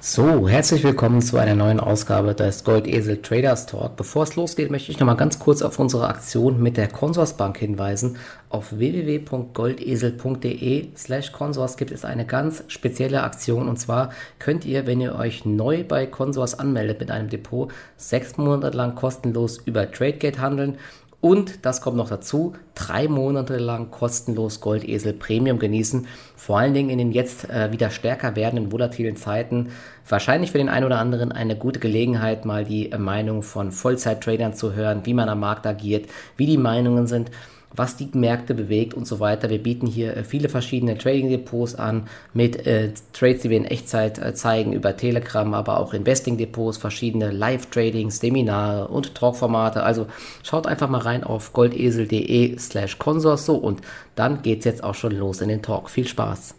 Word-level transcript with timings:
So, 0.00 0.48
herzlich 0.48 0.84
willkommen 0.84 1.20
zu 1.20 1.38
einer 1.38 1.56
neuen 1.56 1.80
Ausgabe 1.80 2.32
des 2.32 2.62
Goldesel 2.62 3.20
Traders 3.20 3.66
Talk. 3.66 3.96
Bevor 3.96 4.22
es 4.22 4.36
losgeht, 4.36 4.70
möchte 4.70 4.92
ich 4.92 5.00
noch 5.00 5.08
mal 5.08 5.14
ganz 5.14 5.40
kurz 5.40 5.60
auf 5.60 5.80
unsere 5.80 6.06
Aktion 6.06 6.62
mit 6.62 6.76
der 6.76 6.86
Consorsbank 6.86 7.58
hinweisen. 7.58 8.16
Auf 8.48 8.78
www.goldesel.de 8.78 10.90
slash 10.96 11.32
Consors 11.32 11.76
gibt 11.76 11.90
es 11.90 12.04
eine 12.04 12.26
ganz 12.26 12.62
spezielle 12.68 13.24
Aktion 13.24 13.68
und 13.68 13.78
zwar 13.78 14.10
könnt 14.38 14.64
ihr, 14.64 14.86
wenn 14.86 15.00
ihr 15.00 15.16
euch 15.16 15.44
neu 15.44 15.82
bei 15.82 16.06
Consors 16.06 16.56
anmeldet 16.56 17.00
mit 17.00 17.10
einem 17.10 17.28
Depot, 17.28 17.72
sechs 17.96 18.36
Monate 18.36 18.76
lang 18.76 18.94
kostenlos 18.94 19.58
über 19.58 19.90
TradeGate 19.90 20.38
handeln 20.38 20.78
und 21.20 21.66
das 21.66 21.80
kommt 21.80 21.96
noch 21.96 22.08
dazu, 22.08 22.54
drei 22.76 23.08
Monate 23.08 23.58
lang 23.58 23.90
kostenlos 23.90 24.60
Goldesel 24.60 25.12
Premium 25.12 25.58
genießen. 25.58 26.06
Vor 26.36 26.58
allen 26.58 26.74
Dingen 26.74 26.90
in 26.90 26.98
den 26.98 27.10
jetzt 27.10 27.50
äh, 27.50 27.72
wieder 27.72 27.90
stärker 27.90 28.36
werdenden 28.36 28.70
volatilen 28.70 29.16
Zeiten. 29.16 29.70
Wahrscheinlich 30.08 30.52
für 30.52 30.58
den 30.58 30.68
einen 30.68 30.86
oder 30.86 31.00
anderen 31.00 31.32
eine 31.32 31.56
gute 31.56 31.80
Gelegenheit, 31.80 32.44
mal 32.44 32.64
die 32.64 32.92
äh, 32.92 32.98
Meinung 32.98 33.42
von 33.42 33.72
Vollzeit-Tradern 33.72 34.54
zu 34.54 34.74
hören, 34.74 35.00
wie 35.04 35.14
man 35.14 35.28
am 35.28 35.40
Markt 35.40 35.66
agiert, 35.66 36.08
wie 36.36 36.46
die 36.46 36.56
Meinungen 36.56 37.08
sind 37.08 37.32
was 37.74 37.96
die 37.96 38.08
Märkte 38.12 38.54
bewegt 38.54 38.94
und 38.94 39.06
so 39.06 39.20
weiter. 39.20 39.50
Wir 39.50 39.62
bieten 39.62 39.86
hier 39.86 40.16
äh, 40.16 40.24
viele 40.24 40.48
verschiedene 40.48 40.96
Trading-Depots 40.96 41.74
an 41.74 42.08
mit 42.32 42.66
äh, 42.66 42.92
Trades, 43.12 43.42
die 43.42 43.50
wir 43.50 43.56
in 43.56 43.64
Echtzeit 43.64 44.18
äh, 44.18 44.34
zeigen 44.34 44.72
über 44.72 44.96
Telegram, 44.96 45.52
aber 45.54 45.78
auch 45.78 45.92
Investing-Depots, 45.92 46.78
verschiedene 46.78 47.30
Live-Tradings, 47.30 48.20
Seminare 48.20 48.88
und 48.88 49.14
Talk-Formate. 49.14 49.82
Also 49.82 50.06
schaut 50.42 50.66
einfach 50.66 50.88
mal 50.88 51.00
rein 51.00 51.24
auf 51.24 51.52
goldesel.de 51.52 52.58
slash 52.58 52.98
Consors 52.98 53.44
so 53.44 53.56
und 53.56 53.80
dann 54.16 54.42
geht's 54.42 54.64
jetzt 54.64 54.82
auch 54.82 54.94
schon 54.94 55.12
los 55.12 55.40
in 55.40 55.48
den 55.48 55.62
Talk. 55.62 55.90
Viel 55.90 56.08
Spaß! 56.08 56.54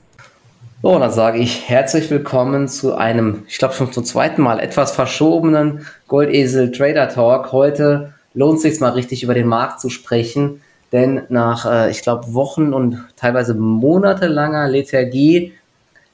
So, 0.81 0.97
dann 0.97 1.11
sage 1.11 1.39
ich 1.39 1.67
herzlich 1.67 2.09
willkommen 2.09 2.69
zu 2.69 2.95
einem, 2.95 3.43
ich 3.49 3.57
glaube 3.57 3.73
schon 3.73 3.91
zum 3.91 4.05
zweiten 4.05 4.41
Mal 4.41 4.61
etwas 4.61 4.93
verschobenen 4.93 5.85
Goldesel 6.07 6.71
Trader 6.71 7.09
Talk. 7.09 7.51
Heute 7.51 8.13
lohnt 8.33 8.57
es 8.57 8.61
sich 8.61 8.79
mal 8.79 8.91
richtig 8.91 9.23
über 9.23 9.33
den 9.33 9.47
Markt 9.47 9.81
zu 9.81 9.89
sprechen 9.89 10.61
denn 10.91 11.23
nach, 11.29 11.65
äh, 11.65 11.91
ich 11.91 12.01
glaube, 12.01 12.33
Wochen 12.33 12.73
und 12.73 13.03
teilweise 13.15 13.53
monatelanger 13.53 14.67
Lethargie 14.67 15.53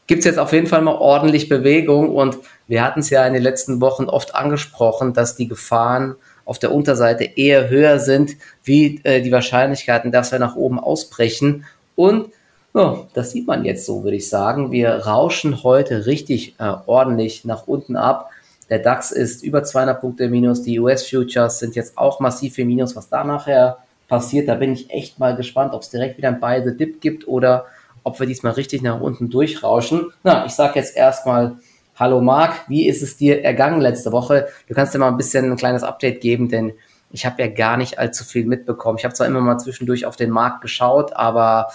gibt 0.08 0.20
es 0.20 0.26
jetzt 0.26 0.40
auf 0.40 0.54
jeden 0.54 0.68
Fall 0.68 0.82
mal 0.82 0.96
ordentlich 0.96 1.50
Bewegung. 1.50 2.16
Und 2.16 2.38
wir 2.68 2.84
hatten 2.84 3.00
es 3.00 3.10
ja 3.10 3.26
in 3.26 3.34
den 3.34 3.44
letzten 3.44 3.82
Wochen 3.82 4.06
oft 4.06 4.36
angesprochen, 4.36 5.14
dass 5.14 5.36
die 5.36 5.48
Gefahren 5.48 6.16
auf 6.44 6.60
der 6.60 6.72
Unterseite 6.72 7.24
eher 7.24 7.70
höher 7.70 8.00
sind, 8.00 8.36
wie 8.64 9.02
äh, 9.04 9.22
die 9.22 9.32
Wahrscheinlichkeiten, 9.32 10.12
dass 10.12 10.32
wir 10.32 10.40
nach 10.40 10.56
oben 10.56 10.80
ausbrechen. 10.80 11.66
Und 11.96 12.30
oh, 12.74 13.06
das 13.14 13.32
sieht 13.32 13.48
man 13.48 13.66
jetzt 13.66 13.86
so, 13.86 14.04
würde 14.04 14.18
ich 14.18 14.30
sagen. 14.30 14.72
Wir 14.72 14.90
rauschen 14.90 15.64
heute 15.64 16.06
richtig 16.06 16.56
äh, 16.60 16.74
ordentlich 16.86 17.46
nach 17.46 17.66
unten 17.68 17.96
ab. 17.96 18.30
Der 18.70 18.80
DAX 18.80 19.12
ist 19.12 19.44
über 19.44 19.64
200 19.64 20.02
Punkte 20.02 20.28
minus. 20.28 20.64
Die 20.64 20.80
US-Futures 20.80 21.60
sind 21.60 21.76
jetzt 21.76 21.98
auch 21.98 22.20
massiv 22.20 22.58
im 22.58 22.68
Minus, 22.68 22.96
was 22.96 23.10
da 23.10 23.24
nachher 23.24 23.78
passiert. 24.08 24.48
Da 24.48 24.56
bin 24.56 24.74
ich 24.74 24.90
echt 24.90 25.20
mal 25.20 25.36
gespannt, 25.36 25.74
ob 25.74 25.82
es 25.82 25.90
direkt 25.90 26.18
wieder 26.18 26.30
ein 26.30 26.64
the 26.64 26.76
Dip 26.76 27.02
gibt 27.02 27.28
oder 27.28 27.66
ob 28.04 28.20
wir 28.20 28.28
diesmal 28.28 28.54
richtig 28.54 28.82
nach 28.82 29.02
unten 29.02 29.30
durchrauschen. 29.30 30.12
Na, 30.24 30.46
ich 30.46 30.54
sage 30.54 30.80
jetzt 30.80 30.96
erstmal 30.96 31.58
Hallo 31.98 32.20
Marc, 32.20 32.68
wie 32.68 32.88
ist 32.88 33.02
es 33.02 33.18
dir 33.18 33.44
ergangen 33.44 33.80
letzte 33.80 34.12
Woche? 34.12 34.48
Du 34.68 34.74
kannst 34.74 34.94
dir 34.94 35.00
mal 35.00 35.08
ein 35.08 35.18
bisschen 35.18 35.50
ein 35.50 35.56
kleines 35.56 35.84
Update 35.84 36.20
geben, 36.20 36.50
denn 36.50 36.74
ich 37.12 37.26
habe 37.26 37.42
ja 37.42 37.48
gar 37.48 37.78
nicht 37.78 37.98
allzu 37.98 38.26
viel 38.26 38.46
mitbekommen. 38.46 38.98
Ich 38.98 39.06
habe 39.06 39.14
zwar 39.14 39.28
immer 39.28 39.40
mal 39.40 39.58
zwischendurch 39.58 40.06
auf 40.06 40.18
den 40.18 40.30
Markt 40.30 40.62
geschaut, 40.62 41.14
aber 41.14 41.70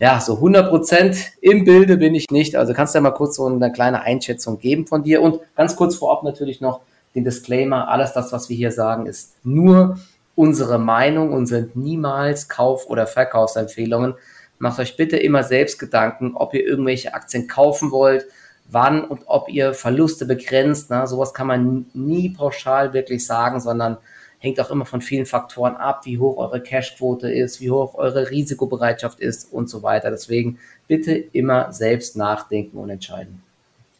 ja, 0.00 0.18
so 0.18 0.34
100% 0.34 1.16
im 1.40 1.64
Bilde 1.64 1.98
bin 1.98 2.14
ich 2.14 2.30
nicht. 2.30 2.56
Also 2.56 2.74
kannst 2.74 2.94
du 2.94 2.98
ja 2.98 3.02
mal 3.02 3.12
kurz 3.12 3.36
so 3.36 3.46
eine 3.46 3.70
kleine 3.70 4.02
Einschätzung 4.02 4.58
geben 4.58 4.86
von 4.86 5.04
dir 5.04 5.22
und 5.22 5.40
ganz 5.54 5.76
kurz 5.76 5.94
vorab 5.94 6.24
natürlich 6.24 6.60
noch 6.60 6.80
den 7.14 7.24
Disclaimer, 7.24 7.88
alles 7.88 8.12
das, 8.12 8.32
was 8.32 8.48
wir 8.48 8.56
hier 8.56 8.72
sagen, 8.72 9.06
ist 9.06 9.34
nur 9.44 9.98
unsere 10.40 10.78
Meinung 10.78 11.34
und 11.34 11.44
sind 11.44 11.76
niemals 11.76 12.48
Kauf- 12.48 12.86
oder 12.86 13.06
Verkaufsempfehlungen. 13.06 14.14
Macht 14.58 14.80
euch 14.80 14.96
bitte 14.96 15.18
immer 15.18 15.42
selbst 15.42 15.78
Gedanken, 15.78 16.34
ob 16.34 16.54
ihr 16.54 16.64
irgendwelche 16.64 17.12
Aktien 17.12 17.46
kaufen 17.46 17.90
wollt, 17.90 18.24
wann 18.66 19.04
und 19.04 19.24
ob 19.26 19.50
ihr 19.50 19.74
Verluste 19.74 20.24
begrenzt. 20.24 20.88
Ne? 20.88 21.06
Sowas 21.06 21.34
kann 21.34 21.46
man 21.46 21.84
nie 21.92 22.30
pauschal 22.30 22.94
wirklich 22.94 23.26
sagen, 23.26 23.60
sondern 23.60 23.98
hängt 24.38 24.58
auch 24.60 24.70
immer 24.70 24.86
von 24.86 25.02
vielen 25.02 25.26
Faktoren 25.26 25.76
ab, 25.76 26.06
wie 26.06 26.16
hoch 26.16 26.38
eure 26.38 26.62
Cashquote 26.62 27.30
ist, 27.30 27.60
wie 27.60 27.70
hoch 27.70 27.94
eure 27.94 28.30
Risikobereitschaft 28.30 29.20
ist 29.20 29.52
und 29.52 29.68
so 29.68 29.82
weiter. 29.82 30.10
Deswegen 30.10 30.58
bitte 30.88 31.12
immer 31.12 31.70
selbst 31.74 32.16
nachdenken 32.16 32.78
und 32.78 32.88
entscheiden. 32.88 33.42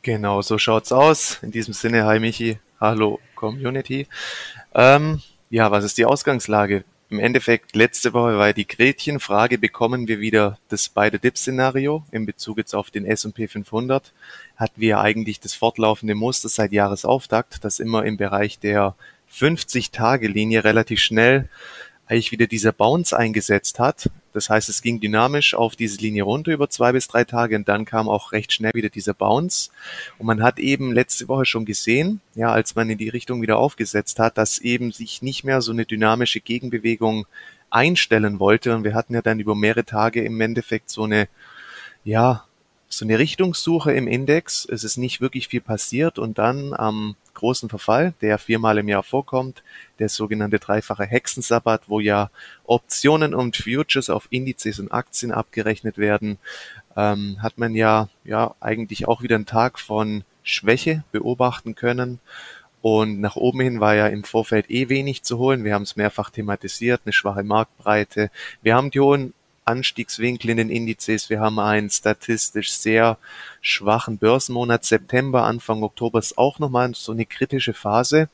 Genau, 0.00 0.40
so 0.40 0.56
schaut's 0.56 0.90
aus. 0.90 1.38
In 1.42 1.50
diesem 1.50 1.74
Sinne, 1.74 2.06
hi 2.06 2.18
Michi, 2.18 2.58
hallo 2.80 3.20
Community. 3.34 4.06
Ähm, 4.74 5.20
ja, 5.50 5.70
was 5.70 5.84
ist 5.84 5.98
die 5.98 6.04
Ausgangslage? 6.04 6.84
Im 7.10 7.18
Endeffekt, 7.18 7.74
letzte 7.74 8.12
Woche 8.12 8.38
war 8.38 8.52
die 8.52 8.68
Gretchenfrage, 8.68 9.58
bekommen 9.58 10.06
wir 10.06 10.20
wieder 10.20 10.58
das 10.68 10.88
beide 10.88 11.18
Dip-Szenario 11.18 12.04
in 12.12 12.24
Bezug 12.24 12.58
jetzt 12.58 12.72
auf 12.72 12.92
den 12.92 13.04
S&P 13.04 13.48
500? 13.48 14.12
Hatten 14.56 14.80
wir 14.80 15.00
eigentlich 15.00 15.40
das 15.40 15.54
fortlaufende 15.54 16.14
Muster 16.14 16.48
seit 16.48 16.70
Jahresauftakt, 16.70 17.64
dass 17.64 17.80
immer 17.80 18.04
im 18.04 18.16
Bereich 18.16 18.60
der 18.60 18.94
50-Tage-Linie 19.32 20.62
relativ 20.62 21.00
schnell 21.00 21.48
eigentlich 22.10 22.32
wieder 22.32 22.48
dieser 22.48 22.72
Bounce 22.72 23.16
eingesetzt 23.16 23.78
hat. 23.78 24.10
Das 24.32 24.50
heißt, 24.50 24.68
es 24.68 24.82
ging 24.82 25.00
dynamisch 25.00 25.54
auf 25.54 25.76
diese 25.76 25.98
Linie 25.98 26.24
runter 26.24 26.52
über 26.52 26.68
zwei 26.68 26.92
bis 26.92 27.06
drei 27.06 27.24
Tage 27.24 27.56
und 27.56 27.68
dann 27.68 27.84
kam 27.84 28.08
auch 28.08 28.32
recht 28.32 28.52
schnell 28.52 28.72
wieder 28.74 28.88
dieser 28.88 29.14
Bounce. 29.14 29.70
Und 30.18 30.26
man 30.26 30.42
hat 30.42 30.58
eben 30.58 30.92
letzte 30.92 31.28
Woche 31.28 31.44
schon 31.44 31.64
gesehen, 31.64 32.20
ja, 32.34 32.50
als 32.50 32.74
man 32.74 32.90
in 32.90 32.98
die 32.98 33.08
Richtung 33.08 33.42
wieder 33.42 33.58
aufgesetzt 33.58 34.18
hat, 34.18 34.38
dass 34.38 34.58
eben 34.58 34.90
sich 34.90 35.22
nicht 35.22 35.44
mehr 35.44 35.62
so 35.62 35.70
eine 35.70 35.86
dynamische 35.86 36.40
Gegenbewegung 36.40 37.26
einstellen 37.70 38.40
wollte. 38.40 38.74
Und 38.74 38.82
wir 38.82 38.94
hatten 38.94 39.14
ja 39.14 39.22
dann 39.22 39.38
über 39.38 39.54
mehrere 39.54 39.84
Tage 39.84 40.24
im 40.24 40.40
Endeffekt 40.40 40.90
so 40.90 41.04
eine, 41.04 41.28
ja, 42.02 42.44
so 42.92 43.04
eine 43.04 43.18
Richtungssuche 43.18 43.92
im 43.92 44.08
Index. 44.08 44.66
Es 44.70 44.84
ist 44.84 44.96
nicht 44.96 45.20
wirklich 45.20 45.48
viel 45.48 45.60
passiert 45.60 46.18
und 46.18 46.38
dann 46.38 46.74
am 46.74 47.14
großen 47.34 47.68
Verfall, 47.68 48.12
der 48.20 48.36
viermal 48.36 48.78
im 48.78 48.88
Jahr 48.88 49.04
vorkommt, 49.04 49.62
der 50.00 50.08
sogenannte 50.08 50.58
dreifache 50.58 51.04
Hexensabbat, 51.04 51.82
wo 51.86 52.00
ja 52.00 52.30
Optionen 52.64 53.32
und 53.32 53.56
Futures 53.56 54.10
auf 54.10 54.26
Indizes 54.30 54.80
und 54.80 54.92
Aktien 54.92 55.30
abgerechnet 55.30 55.96
werden, 55.98 56.38
ähm, 56.96 57.38
hat 57.40 57.58
man 57.58 57.74
ja, 57.74 58.08
ja 58.24 58.54
eigentlich 58.60 59.06
auch 59.06 59.22
wieder 59.22 59.36
einen 59.36 59.46
Tag 59.46 59.78
von 59.78 60.24
Schwäche 60.42 61.04
beobachten 61.12 61.76
können. 61.76 62.18
Und 62.82 63.20
nach 63.20 63.36
oben 63.36 63.60
hin 63.60 63.80
war 63.80 63.94
ja 63.94 64.08
im 64.08 64.24
Vorfeld 64.24 64.68
eh 64.70 64.88
wenig 64.88 65.22
zu 65.22 65.38
holen. 65.38 65.64
Wir 65.64 65.74
haben 65.74 65.82
es 65.82 65.96
mehrfach 65.96 66.30
thematisiert, 66.30 67.02
eine 67.04 67.12
schwache 67.12 67.44
Marktbreite. 67.44 68.30
Wir 68.62 68.74
haben 68.74 68.90
die 68.90 69.00
hohen 69.00 69.34
Anstiegswinkel 69.70 70.50
in 70.50 70.56
den 70.58 70.70
Indizes. 70.70 71.30
Wir 71.30 71.40
haben 71.40 71.58
einen 71.58 71.90
statistisch 71.90 72.72
sehr 72.72 73.18
schwachen 73.60 74.18
Börsenmonat. 74.18 74.84
September, 74.84 75.44
Anfang 75.44 75.82
Oktober 75.82 76.18
ist 76.18 76.36
auch 76.36 76.58
nochmal 76.58 76.92
so 76.94 77.12
eine 77.12 77.26
kritische 77.26 77.72
Phase. 77.72 78.28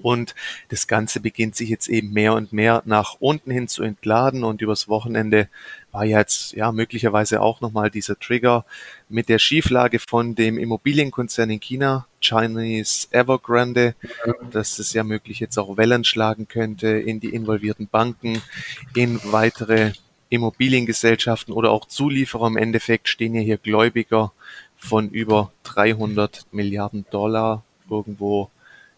Und 0.00 0.34
das 0.68 0.86
Ganze 0.86 1.20
beginnt 1.20 1.56
sich 1.56 1.68
jetzt 1.68 1.88
eben 1.88 2.12
mehr 2.12 2.34
und 2.34 2.52
mehr 2.52 2.82
nach 2.84 3.16
unten 3.18 3.50
hin 3.50 3.68
zu 3.68 3.82
entladen. 3.82 4.44
Und 4.44 4.62
übers 4.62 4.88
Wochenende 4.88 5.48
war 5.90 6.04
jetzt 6.04 6.52
ja 6.52 6.70
möglicherweise 6.70 7.40
auch 7.40 7.60
nochmal 7.60 7.90
dieser 7.90 8.18
Trigger 8.18 8.64
mit 9.08 9.28
der 9.28 9.38
Schieflage 9.38 9.98
von 9.98 10.34
dem 10.34 10.58
Immobilienkonzern 10.58 11.50
in 11.50 11.60
China, 11.60 12.06
Chinese 12.20 13.08
Evergrande, 13.10 13.94
dass 14.50 14.78
es 14.78 14.92
ja 14.92 15.02
möglich 15.02 15.40
jetzt 15.40 15.58
auch 15.58 15.76
Wellen 15.76 16.04
schlagen 16.04 16.46
könnte 16.46 16.88
in 16.88 17.18
die 17.20 17.34
involvierten 17.34 17.88
Banken, 17.88 18.40
in 18.94 19.20
weitere 19.24 19.92
Immobiliengesellschaften 20.28 21.54
oder 21.54 21.70
auch 21.70 21.86
Zulieferer. 21.86 22.46
Im 22.46 22.56
Endeffekt 22.56 23.08
stehen 23.08 23.34
ja 23.34 23.40
hier 23.40 23.58
Gläubiger 23.58 24.32
von 24.76 25.10
über 25.10 25.52
300 25.64 26.46
Milliarden 26.52 27.04
Dollar 27.10 27.64
irgendwo 27.90 28.50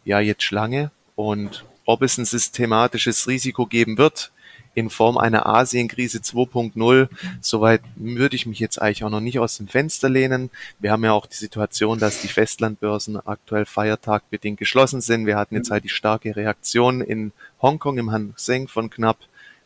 ja 0.04 0.20
jetzt 0.20 0.42
Schlange. 0.42 0.90
Und 1.14 1.64
ob 1.84 2.02
es 2.02 2.18
ein 2.18 2.24
systematisches 2.24 3.26
Risiko 3.26 3.66
geben 3.66 3.98
wird 3.98 4.30
in 4.74 4.90
Form 4.90 5.18
einer 5.18 5.46
Asienkrise 5.46 6.18
2.0, 6.18 7.08
soweit 7.40 7.82
würde 7.96 8.36
ich 8.36 8.46
mich 8.46 8.60
jetzt 8.60 8.80
eigentlich 8.80 9.02
auch 9.02 9.10
noch 9.10 9.20
nicht 9.20 9.40
aus 9.40 9.56
dem 9.56 9.66
Fenster 9.66 10.08
lehnen. 10.08 10.50
Wir 10.78 10.92
haben 10.92 11.04
ja 11.04 11.12
auch 11.12 11.26
die 11.26 11.36
Situation, 11.36 11.98
dass 11.98 12.20
die 12.20 12.28
Festlandbörsen 12.28 13.16
aktuell 13.26 13.66
feiertagbedingt 13.66 14.58
geschlossen 14.58 15.00
sind. 15.00 15.26
Wir 15.26 15.36
hatten 15.36 15.56
jetzt 15.56 15.70
halt 15.70 15.84
die 15.84 15.88
starke 15.88 16.36
Reaktion 16.36 17.00
in 17.00 17.32
Hongkong 17.60 17.98
im 17.98 18.12
Hang 18.12 18.32
Seng 18.36 18.68
von 18.68 18.90
knapp 18.90 19.18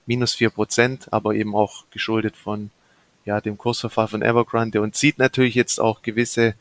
minus 0.07 0.35
vier 0.35 0.51
Prozent, 0.51 1.13
aber 1.13 1.35
eben 1.35 1.55
auch 1.55 1.85
geschuldet 1.91 2.37
von 2.37 2.71
ja, 3.25 3.41
dem 3.41 3.57
Kursverfall 3.57 4.09
von 4.09 4.23
Evergrande 4.23 4.81
und 4.83 4.95
zieht 4.95 5.19
natürlich 5.19 5.55
jetzt 5.55 5.81
auch 5.81 6.03
gewisse 6.03 6.55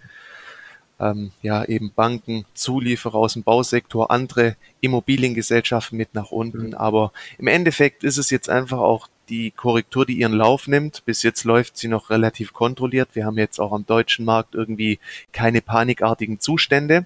ähm, 0.99 1.31
ja 1.41 1.65
eben 1.65 1.91
Banken, 1.93 2.45
Zulieferer 2.53 3.15
aus 3.15 3.33
dem 3.33 3.43
Bausektor, 3.43 4.11
andere 4.11 4.55
Immobiliengesellschaften 4.81 5.97
mit 5.97 6.13
nach 6.13 6.31
unten. 6.31 6.67
Mhm. 6.67 6.73
Aber 6.75 7.11
im 7.37 7.47
Endeffekt 7.47 8.03
ist 8.03 8.17
es 8.17 8.29
jetzt 8.29 8.49
einfach 8.49 8.79
auch 8.79 9.07
die 9.29 9.51
Korrektur, 9.51 10.05
die 10.05 10.19
ihren 10.19 10.33
Lauf 10.33 10.67
nimmt. 10.67 11.03
Bis 11.05 11.23
jetzt 11.23 11.43
läuft 11.43 11.77
sie 11.77 11.87
noch 11.87 12.09
relativ 12.09 12.53
kontrolliert. 12.53 13.09
Wir 13.13 13.25
haben 13.25 13.37
jetzt 13.37 13.59
auch 13.59 13.71
am 13.71 13.85
deutschen 13.85 14.25
Markt 14.25 14.55
irgendwie 14.55 14.99
keine 15.31 15.61
panikartigen 15.61 16.39
Zustände. 16.39 17.05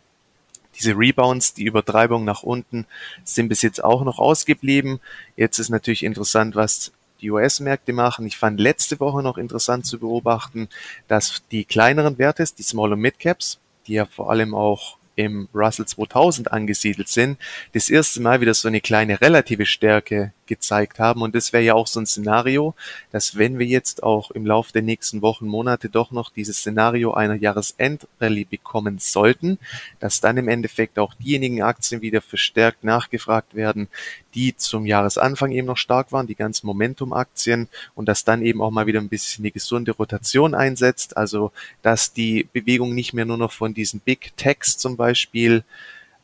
Diese 0.77 0.97
Rebounds, 0.97 1.53
die 1.53 1.65
Übertreibung 1.65 2.23
nach 2.23 2.43
unten 2.43 2.85
sind 3.23 3.49
bis 3.49 3.61
jetzt 3.61 3.83
auch 3.83 4.03
noch 4.03 4.19
ausgeblieben. 4.19 4.99
Jetzt 5.35 5.59
ist 5.59 5.69
natürlich 5.69 6.03
interessant, 6.03 6.55
was 6.55 6.91
die 7.21 7.31
US-Märkte 7.31 7.93
machen. 7.93 8.27
Ich 8.27 8.37
fand 8.37 8.59
letzte 8.59 8.99
Woche 8.99 9.23
noch 9.23 9.37
interessant 9.37 9.85
zu 9.85 9.99
beobachten, 9.99 10.69
dass 11.07 11.41
die 11.51 11.65
kleineren 11.65 12.17
Werte, 12.17 12.45
die 12.57 12.63
Small- 12.63 12.93
und 12.93 12.99
Mid-Caps, 12.99 13.59
die 13.87 13.93
ja 13.93 14.05
vor 14.05 14.29
allem 14.29 14.53
auch 14.53 14.97
im 15.15 15.49
Russell 15.53 15.87
2000 15.87 16.51
angesiedelt 16.51 17.07
sind, 17.07 17.39
das 17.73 17.89
erste 17.89 18.21
Mal 18.21 18.39
wieder 18.39 18.53
so 18.53 18.67
eine 18.67 18.81
kleine 18.81 19.19
relative 19.19 19.65
Stärke 19.65 20.31
gezeigt 20.47 20.99
haben. 20.99 21.21
Und 21.21 21.35
das 21.35 21.53
wäre 21.53 21.63
ja 21.63 21.73
auch 21.75 21.87
so 21.87 21.99
ein 21.99 22.05
Szenario, 22.05 22.73
dass 23.11 23.37
wenn 23.37 23.59
wir 23.59 23.65
jetzt 23.65 24.03
auch 24.03 24.31
im 24.31 24.45
Laufe 24.45 24.73
der 24.73 24.81
nächsten 24.81 25.21
Wochen, 25.21 25.47
Monate 25.47 25.89
doch 25.89 26.11
noch 26.11 26.31
dieses 26.31 26.57
Szenario 26.57 27.13
einer 27.13 27.35
Jahresendrallye 27.35 28.45
bekommen 28.45 28.99
sollten, 28.99 29.59
dass 29.99 30.21
dann 30.21 30.37
im 30.37 30.47
Endeffekt 30.47 30.97
auch 30.99 31.13
diejenigen 31.13 31.61
Aktien 31.61 32.01
wieder 32.01 32.21
verstärkt 32.21 32.83
nachgefragt 32.83 33.55
werden, 33.55 33.87
die 34.33 34.55
zum 34.55 34.85
Jahresanfang 34.85 35.51
eben 35.51 35.67
noch 35.67 35.77
stark 35.77 36.11
waren, 36.11 36.27
die 36.27 36.35
ganzen 36.35 36.67
Momentum-Aktien 36.67 37.67
und 37.95 38.07
dass 38.07 38.23
dann 38.23 38.43
eben 38.43 38.61
auch 38.61 38.71
mal 38.71 38.85
wieder 38.85 38.99
ein 38.99 39.09
bisschen 39.09 39.43
die 39.43 39.51
gesunde 39.51 39.91
Rotation 39.91 40.53
einsetzt, 40.53 41.17
also 41.17 41.51
dass 41.81 42.13
die 42.13 42.47
Bewegung 42.53 42.93
nicht 42.93 43.13
mehr 43.13 43.25
nur 43.25 43.37
noch 43.37 43.51
von 43.51 43.73
diesen 43.73 43.99
Big 43.99 44.37
Techs 44.37 44.77
zum 44.77 44.95
Beispiel 44.95 45.63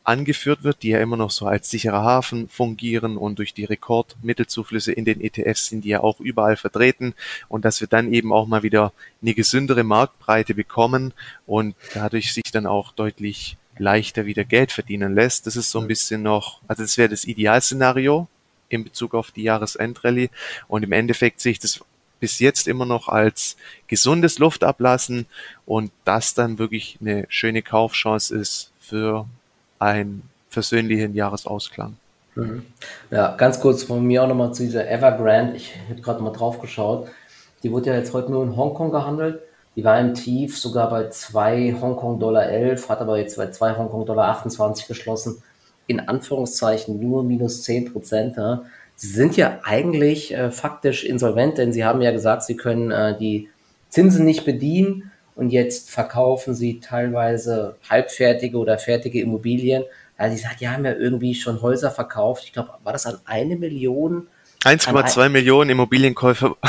angeführt 0.04 0.62
wird, 0.62 0.82
die 0.82 0.90
ja 0.90 1.00
immer 1.00 1.16
noch 1.16 1.30
so 1.30 1.46
als 1.46 1.70
sicherer 1.70 2.02
Hafen 2.02 2.48
fungieren 2.48 3.16
und 3.16 3.38
durch 3.38 3.54
die 3.54 3.64
Rekordmittelzuflüsse 3.64 4.92
in 4.92 5.04
den 5.04 5.20
ETFs 5.20 5.66
sind 5.68 5.84
die 5.84 5.88
ja 5.88 6.00
auch 6.00 6.20
überall 6.20 6.56
vertreten 6.56 7.14
und 7.48 7.64
dass 7.64 7.80
wir 7.80 7.88
dann 7.88 8.12
eben 8.12 8.32
auch 8.32 8.46
mal 8.46 8.62
wieder 8.62 8.92
eine 9.22 9.34
gesündere 9.34 9.82
Marktbreite 9.82 10.54
bekommen 10.54 11.14
und 11.46 11.74
dadurch 11.94 12.34
sich 12.34 12.52
dann 12.52 12.66
auch 12.66 12.92
deutlich 12.92 13.56
leichter 13.78 14.26
wieder 14.26 14.44
Geld 14.44 14.72
verdienen 14.72 15.14
lässt. 15.14 15.46
Das 15.46 15.56
ist 15.56 15.70
so 15.70 15.80
ein 15.80 15.88
bisschen 15.88 16.22
noch, 16.22 16.60
also 16.68 16.82
das 16.82 16.98
wäre 16.98 17.08
das 17.08 17.24
Idealszenario 17.24 18.28
in 18.68 18.84
Bezug 18.84 19.14
auf 19.14 19.30
die 19.30 19.42
Jahresendrallye. 19.42 20.30
Und 20.68 20.82
im 20.82 20.92
Endeffekt 20.92 21.40
sehe 21.40 21.52
ich 21.52 21.58
das 21.58 21.84
bis 22.20 22.38
jetzt 22.38 22.68
immer 22.68 22.86
noch 22.86 23.08
als 23.08 23.56
gesundes 23.86 24.38
Luftablassen 24.38 25.26
und 25.66 25.90
das 26.04 26.34
dann 26.34 26.58
wirklich 26.58 26.98
eine 27.00 27.26
schöne 27.28 27.62
Kaufchance 27.62 28.34
ist 28.34 28.72
für 28.80 29.26
einen 29.84 30.22
versöhnlichen 30.48 31.14
Jahresausklang. 31.14 31.96
Mhm. 32.34 32.64
Ja, 33.10 33.36
ganz 33.36 33.60
kurz 33.60 33.84
von 33.84 34.04
mir 34.04 34.22
auch 34.22 34.28
nochmal 34.28 34.52
zu 34.54 34.64
dieser 34.64 34.88
Evergrande. 34.88 35.56
Ich 35.56 35.74
habe 35.88 36.00
gerade 36.00 36.22
mal 36.22 36.32
drauf 36.32 36.60
geschaut. 36.60 37.08
Die 37.62 37.70
wurde 37.70 37.90
ja 37.90 37.96
jetzt 37.96 38.12
heute 38.12 38.30
nur 38.30 38.42
in 38.44 38.56
Hongkong 38.56 38.90
gehandelt. 38.90 39.40
Die 39.76 39.84
war 39.84 39.98
im 39.98 40.14
Tief 40.14 40.58
sogar 40.58 40.90
bei 40.90 41.08
2 41.08 41.76
Hongkong 41.80 42.20
Dollar 42.20 42.48
11, 42.48 42.88
hat 42.88 43.00
aber 43.00 43.18
jetzt 43.18 43.36
bei 43.36 43.50
2 43.50 43.76
Hongkong 43.76 44.06
Dollar 44.06 44.28
28 44.28 44.86
geschlossen. 44.86 45.42
In 45.86 46.00
Anführungszeichen 46.00 47.00
nur 47.00 47.24
minus 47.24 47.62
10 47.62 47.92
Prozent. 47.92 48.36
Ja. 48.36 48.62
Sie 48.96 49.08
sind 49.08 49.36
ja 49.36 49.58
eigentlich 49.64 50.32
äh, 50.32 50.50
faktisch 50.50 51.04
insolvent, 51.04 51.58
denn 51.58 51.72
Sie 51.72 51.84
haben 51.84 52.00
ja 52.00 52.12
gesagt, 52.12 52.44
Sie 52.44 52.56
können 52.56 52.90
äh, 52.90 53.18
die 53.18 53.48
Zinsen 53.88 54.24
nicht 54.24 54.44
bedienen 54.44 55.10
und 55.36 55.50
jetzt 55.50 55.90
verkaufen 55.90 56.54
Sie 56.54 56.80
teilweise 56.80 57.76
halbfertige 57.88 58.56
oder 58.58 58.78
fertige 58.78 59.20
Immobilien. 59.20 59.84
Also 60.16 60.36
Sie 60.36 60.42
sagt, 60.42 60.60
die 60.60 60.68
haben 60.68 60.84
ja 60.84 60.92
irgendwie 60.92 61.34
schon 61.34 61.60
Häuser 61.60 61.90
verkauft. 61.90 62.44
Ich 62.44 62.52
glaube, 62.52 62.70
war 62.82 62.92
das 62.92 63.06
an 63.06 63.18
eine 63.24 63.56
Million 63.56 64.28
1,2 64.64 65.28
Millionen 65.28 65.70
Immobilienkäufer. 65.70 66.56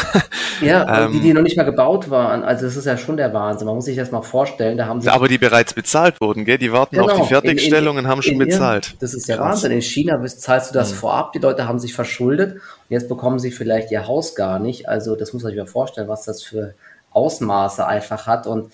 Ja, 0.61 1.05
ähm, 1.05 1.11
die, 1.11 1.19
die 1.19 1.33
noch 1.33 1.41
nicht 1.41 1.57
mal 1.57 1.63
gebaut 1.63 2.09
waren. 2.09 2.41
Also 2.41 2.63
das 2.65 2.77
ist 2.77 2.85
ja 2.85 2.95
schon 2.95 3.17
der 3.17 3.33
Wahnsinn. 3.33 3.67
Man 3.67 3.75
muss 3.75 3.83
sich 3.83 3.97
das 3.97 4.11
mal 4.11 4.21
vorstellen. 4.21 4.77
Da 4.77 4.85
haben 4.85 5.01
sie 5.01 5.09
aber 5.09 5.27
die 5.27 5.37
bereits 5.37 5.73
bezahlt 5.73 6.21
wurden, 6.21 6.45
gell? 6.45 6.57
Die 6.57 6.71
warten 6.71 6.95
genau, 6.95 7.09
auf 7.09 7.21
die 7.21 7.27
Fertigstellung 7.27 7.95
in, 7.95 7.99
in, 7.99 8.05
und 8.05 8.09
haben 8.09 8.21
schon 8.21 8.37
bezahlt. 8.37 8.95
Das 9.01 9.13
ist 9.13 9.27
der 9.27 9.35
Krass. 9.35 9.55
Wahnsinn. 9.55 9.73
In 9.73 9.81
China 9.81 10.25
zahlst 10.25 10.69
du 10.69 10.73
das 10.73 10.93
mhm. 10.93 10.95
vorab. 10.95 11.33
Die 11.33 11.39
Leute 11.39 11.67
haben 11.67 11.77
sich 11.77 11.93
verschuldet 11.93 12.53
und 12.53 12.61
jetzt 12.87 13.09
bekommen 13.09 13.37
sie 13.37 13.51
vielleicht 13.51 13.91
ihr 13.91 14.07
Haus 14.07 14.33
gar 14.33 14.59
nicht. 14.59 14.87
Also 14.87 15.17
das 15.17 15.33
muss 15.33 15.43
man 15.43 15.51
sich 15.51 15.59
mal 15.59 15.67
vorstellen, 15.67 16.07
was 16.07 16.23
das 16.23 16.41
für 16.41 16.73
Ausmaße 17.15 17.85
einfach 17.87 18.27
hat. 18.27 18.47
Und 18.47 18.71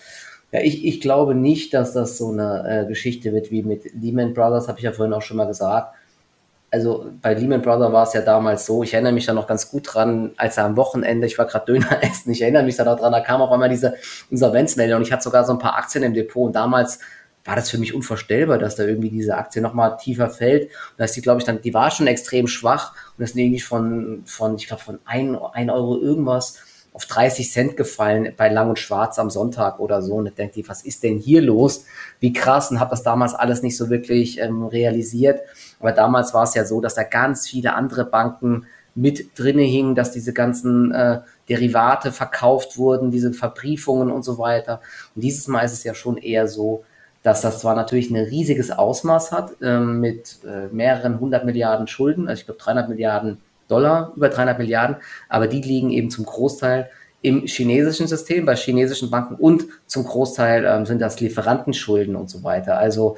ja, 0.51 0.61
ich, 0.61 0.85
ich 0.85 0.99
glaube 0.99 1.35
nicht, 1.35 1.73
dass 1.73 1.93
das 1.93 2.17
so 2.17 2.31
eine 2.31 2.83
äh, 2.83 2.87
Geschichte 2.87 3.31
wird 3.31 3.51
wie 3.51 3.63
mit 3.63 3.93
Lehman 3.93 4.33
Brothers, 4.33 4.67
habe 4.67 4.79
ich 4.79 4.83
ja 4.83 4.91
vorhin 4.91 5.13
auch 5.13 5.21
schon 5.21 5.37
mal 5.37 5.47
gesagt 5.47 5.93
also 6.71 7.11
bei 7.21 7.33
Lehman 7.33 7.61
Brothers 7.61 7.91
war 7.91 8.03
es 8.03 8.13
ja 8.13 8.21
damals 8.21 8.65
so, 8.65 8.81
ich 8.81 8.93
erinnere 8.93 9.11
mich 9.11 9.25
da 9.25 9.33
noch 9.33 9.45
ganz 9.45 9.69
gut 9.69 9.93
dran, 9.93 10.31
als 10.37 10.57
er 10.57 10.65
am 10.65 10.77
Wochenende, 10.77 11.27
ich 11.27 11.37
war 11.37 11.45
gerade 11.45 11.65
Döner 11.65 12.01
essen, 12.01 12.31
ich 12.31 12.41
erinnere 12.41 12.63
mich 12.63 12.77
da 12.77 12.85
noch 12.85 12.97
dran, 12.97 13.11
da 13.11 13.19
kam 13.19 13.41
auf 13.41 13.51
einmal 13.51 13.69
diese 13.69 13.95
Insolvenzmeldung 14.29 14.97
und 14.97 15.03
ich 15.03 15.11
hatte 15.11 15.23
sogar 15.23 15.43
so 15.43 15.51
ein 15.51 15.59
paar 15.59 15.75
Aktien 15.75 16.03
im 16.03 16.13
Depot 16.13 16.47
und 16.47 16.55
damals 16.55 16.99
war 17.43 17.55
das 17.55 17.69
für 17.69 17.77
mich 17.77 17.93
unvorstellbar, 17.93 18.57
dass 18.57 18.75
da 18.75 18.83
irgendwie 18.83 19.09
diese 19.09 19.35
Aktie 19.35 19.63
nochmal 19.63 19.97
tiefer 19.97 20.29
fällt. 20.29 20.65
Und 20.65 20.97
da 20.97 21.05
ist 21.05 21.15
die, 21.15 21.23
glaube 21.23 21.39
ich, 21.39 21.45
dann, 21.45 21.59
die 21.59 21.73
war 21.73 21.89
schon 21.89 22.05
extrem 22.05 22.45
schwach 22.45 22.91
und 23.17 23.21
das 23.21 23.31
ist 23.31 23.35
irgendwie 23.35 23.59
von, 23.59 24.21
von 24.25 24.55
ich 24.55 24.67
glaube, 24.67 24.83
von 24.83 24.99
ein, 25.05 25.35
ein 25.35 25.71
Euro 25.71 25.99
irgendwas 25.99 26.59
auf 26.93 27.05
30 27.05 27.51
Cent 27.51 27.77
gefallen 27.77 28.33
bei 28.35 28.49
Lang 28.49 28.69
und 28.69 28.79
Schwarz 28.79 29.17
am 29.17 29.29
Sonntag 29.29 29.79
oder 29.79 30.01
so. 30.01 30.15
Und 30.15 30.27
ich 30.27 30.33
denke, 30.33 30.61
was 30.67 30.83
ist 30.83 31.03
denn 31.03 31.17
hier 31.17 31.41
los? 31.41 31.85
Wie 32.19 32.33
krass 32.33 32.69
und 32.69 32.79
habe 32.79 32.91
das 32.91 33.03
damals 33.03 33.33
alles 33.33 33.61
nicht 33.61 33.77
so 33.77 33.89
wirklich 33.89 34.39
ähm, 34.39 34.65
realisiert. 34.65 35.39
Aber 35.79 35.93
damals 35.93 36.33
war 36.33 36.43
es 36.43 36.53
ja 36.53 36.65
so, 36.65 36.81
dass 36.81 36.95
da 36.95 37.03
ganz 37.03 37.47
viele 37.47 37.73
andere 37.73 38.05
Banken 38.05 38.65
mit 38.93 39.39
drinne 39.39 39.61
hingen, 39.61 39.95
dass 39.95 40.11
diese 40.11 40.33
ganzen 40.33 40.91
äh, 40.91 41.21
Derivate 41.47 42.11
verkauft 42.11 42.77
wurden, 42.77 43.09
diese 43.09 43.31
Verbriefungen 43.31 44.11
und 44.11 44.23
so 44.23 44.37
weiter. 44.37 44.81
Und 45.15 45.23
dieses 45.23 45.47
Mal 45.47 45.61
ist 45.61 45.73
es 45.73 45.85
ja 45.85 45.93
schon 45.93 46.17
eher 46.17 46.47
so, 46.47 46.83
dass 47.23 47.41
das 47.41 47.59
zwar 47.59 47.75
natürlich 47.75 48.09
ein 48.09 48.17
riesiges 48.17 48.71
Ausmaß 48.71 49.31
hat 49.31 49.51
ähm, 49.61 49.99
mit 49.99 50.39
äh, 50.43 50.73
mehreren 50.73 51.19
hundert 51.19 51.45
Milliarden 51.45 51.87
Schulden, 51.87 52.27
also 52.27 52.39
ich 52.39 52.45
glaube 52.45 52.59
300 52.59 52.89
Milliarden 52.89 53.37
Dollar, 53.71 54.13
über 54.15 54.29
300 54.29 54.59
Milliarden, 54.59 54.97
aber 55.29 55.47
die 55.47 55.61
liegen 55.61 55.89
eben 55.89 56.09
zum 56.09 56.25
Großteil 56.25 56.89
im 57.21 57.45
chinesischen 57.45 58.07
System, 58.07 58.45
bei 58.45 58.55
chinesischen 58.55 59.11
Banken 59.11 59.35
und 59.35 59.65
zum 59.85 60.03
Großteil 60.03 60.65
ähm, 60.65 60.85
sind 60.85 60.99
das 60.99 61.19
Lieferantenschulden 61.19 62.15
und 62.15 62.29
so 62.29 62.43
weiter. 62.43 62.77
Also 62.77 63.17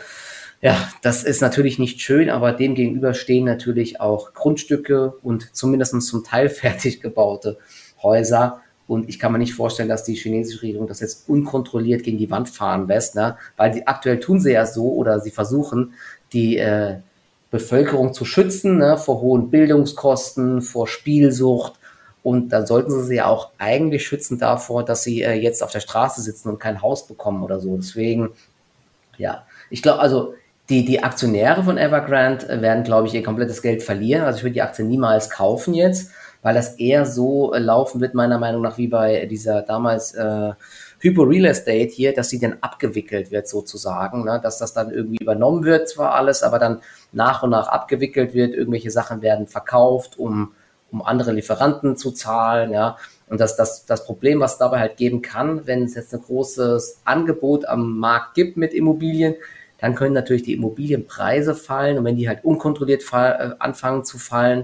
ja, 0.62 0.78
das 1.02 1.24
ist 1.24 1.42
natürlich 1.42 1.78
nicht 1.78 2.02
schön, 2.02 2.30
aber 2.30 2.54
dem 2.54 2.76
gegenüber 2.76 3.14
stehen 3.14 3.46
natürlich 3.46 4.00
auch 4.00 4.34
Grundstücke 4.34 5.14
und 5.22 5.54
zumindest 5.54 6.02
zum 6.02 6.24
Teil 6.24 6.50
fertig 6.50 7.02
gebaute 7.02 7.58
Häuser. 8.02 8.62
Und 8.88 9.08
ich 9.08 9.20
kann 9.20 9.32
mir 9.32 9.40
nicht 9.40 9.54
vorstellen, 9.54 9.90
dass 9.90 10.04
die 10.04 10.16
chinesische 10.16 10.62
Regierung 10.62 10.88
das 10.88 11.00
jetzt 11.00 11.28
unkontrolliert 11.30 12.04
gegen 12.04 12.18
die 12.18 12.30
Wand 12.30 12.50
fahren 12.50 12.88
lässt, 12.88 13.16
ne? 13.16 13.38
weil 13.56 13.74
sie 13.74 13.88
aktuell 13.88 14.20
tun 14.20 14.40
sie 14.40 14.52
ja 14.52 14.66
so 14.66 14.94
oder 14.94 15.20
sie 15.20 15.32
versuchen, 15.32 15.94
die 16.34 16.58
äh, 16.58 16.98
Bevölkerung 17.54 18.14
zu 18.14 18.26
schützen 18.26 18.80
ne, 18.80 18.98
vor 18.98 19.22
hohen 19.22 19.52
Bildungskosten, 19.52 20.64
vor 20.64 20.88
Spielsucht. 20.88 21.74
Und 22.24 22.50
dann 22.50 22.66
sollten 22.66 22.90
sie 22.90 23.04
sie 23.04 23.16
ja 23.18 23.28
auch 23.28 23.52
eigentlich 23.60 24.08
schützen 24.08 24.40
davor, 24.40 24.84
dass 24.84 25.04
sie 25.04 25.22
äh, 25.22 25.34
jetzt 25.34 25.62
auf 25.62 25.70
der 25.70 25.80
Straße 25.80 26.24
sitzen 26.24 26.50
und 26.50 26.60
kein 26.60 26.82
Haus 26.82 27.06
bekommen 27.06 27.44
oder 27.44 27.60
so. 27.60 27.76
Deswegen, 27.78 28.32
ja, 29.20 29.46
ich 29.70 29.84
glaube, 29.84 30.00
also 30.00 30.34
die, 30.70 30.84
die 30.84 31.04
Aktionäre 31.04 31.64
von 31.64 31.78
Evergrande 31.78 32.50
äh, 32.50 32.62
werden, 32.62 32.84
glaube 32.84 33.08
ich, 33.08 33.14
ihr 33.14 33.22
komplettes 33.22 33.62
Geld 33.62 33.84
verlieren. 33.84 34.24
Also 34.24 34.38
ich 34.38 34.44
würde 34.44 34.56
die 34.56 34.64
Aktie 34.64 34.84
niemals 34.84 35.30
kaufen 35.30 35.76
jetzt, 35.76 36.10
weil 36.42 36.56
das 36.56 36.80
eher 36.80 37.06
so 37.06 37.54
äh, 37.54 37.60
laufen 37.60 38.02
wird, 38.02 38.16
meiner 38.16 38.40
Meinung 38.40 38.64
nach, 38.64 38.80
wie 38.80 38.88
bei 38.88 39.28
dieser 39.28 39.62
damals 39.62 40.16
äh, 40.16 40.54
Hypo 41.04 41.24
Real 41.24 41.44
Estate 41.46 41.90
hier, 41.90 42.14
dass 42.14 42.30
sie 42.30 42.40
dann 42.40 42.58
abgewickelt 42.62 43.30
wird 43.30 43.46
sozusagen, 43.50 44.24
ne? 44.24 44.40
dass 44.42 44.58
das 44.58 44.74
dann 44.74 44.90
irgendwie 44.90 45.22
übernommen 45.22 45.66
wird 45.66 45.90
zwar 45.90 46.14
alles, 46.14 46.44
aber 46.44 46.60
dann 46.60 46.80
nach 47.12 47.44
und 47.44 47.50
nach 47.50 47.68
abgewickelt 47.68 48.34
wird, 48.34 48.54
irgendwelche 48.54 48.90
Sachen 48.90 49.22
werden 49.22 49.48
verkauft, 49.48 50.18
um, 50.18 50.54
um 50.94 51.02
andere 51.02 51.34
Lieferanten 51.34 51.98
zu 51.98 52.12
zahlen, 52.12 52.72
ja. 52.72 52.98
Und 53.28 53.42
das, 53.42 53.58
das, 53.58 53.86
das 53.86 54.06
Problem, 54.06 54.40
was 54.40 54.58
dabei 54.58 54.80
halt 54.80 54.96
geben 54.96 55.22
kann, 55.22 55.68
wenn 55.68 55.84
es 55.84 55.96
jetzt 55.96 56.14
ein 56.14 56.22
großes 56.22 57.02
Angebot 57.04 57.66
am 57.66 57.98
Markt 57.98 58.36
gibt 58.36 58.56
mit 58.56 58.74
Immobilien, 58.74 59.36
dann 59.80 59.96
können 59.96 60.14
natürlich 60.14 60.44
die 60.44 60.54
Immobilienpreise 60.54 61.54
fallen 61.54 61.98
und 61.98 62.06
wenn 62.06 62.16
die 62.16 62.30
halt 62.30 62.46
unkontrolliert 62.46 63.04
fall, 63.04 63.58
äh, 63.60 63.62
anfangen 63.62 64.06
zu 64.06 64.18
fallen, 64.20 64.64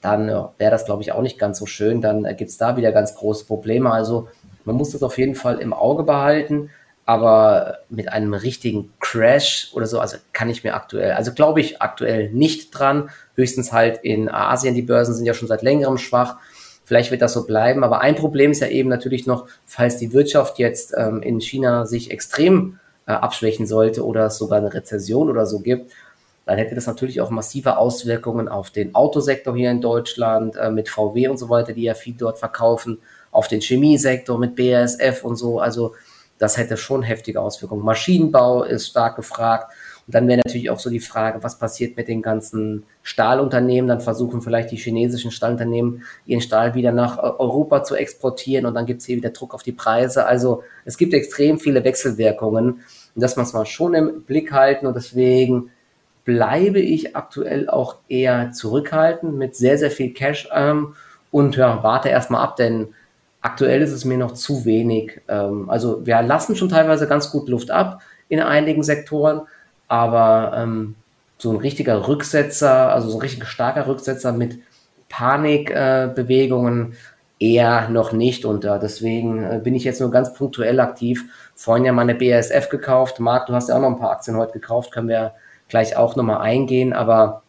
dann 0.00 0.28
ja, 0.28 0.52
wäre 0.58 0.70
das, 0.70 0.84
glaube 0.84 1.02
ich, 1.02 1.12
auch 1.12 1.22
nicht 1.22 1.38
ganz 1.38 1.58
so 1.58 1.66
schön. 1.66 2.00
Dann 2.00 2.24
äh, 2.24 2.34
gibt 2.34 2.50
es 2.50 2.58
da 2.58 2.76
wieder 2.76 2.92
ganz 2.92 3.14
große 3.14 3.46
Probleme. 3.46 3.90
Also 3.90 4.28
man 4.64 4.76
muss 4.76 4.90
das 4.90 5.02
auf 5.02 5.18
jeden 5.18 5.34
Fall 5.34 5.58
im 5.58 5.72
Auge 5.72 6.02
behalten, 6.02 6.70
aber 7.04 7.78
mit 7.88 8.12
einem 8.12 8.32
richtigen 8.32 8.92
Crash 9.00 9.70
oder 9.74 9.86
so, 9.86 9.98
also 9.98 10.18
kann 10.32 10.48
ich 10.48 10.62
mir 10.62 10.74
aktuell, 10.74 11.12
also 11.12 11.32
glaube 11.32 11.60
ich 11.60 11.82
aktuell 11.82 12.30
nicht 12.30 12.70
dran. 12.70 13.10
Höchstens 13.34 13.72
halt 13.72 13.98
in 14.02 14.28
Asien, 14.28 14.74
die 14.74 14.82
Börsen 14.82 15.14
sind 15.14 15.26
ja 15.26 15.34
schon 15.34 15.48
seit 15.48 15.62
längerem 15.62 15.98
schwach. 15.98 16.36
Vielleicht 16.84 17.10
wird 17.10 17.22
das 17.22 17.32
so 17.32 17.44
bleiben. 17.44 17.84
Aber 17.84 18.00
ein 18.00 18.14
Problem 18.14 18.52
ist 18.52 18.60
ja 18.60 18.68
eben 18.68 18.88
natürlich 18.88 19.26
noch, 19.26 19.46
falls 19.66 19.96
die 19.96 20.12
Wirtschaft 20.12 20.58
jetzt 20.58 20.94
ähm, 20.96 21.22
in 21.22 21.40
China 21.40 21.86
sich 21.86 22.10
extrem 22.10 22.78
äh, 23.06 23.12
abschwächen 23.12 23.66
sollte 23.66 24.06
oder 24.06 24.26
es 24.26 24.38
sogar 24.38 24.58
eine 24.58 24.72
Rezession 24.72 25.28
oder 25.28 25.46
so 25.46 25.60
gibt, 25.60 25.90
dann 26.44 26.58
hätte 26.58 26.74
das 26.74 26.86
natürlich 26.86 27.20
auch 27.20 27.30
massive 27.30 27.76
Auswirkungen 27.76 28.48
auf 28.48 28.70
den 28.70 28.94
Autosektor 28.94 29.54
hier 29.56 29.70
in 29.70 29.80
Deutschland 29.80 30.56
äh, 30.56 30.70
mit 30.70 30.88
VW 30.88 31.28
und 31.28 31.38
so 31.38 31.48
weiter, 31.48 31.72
die 31.72 31.82
ja 31.82 31.94
viel 31.94 32.14
dort 32.14 32.38
verkaufen, 32.38 32.98
auf 33.32 33.48
den 33.48 33.60
Chemiesektor 33.60 34.38
mit 34.38 34.54
BASF 34.54 35.24
und 35.24 35.34
so. 35.34 35.58
Also 35.58 35.94
das 36.38 36.56
hätte 36.56 36.76
schon 36.76 37.02
heftige 37.02 37.40
Auswirkungen. 37.40 37.84
Maschinenbau 37.84 38.62
ist 38.62 38.88
stark 38.88 39.16
gefragt. 39.16 39.72
Und 40.06 40.14
dann 40.16 40.26
wäre 40.26 40.40
natürlich 40.44 40.70
auch 40.70 40.80
so 40.80 40.90
die 40.90 41.00
Frage, 41.00 41.42
was 41.42 41.58
passiert 41.58 41.96
mit 41.96 42.08
den 42.08 42.22
ganzen 42.22 42.84
Stahlunternehmen? 43.02 43.86
Dann 43.86 44.00
versuchen 44.00 44.42
vielleicht 44.42 44.72
die 44.72 44.76
chinesischen 44.76 45.30
Stahlunternehmen 45.30 46.02
ihren 46.26 46.40
Stahl 46.40 46.74
wieder 46.74 46.90
nach 46.90 47.18
Europa 47.18 47.84
zu 47.84 47.94
exportieren 47.94 48.66
und 48.66 48.74
dann 48.74 48.86
gibt 48.86 49.00
es 49.00 49.06
hier 49.06 49.16
wieder 49.16 49.30
Druck 49.30 49.54
auf 49.54 49.62
die 49.62 49.72
Preise. 49.72 50.26
Also 50.26 50.64
es 50.84 50.98
gibt 50.98 51.14
extrem 51.14 51.60
viele 51.60 51.84
Wechselwirkungen 51.84 52.80
und 53.14 53.22
das 53.22 53.36
muss 53.36 53.52
man 53.52 53.64
schon 53.64 53.94
im 53.94 54.22
Blick 54.24 54.50
halten 54.50 54.86
und 54.86 54.96
deswegen 54.96 55.70
bleibe 56.24 56.80
ich 56.80 57.14
aktuell 57.14 57.68
auch 57.68 57.96
eher 58.08 58.50
zurückhaltend 58.50 59.36
mit 59.36 59.54
sehr, 59.54 59.78
sehr 59.78 59.90
viel 59.90 60.12
Cash 60.12 60.48
ähm, 60.52 60.94
und 61.30 61.56
ja, 61.56 61.82
warte 61.82 62.08
erstmal 62.08 62.42
ab, 62.42 62.56
denn 62.56 62.88
aktuell 63.42 63.82
ist 63.82 63.92
es 63.92 64.04
mir 64.04 64.16
noch 64.16 64.32
zu 64.32 64.64
wenig. 64.64 65.20
Ähm, 65.28 65.68
also 65.68 66.06
wir 66.06 66.22
lassen 66.22 66.56
schon 66.56 66.68
teilweise 66.68 67.06
ganz 67.06 67.30
gut 67.30 67.48
Luft 67.48 67.70
ab 67.70 68.00
in 68.28 68.40
einigen 68.40 68.82
Sektoren, 68.82 69.42
aber 69.88 70.52
ähm, 70.56 70.94
so 71.38 71.50
ein 71.50 71.56
richtiger 71.56 72.08
Rücksetzer, 72.08 72.92
also 72.92 73.10
so 73.10 73.18
ein 73.18 73.22
richtig 73.22 73.44
starker 73.46 73.86
Rücksetzer 73.86 74.32
mit 74.32 74.60
Panikbewegungen 75.08 76.92
äh, 76.92 76.96
eher 77.42 77.88
noch 77.88 78.12
nicht 78.12 78.44
und 78.44 78.64
äh, 78.64 78.78
deswegen 78.78 79.42
äh, 79.42 79.60
bin 79.62 79.74
ich 79.74 79.82
jetzt 79.82 80.00
nur 80.00 80.12
ganz 80.12 80.32
punktuell 80.32 80.78
aktiv. 80.78 81.24
Vorhin 81.56 81.84
ja 81.84 81.92
meine 81.92 82.14
BASF 82.14 82.68
gekauft. 82.68 83.18
Marc, 83.18 83.46
du 83.46 83.54
hast 83.54 83.68
ja 83.68 83.76
auch 83.76 83.80
noch 83.80 83.88
ein 83.88 83.98
paar 83.98 84.12
Aktien 84.12 84.36
heute 84.36 84.52
gekauft, 84.52 84.92
können 84.92 85.08
wir 85.08 85.34
gleich 85.68 85.96
auch 85.96 86.14
nochmal 86.14 86.40
eingehen. 86.40 86.92
Aber 86.92 87.42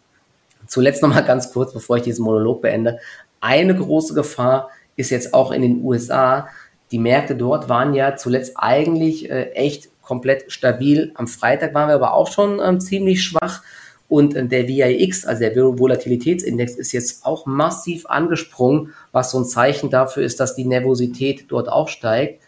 zuletzt 0.65 1.03
nochmal 1.03 1.23
ganz 1.27 1.53
kurz, 1.53 1.73
bevor 1.73 1.97
ich 1.97 2.03
diesen 2.03 2.25
Monolog 2.25 2.63
beende. 2.63 2.97
Eine 3.39 3.75
große 3.75 4.15
Gefahr 4.15 4.69
ist 4.95 5.09
jetzt 5.09 5.33
auch 5.33 5.51
in 5.51 5.61
den 5.61 5.83
USA. 5.83 6.47
Die 6.91 6.99
Märkte 6.99 7.35
dort 7.35 7.69
waren 7.69 7.93
ja 7.93 8.15
zuletzt 8.15 8.53
eigentlich 8.55 9.29
äh, 9.29 9.51
echt 9.51 9.89
komplett 10.01 10.51
stabil. 10.51 11.11
Am 11.15 11.27
Freitag 11.27 11.73
waren 11.73 11.87
wir 11.87 11.95
aber 11.95 12.13
auch 12.13 12.31
schon 12.31 12.59
ähm, 12.63 12.79
ziemlich 12.79 13.23
schwach. 13.23 13.63
Und 14.09 14.35
äh, 14.35 14.45
der 14.45 14.67
VIX, 14.67 15.25
also 15.25 15.39
der 15.39 15.55
Volatilitätsindex, 15.55 16.75
ist 16.75 16.91
jetzt 16.91 17.25
auch 17.25 17.45
massiv 17.45 18.05
angesprungen, 18.05 18.93
was 19.11 19.31
so 19.31 19.39
ein 19.39 19.45
Zeichen 19.45 19.89
dafür 19.89 20.23
ist, 20.23 20.39
dass 20.39 20.55
die 20.55 20.65
Nervosität 20.65 21.45
dort 21.47 21.69
auch 21.69 21.87
steigt. 21.87 22.41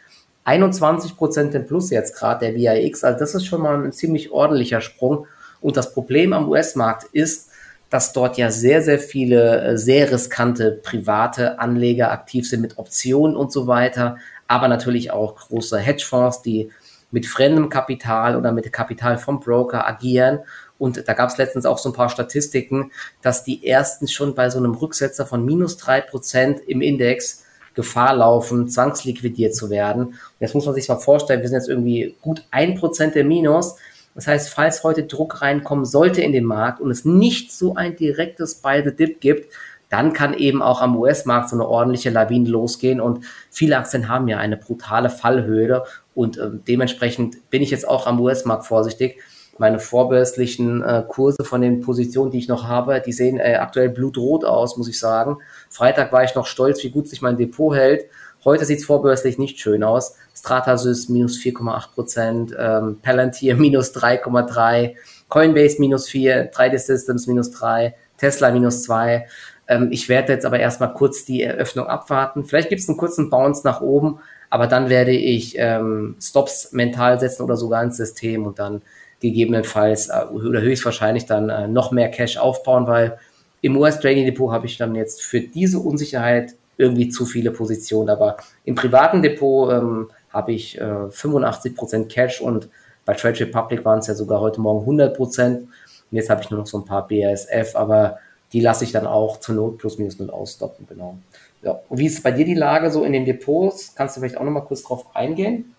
21 0.43 1.17
Prozent 1.17 1.55
im 1.55 1.65
Plus 1.65 1.89
jetzt 1.89 2.15
gerade 2.15 2.51
der 2.51 2.55
VIX, 2.55 3.03
also 3.03 3.17
das 3.17 3.33
ist 3.33 3.45
schon 3.45 3.61
mal 3.61 3.83
ein 3.83 3.91
ziemlich 3.93 4.31
ordentlicher 4.31 4.79
Sprung. 4.79 5.25
Und 5.59 5.75
das 5.75 5.91
Problem 5.91 6.33
am 6.33 6.47
US-Markt 6.49 7.05
ist, 7.11 7.49
dass 7.95 8.11
dort 8.11 8.37
ja 8.37 8.51
sehr, 8.51 8.81
sehr 8.81 8.99
viele 8.99 9.61
äh, 9.61 9.77
sehr 9.77 10.11
riskante 10.11 10.81
private 10.83 11.59
Anleger 11.59 12.11
aktiv 12.11 12.45
sind 12.45 12.59
mit 12.59 12.77
Optionen 12.77 13.37
und 13.37 13.53
so 13.53 13.67
weiter, 13.67 14.17
aber 14.49 14.67
natürlich 14.67 15.11
auch 15.11 15.37
große 15.37 15.79
Hedgefonds, 15.79 16.41
die 16.41 16.69
mit 17.11 17.25
fremdem 17.25 17.69
Kapital 17.69 18.35
oder 18.35 18.51
mit 18.51 18.73
Kapital 18.73 19.17
vom 19.17 19.39
Broker 19.39 19.87
agieren. 19.87 20.39
Und 20.77 21.07
da 21.07 21.13
gab 21.13 21.29
es 21.29 21.37
letztens 21.37 21.65
auch 21.65 21.77
so 21.77 21.87
ein 21.87 21.93
paar 21.93 22.09
Statistiken, 22.09 22.91
dass 23.21 23.45
die 23.45 23.65
ersten 23.65 24.09
schon 24.09 24.35
bei 24.35 24.49
so 24.49 24.57
einem 24.57 24.73
Rücksetzer 24.73 25.25
von 25.25 25.45
minus 25.45 25.77
drei 25.77 26.01
Prozent 26.01 26.59
im 26.67 26.81
Index 26.81 27.45
Gefahr 27.75 28.13
laufen, 28.13 28.67
zwangsliquidiert 28.67 29.55
zu 29.55 29.69
werden. 29.69 30.07
Und 30.07 30.15
jetzt 30.41 30.53
muss 30.53 30.65
man 30.65 30.75
sich 30.75 30.89
mal 30.89 30.97
vorstellen, 30.97 31.41
wir 31.41 31.47
sind 31.47 31.59
jetzt 31.59 31.69
irgendwie 31.69 32.17
gut 32.21 32.45
ein 32.51 32.75
Prozent 32.75 33.15
der 33.15 33.23
Minus. 33.23 33.77
Das 34.15 34.27
heißt, 34.27 34.49
falls 34.49 34.83
heute 34.83 35.03
Druck 35.03 35.41
reinkommen 35.41 35.85
sollte 35.85 36.21
in 36.21 36.31
den 36.31 36.45
Markt 36.45 36.79
und 36.79 36.89
es 36.89 37.03
nicht 37.03 37.51
so 37.51 37.75
ein 37.75 37.95
direktes 37.97 38.55
Buy 38.55 38.81
the 38.83 38.95
Dip 38.95 39.19
gibt, 39.19 39.53
dann 39.89 40.13
kann 40.13 40.33
eben 40.33 40.61
auch 40.61 40.81
am 40.81 40.97
US-Markt 40.97 41.49
so 41.49 41.55
eine 41.55 41.67
ordentliche 41.67 42.09
Lawine 42.09 42.49
losgehen 42.49 42.99
und 42.99 43.25
viele 43.51 43.77
Aktien 43.77 44.09
haben 44.09 44.27
ja 44.27 44.37
eine 44.39 44.57
brutale 44.57 45.09
Fallhöhe 45.09 45.83
und 46.15 46.37
äh, 46.37 46.49
dementsprechend 46.67 47.49
bin 47.49 47.61
ich 47.61 47.71
jetzt 47.71 47.87
auch 47.87 48.07
am 48.07 48.19
US-Markt 48.19 48.65
vorsichtig. 48.65 49.19
Meine 49.57 49.79
vorbörslichen 49.79 50.81
äh, 50.81 51.03
Kurse 51.07 51.43
von 51.43 51.61
den 51.61 51.81
Positionen, 51.81 52.31
die 52.31 52.39
ich 52.39 52.47
noch 52.47 52.67
habe, 52.67 53.01
die 53.05 53.13
sehen 53.13 53.37
äh, 53.37 53.55
aktuell 53.55 53.89
blutrot 53.89 54.43
aus, 54.43 54.75
muss 54.75 54.89
ich 54.89 54.99
sagen. 54.99 55.37
Freitag 55.69 56.11
war 56.11 56.23
ich 56.23 56.35
noch 56.35 56.45
stolz, 56.45 56.83
wie 56.83 56.89
gut 56.89 57.07
sich 57.07 57.21
mein 57.21 57.37
Depot 57.37 57.75
hält. 57.75 58.05
Heute 58.43 58.65
sieht 58.65 58.79
es 58.79 58.85
vorbörslich 58.85 59.37
nicht 59.37 59.59
schön 59.59 59.83
aus. 59.83 60.15
Stratasys 60.35 61.09
minus 61.09 61.37
4,8 61.39 61.93
Prozent, 61.93 62.55
ähm, 62.57 62.97
Palantir 63.01 63.55
minus 63.57 63.95
3,3, 63.95 64.95
Coinbase 65.29 65.79
minus 65.79 66.09
4, 66.09 66.51
3D 66.51 66.77
Systems 66.77 67.27
minus 67.27 67.51
3, 67.51 67.95
Tesla 68.17 68.51
minus 68.51 68.83
2. 68.83 69.25
Ähm, 69.67 69.87
ich 69.91 70.09
werde 70.09 70.33
jetzt 70.33 70.45
aber 70.45 70.59
erstmal 70.59 70.93
kurz 70.93 71.25
die 71.25 71.41
Eröffnung 71.41 71.87
abwarten. 71.87 72.45
Vielleicht 72.45 72.69
gibt 72.69 72.81
es 72.81 72.89
einen 72.89 72.97
kurzen 72.97 73.29
Bounce 73.29 73.61
nach 73.63 73.81
oben, 73.81 74.19
aber 74.49 74.67
dann 74.67 74.89
werde 74.89 75.11
ich 75.11 75.55
ähm, 75.57 76.15
Stops 76.21 76.71
mental 76.71 77.19
setzen 77.19 77.43
oder 77.43 77.57
sogar 77.57 77.83
ins 77.83 77.97
System 77.97 78.45
und 78.45 78.59
dann 78.59 78.81
gegebenenfalls 79.19 80.09
äh, 80.09 80.25
oder 80.31 80.61
höchstwahrscheinlich 80.61 81.25
dann 81.25 81.49
äh, 81.49 81.67
noch 81.67 81.91
mehr 81.91 82.09
Cash 82.09 82.37
aufbauen, 82.37 82.87
weil 82.87 83.17
im 83.61 83.77
US 83.77 83.99
Trading 83.99 84.25
Depot 84.25 84.51
habe 84.51 84.67
ich 84.67 84.77
dann 84.77 84.93
jetzt 84.93 85.23
für 85.23 85.39
diese 85.39 85.79
Unsicherheit 85.79 86.53
irgendwie 86.77 87.09
zu 87.09 87.25
viele 87.25 87.51
Positionen. 87.51 88.09
Aber 88.09 88.37
im 88.63 88.75
privaten 88.75 89.23
Depot 89.23 89.71
ähm, 89.71 90.09
habe 90.35 90.51
ich 90.51 90.77
äh, 90.77 90.83
85% 90.83 92.07
Cash 92.07 92.41
und 92.41 92.69
bei 93.05 93.13
Trade 93.13 93.39
Republic 93.39 93.85
waren 93.85 93.99
es 93.99 94.07
ja 94.07 94.15
sogar 94.15 94.41
heute 94.41 94.59
Morgen 94.59 94.99
100%. 94.99 95.57
Und 95.57 95.69
jetzt 96.11 96.29
habe 96.29 96.41
ich 96.41 96.49
nur 96.49 96.59
noch 96.59 96.67
so 96.67 96.77
ein 96.77 96.85
paar 96.85 97.07
BASF, 97.07 97.75
aber 97.75 98.19
die 98.51 98.59
lasse 98.59 98.83
ich 98.83 98.91
dann 98.91 99.07
auch 99.07 99.39
zur 99.39 99.55
Not 99.55 99.77
plus 99.77 99.97
minus 99.97 100.19
null 100.19 100.29
ausstoppen, 100.29 100.85
genau. 100.87 101.17
Ja. 101.61 101.79
Und 101.89 101.97
wie 101.97 102.05
ist 102.05 102.21
bei 102.21 102.31
dir 102.31 102.45
die 102.45 102.53
Lage 102.53 102.91
so 102.91 103.03
in 103.03 103.13
den 103.13 103.25
Depots? 103.25 103.93
Kannst 103.95 104.15
du 104.15 104.21
vielleicht 104.21 104.37
auch 104.37 104.43
noch 104.43 104.51
mal 104.51 104.61
kurz 104.61 104.83
drauf 104.83 105.05
eingehen? 105.15 105.73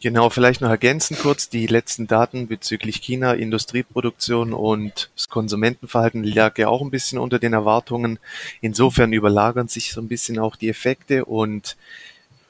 Genau, 0.00 0.28
vielleicht 0.28 0.60
noch 0.60 0.70
ergänzen 0.70 1.16
kurz 1.16 1.48
die 1.48 1.66
letzten 1.66 2.08
Daten 2.08 2.48
bezüglich 2.48 3.00
China, 3.00 3.32
Industrieproduktion 3.32 4.52
und 4.52 5.10
das 5.14 5.28
Konsumentenverhalten 5.28 6.24
lag 6.24 6.58
ja 6.58 6.68
auch 6.68 6.82
ein 6.82 6.90
bisschen 6.90 7.18
unter 7.18 7.38
den 7.38 7.52
Erwartungen. 7.52 8.18
Insofern 8.60 9.12
überlagern 9.12 9.68
sich 9.68 9.92
so 9.92 10.00
ein 10.00 10.08
bisschen 10.08 10.38
auch 10.40 10.56
die 10.56 10.68
Effekte 10.68 11.24
und 11.24 11.76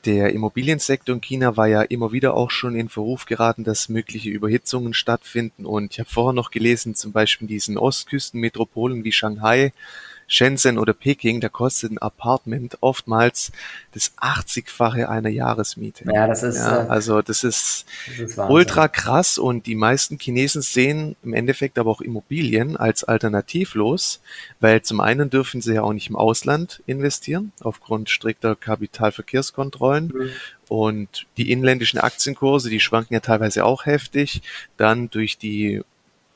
der 0.05 0.33
Immobiliensektor 0.33 1.15
in 1.15 1.21
China 1.21 1.57
war 1.57 1.67
ja 1.67 1.83
immer 1.83 2.13
wieder 2.13 2.35
auch 2.35 2.51
schon 2.51 2.77
in 2.77 2.89
Verruf 2.89 3.27
geraten, 3.27 3.65
dass 3.65 3.89
mögliche 3.89 4.31
Überhitzungen 4.31 4.95
stattfinden. 4.95 5.67
Und 5.67 5.93
ich 5.93 6.01
habe 6.01 6.09
vorher 6.09 6.33
noch 6.33 6.51
gelesen, 6.51 6.95
zum 6.95 7.13
Beispiel 7.13 7.47
in 7.47 7.49
diesen 7.49 7.79
Ostküstenmetropolen 7.79 9.05
wie 9.05 9.13
Shanghai 9.13 9.73
Shenzhen 10.29 10.79
oder 10.79 10.93
Peking, 10.93 11.41
da 11.41 11.49
kostet 11.49 11.91
ein 11.91 11.99
Apartment 11.99 12.77
oftmals 12.81 13.51
das 13.93 14.13
80-fache 14.19 15.07
einer 15.07 15.31
Jahresmiete. 15.31 16.05
Ja, 16.13 16.27
das 16.27 16.43
ist. 16.43 16.59
Ja, 16.59 16.85
äh, 16.85 16.89
also 16.89 17.23
das 17.23 17.43
ist, 17.43 17.87
das 18.07 18.31
ist 18.31 18.39
ultra 18.39 18.89
krass 18.89 19.39
und 19.39 19.67
die 19.67 19.75
meisten 19.75 20.19
Chinesen 20.19 20.61
sehen 20.61 21.17
im 21.25 21.33
Endeffekt 21.33 21.79
aber 21.79 21.91
auch 21.91 22.03
Immobilien 22.03 22.77
als 22.77 23.05
alternativlos, 23.05 24.21
weil 24.61 24.83
zum 24.83 25.01
einen 25.01 25.31
dürfen 25.31 25.63
sie 25.63 25.75
ja 25.75 25.83
auch 25.83 25.95
nicht 25.95 26.11
im 26.11 26.17
Ausland 26.17 26.83
investieren, 26.87 27.53
aufgrund 27.61 28.11
strikter 28.11 28.55
Kapitalverkehrskontrollen. 28.55 30.13
Mhm. 30.15 30.31
Und 30.69 31.27
die 31.39 31.51
inländischen 31.51 31.99
Aktienkurse, 31.99 32.69
die 32.69 32.81
schwanken 32.81 33.15
ja 33.15 33.21
teilweise 33.21 33.65
auch 33.65 33.87
heftig. 33.87 34.43
Dann 34.77 35.09
durch 35.09 35.39
die 35.39 35.83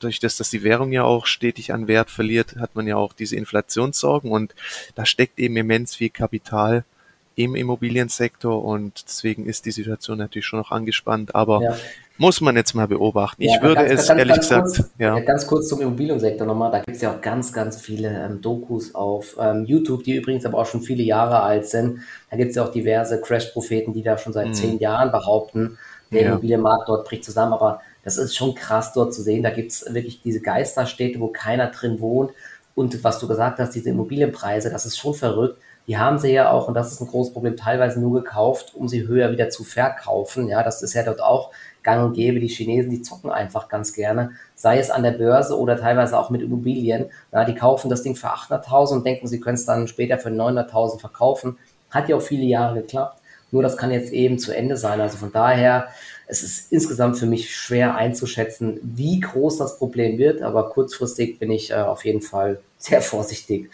durch 0.02 0.20
das, 0.20 0.36
dass 0.36 0.50
die 0.50 0.62
Währung 0.62 0.92
ja 0.92 1.04
auch 1.04 1.26
stetig 1.26 1.72
an 1.72 1.88
Wert 1.88 2.10
verliert, 2.10 2.56
hat 2.56 2.74
man 2.74 2.86
ja 2.86 2.96
auch 2.96 3.12
diese 3.12 3.36
Inflationssorgen 3.36 4.30
und 4.30 4.54
da 4.94 5.06
steckt 5.06 5.38
eben 5.38 5.56
immens 5.56 5.96
viel 5.96 6.10
Kapital 6.10 6.84
im 7.34 7.54
Immobiliensektor 7.54 8.62
und 8.62 9.04
deswegen 9.06 9.46
ist 9.46 9.64
die 9.64 9.70
Situation 9.70 10.18
natürlich 10.18 10.46
schon 10.46 10.58
noch 10.58 10.70
angespannt, 10.70 11.34
aber 11.34 11.62
ja. 11.62 11.76
muss 12.18 12.40
man 12.40 12.56
jetzt 12.56 12.74
mal 12.74 12.86
beobachten. 12.86 13.42
Ja, 13.42 13.54
ich 13.54 13.62
würde 13.62 13.86
ganz, 13.86 14.00
es 14.02 14.08
ganz, 14.08 14.18
ehrlich 14.18 14.34
ganz 14.34 14.48
gesagt, 14.48 14.66
kurz, 14.66 14.90
ja. 14.98 15.20
Ganz 15.20 15.46
kurz 15.46 15.68
zum 15.68 15.80
Immobiliensektor 15.80 16.46
nochmal, 16.46 16.70
da 16.70 16.80
gibt 16.80 16.96
es 16.96 17.02
ja 17.02 17.14
auch 17.14 17.20
ganz, 17.20 17.52
ganz 17.52 17.80
viele 17.80 18.08
ähm, 18.08 18.42
Dokus 18.42 18.94
auf 18.94 19.36
ähm, 19.40 19.64
YouTube, 19.64 20.04
die 20.04 20.16
übrigens 20.16 20.44
aber 20.44 20.58
auch 20.58 20.66
schon 20.66 20.82
viele 20.82 21.02
Jahre 21.02 21.40
alt 21.40 21.66
sind. 21.66 22.00
Da 22.30 22.36
gibt 22.36 22.50
es 22.50 22.56
ja 22.56 22.64
auch 22.64 22.72
diverse 22.72 23.20
Crash-Propheten, 23.20 23.94
die 23.94 24.02
da 24.02 24.18
schon 24.18 24.34
seit 24.34 24.48
mhm. 24.48 24.54
zehn 24.54 24.78
Jahren 24.78 25.10
behaupten, 25.10 25.78
der. 26.10 26.26
Immobilienmarkt 26.26 26.88
dort 26.88 27.08
bricht 27.08 27.24
zusammen, 27.24 27.54
aber 27.54 27.80
das 28.04 28.16
ist 28.16 28.36
schon 28.36 28.54
krass 28.54 28.92
dort 28.92 29.14
zu 29.14 29.22
sehen. 29.22 29.42
Da 29.42 29.50
gibt 29.50 29.72
es 29.72 29.92
wirklich 29.92 30.22
diese 30.22 30.40
Geisterstädte, 30.40 31.20
wo 31.20 31.28
keiner 31.28 31.68
drin 31.68 32.00
wohnt. 32.00 32.32
Und 32.74 33.04
was 33.04 33.18
du 33.18 33.28
gesagt 33.28 33.58
hast, 33.58 33.74
diese 33.74 33.90
Immobilienpreise, 33.90 34.70
das 34.70 34.86
ist 34.86 34.98
schon 34.98 35.14
verrückt. 35.14 35.58
Die 35.86 35.98
haben 35.98 36.18
sie 36.18 36.32
ja 36.32 36.50
auch, 36.50 36.68
und 36.68 36.74
das 36.74 36.92
ist 36.92 37.00
ein 37.00 37.08
großes 37.08 37.32
Problem, 37.32 37.56
teilweise 37.56 38.00
nur 38.00 38.22
gekauft, 38.22 38.72
um 38.74 38.88
sie 38.88 39.06
höher 39.06 39.32
wieder 39.32 39.50
zu 39.50 39.64
verkaufen. 39.64 40.48
Ja, 40.48 40.62
das 40.62 40.80
ist 40.82 40.94
ja 40.94 41.02
dort 41.02 41.20
auch 41.20 41.50
gang 41.82 42.04
und 42.04 42.14
gäbe. 42.14 42.38
Die 42.38 42.48
Chinesen, 42.48 42.90
die 42.90 43.02
zocken 43.02 43.30
einfach 43.30 43.68
ganz 43.68 43.92
gerne, 43.92 44.30
sei 44.54 44.78
es 44.78 44.90
an 44.90 45.02
der 45.02 45.10
Börse 45.12 45.58
oder 45.58 45.76
teilweise 45.76 46.18
auch 46.18 46.30
mit 46.30 46.40
Immobilien. 46.40 47.06
Ja, 47.32 47.44
die 47.44 47.54
kaufen 47.54 47.90
das 47.90 48.02
Ding 48.02 48.14
für 48.14 48.28
800.000 48.28 48.92
und 48.92 49.06
denken, 49.06 49.26
sie 49.26 49.40
können 49.40 49.56
es 49.56 49.66
dann 49.66 49.88
später 49.88 50.18
für 50.18 50.30
900.000 50.30 51.00
verkaufen. 51.00 51.58
Hat 51.90 52.08
ja 52.08 52.16
auch 52.16 52.22
viele 52.22 52.44
Jahre 52.44 52.80
geklappt. 52.80 53.18
Nur 53.50 53.62
das 53.62 53.76
kann 53.76 53.90
jetzt 53.90 54.12
eben 54.12 54.38
zu 54.38 54.56
Ende 54.56 54.76
sein. 54.76 55.00
Also 55.00 55.18
von 55.18 55.32
daher 55.32 55.88
es 56.32 56.42
ist 56.42 56.72
insgesamt 56.72 57.18
für 57.18 57.26
mich 57.26 57.54
schwer 57.54 57.94
einzuschätzen, 57.94 58.80
wie 58.82 59.20
groß 59.20 59.58
das 59.58 59.76
Problem 59.76 60.16
wird, 60.16 60.40
aber 60.40 60.70
kurzfristig 60.70 61.38
bin 61.38 61.50
ich 61.50 61.70
äh, 61.70 61.74
auf 61.74 62.06
jeden 62.06 62.22
Fall 62.22 62.58
sehr 62.78 63.02
vorsichtig. 63.12 63.70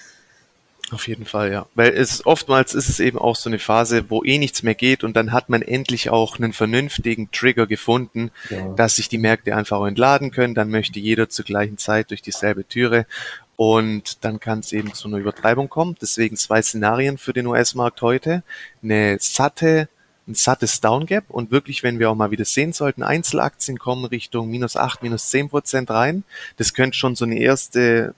Auf 0.90 1.06
jeden 1.06 1.26
Fall, 1.26 1.52
ja. 1.52 1.66
Weil 1.74 1.92
es 1.92 2.24
oftmals 2.26 2.74
ist 2.74 2.88
es 2.88 2.98
eben 2.98 3.18
auch 3.18 3.36
so 3.36 3.50
eine 3.50 3.58
Phase, 3.58 4.06
wo 4.08 4.24
eh 4.24 4.38
nichts 4.38 4.62
mehr 4.62 4.74
geht 4.74 5.04
und 5.04 5.16
dann 5.16 5.32
hat 5.32 5.50
man 5.50 5.62
endlich 5.62 6.10
auch 6.10 6.38
einen 6.38 6.52
vernünftigen 6.52 7.30
Trigger 7.30 7.66
gefunden, 7.66 8.30
ja. 8.48 8.72
dass 8.74 8.96
sich 8.96 9.08
die 9.08 9.18
Märkte 9.18 9.54
einfach 9.54 9.84
entladen 9.86 10.30
können. 10.30 10.54
Dann 10.54 10.70
möchte 10.70 10.98
jeder 10.98 11.28
zur 11.28 11.44
gleichen 11.44 11.78
Zeit 11.78 12.10
durch 12.10 12.22
dieselbe 12.22 12.66
Türe 12.66 13.06
und 13.54 14.24
dann 14.24 14.40
kann 14.40 14.60
es 14.60 14.72
eben 14.72 14.94
zu 14.94 15.08
einer 15.08 15.18
Übertreibung 15.18 15.68
kommen. 15.68 15.94
Deswegen 16.00 16.36
zwei 16.36 16.62
Szenarien 16.62 17.18
für 17.18 17.34
den 17.34 17.46
US-Markt 17.46 18.00
heute. 18.02 18.42
Eine 18.82 19.18
satte 19.20 19.88
ein 20.28 20.34
sattes 20.34 20.80
Downgap 20.80 21.24
und 21.28 21.50
wirklich, 21.50 21.82
wenn 21.82 21.98
wir 21.98 22.10
auch 22.10 22.14
mal 22.14 22.30
wieder 22.30 22.44
sehen 22.44 22.72
sollten, 22.72 23.02
Einzelaktien 23.02 23.78
kommen 23.78 24.04
Richtung 24.04 24.50
minus 24.50 24.76
acht, 24.76 25.02
minus 25.02 25.30
zehn 25.30 25.48
Prozent 25.48 25.90
rein. 25.90 26.22
Das 26.56 26.74
könnte 26.74 26.96
schon 26.96 27.16
so 27.16 27.24
eine 27.24 27.38
erste 27.38 28.14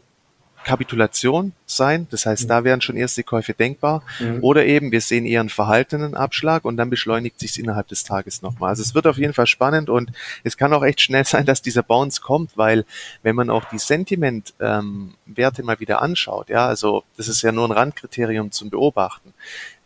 Kapitulation 0.65 1.53
sein. 1.65 2.07
Das 2.11 2.27
heißt, 2.27 2.45
mhm. 2.45 2.49
da 2.49 2.65
wären 2.65 2.81
schon 2.81 2.97
erste 2.97 3.23
Käufe 3.23 3.55
denkbar. 3.55 4.03
Mhm. 4.19 4.43
Oder 4.43 4.67
eben, 4.67 4.93
wir 4.93 5.01
sehen 5.01 5.25
eher 5.25 5.41
einen 5.41 5.49
verhaltenen 5.49 6.15
Abschlag 6.15 6.65
und 6.65 6.77
dann 6.77 6.91
beschleunigt 6.91 7.39
sich 7.39 7.59
innerhalb 7.59 7.89
des 7.89 8.05
Tages 8.05 8.43
nochmal. 8.43 8.71
Also 8.71 8.83
es 8.83 8.95
wird 8.95 9.07
auf 9.07 9.17
jeden 9.17 9.33
Fall 9.33 9.47
spannend 9.47 9.89
und 9.89 10.13
es 10.45 10.57
kann 10.57 10.73
auch 10.73 10.83
echt 10.83 11.01
schnell 11.01 11.25
sein, 11.25 11.47
dass 11.47 11.63
dieser 11.63 11.83
Bounce 11.83 12.21
kommt, 12.21 12.57
weil 12.57 12.85
wenn 13.23 13.37
man 13.37 13.51
auch 13.51 13.65
die 13.67 13.79
Sentiment-Werte 13.79 15.63
ähm, 15.63 15.67
mal 15.67 15.81
wieder 15.81 16.03
anschaut, 16.03 16.49
ja, 16.49 16.67
also 16.67 17.05
das 17.17 17.29
ist 17.29 17.43
ja 17.43 17.53
nur 17.53 17.67
ein 17.67 17.73
Randkriterium 17.73 18.51
zum 18.51 18.71
Beobachten. 18.71 19.33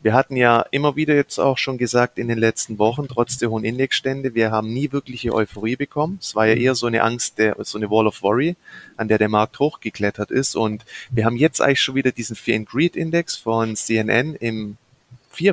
Wir 0.04 0.12
hatten 0.12 0.36
ja 0.36 0.66
immer 0.70 0.96
wieder 0.96 1.14
jetzt 1.14 1.38
auch 1.38 1.56
schon 1.56 1.78
gesagt 1.78 2.18
in 2.18 2.28
den 2.28 2.36
letzten 2.36 2.78
Wochen, 2.78 3.08
trotz 3.08 3.38
der 3.38 3.48
hohen 3.48 3.64
Indexstände, 3.64 4.34
wir 4.34 4.50
haben 4.50 4.70
nie 4.70 4.92
wirkliche 4.92 5.32
Euphorie 5.32 5.76
bekommen. 5.76 6.18
Es 6.20 6.34
war 6.34 6.44
ja 6.44 6.52
eher 6.52 6.74
so 6.74 6.86
eine 6.86 7.02
Angst, 7.02 7.38
der, 7.38 7.56
so 7.60 7.78
eine 7.78 7.90
Wall 7.90 8.06
of 8.06 8.22
Worry, 8.22 8.54
an 8.98 9.08
der 9.08 9.16
der 9.16 9.30
Markt 9.30 9.58
hochgeklettert 9.58 10.30
ist. 10.30 10.56
Und 10.56 10.84
wir 11.10 11.24
haben 11.24 11.38
jetzt 11.38 11.62
eigentlich 11.62 11.80
schon 11.80 11.94
wieder 11.94 12.12
diesen 12.12 12.36
Fear 12.36 12.58
and 12.58 12.68
Greed 12.68 12.96
Index 12.96 13.36
von 13.36 13.76
CNN 13.76 14.34
im 14.34 14.76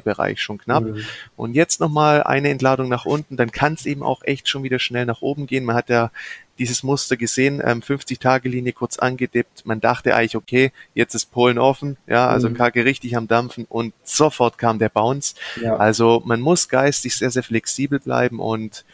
Bereich 0.03 0.41
schon 0.41 0.57
knapp. 0.57 0.83
Mhm. 0.83 1.05
Und 1.37 1.53
jetzt 1.53 1.79
nochmal 1.79 2.21
eine 2.21 2.49
Entladung 2.49 2.89
nach 2.89 3.05
unten, 3.05 3.37
dann 3.37 3.51
kann 3.51 3.73
es 3.75 3.85
eben 3.85 4.03
auch 4.03 4.21
echt 4.23 4.49
schon 4.49 4.63
wieder 4.63 4.79
schnell 4.79 5.05
nach 5.05 5.21
oben 5.21 5.47
gehen. 5.47 5.63
Man 5.63 5.77
hat 5.77 5.89
ja 5.89 6.11
dieses 6.61 6.83
Muster 6.83 7.17
gesehen, 7.17 7.59
ähm, 7.65 7.81
50-Tage-Linie 7.81 8.73
kurz 8.73 8.99
angedippt. 8.99 9.65
Man 9.65 9.81
dachte 9.81 10.15
eigentlich, 10.15 10.35
okay, 10.35 10.71
jetzt 10.93 11.15
ist 11.15 11.31
Polen 11.31 11.57
offen, 11.57 11.97
ja, 12.05 12.27
also 12.27 12.49
mhm. 12.49 12.53
Kage 12.53 12.85
richtig 12.85 13.17
am 13.17 13.27
Dampfen 13.27 13.65
und 13.67 13.95
sofort 14.03 14.59
kam 14.59 14.77
der 14.77 14.89
Bounce. 14.89 15.33
Ja. 15.59 15.77
Also 15.77 16.21
man 16.23 16.39
muss 16.39 16.69
geistig 16.69 17.15
sehr, 17.15 17.31
sehr 17.31 17.41
flexibel 17.41 17.99
bleiben 17.99 18.39
und 18.39 18.85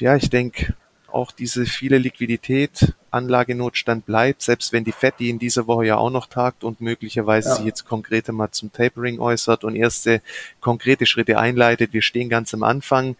ja, 0.00 0.16
ich 0.16 0.30
denke, 0.30 0.74
auch 1.06 1.30
diese 1.30 1.64
viele 1.64 1.98
Liquidität, 1.98 2.94
Anlagenotstand 3.12 4.04
bleibt, 4.04 4.42
selbst 4.42 4.72
wenn 4.72 4.82
die 4.82 4.92
FED, 4.92 5.14
die 5.20 5.30
in 5.30 5.38
dieser 5.38 5.68
Woche 5.68 5.86
ja 5.86 5.96
auch 5.96 6.10
noch 6.10 6.26
tagt 6.26 6.64
und 6.64 6.80
möglicherweise 6.80 7.50
ja. 7.50 7.54
sich 7.56 7.66
jetzt 7.66 7.84
konkreter 7.84 8.32
mal 8.32 8.50
zum 8.50 8.72
Tapering 8.72 9.20
äußert 9.20 9.62
und 9.62 9.76
erste 9.76 10.22
konkrete 10.60 11.06
Schritte 11.06 11.38
einleitet. 11.38 11.92
Wir 11.92 12.02
stehen 12.02 12.28
ganz 12.28 12.52
am 12.52 12.64
Anfang. 12.64 13.14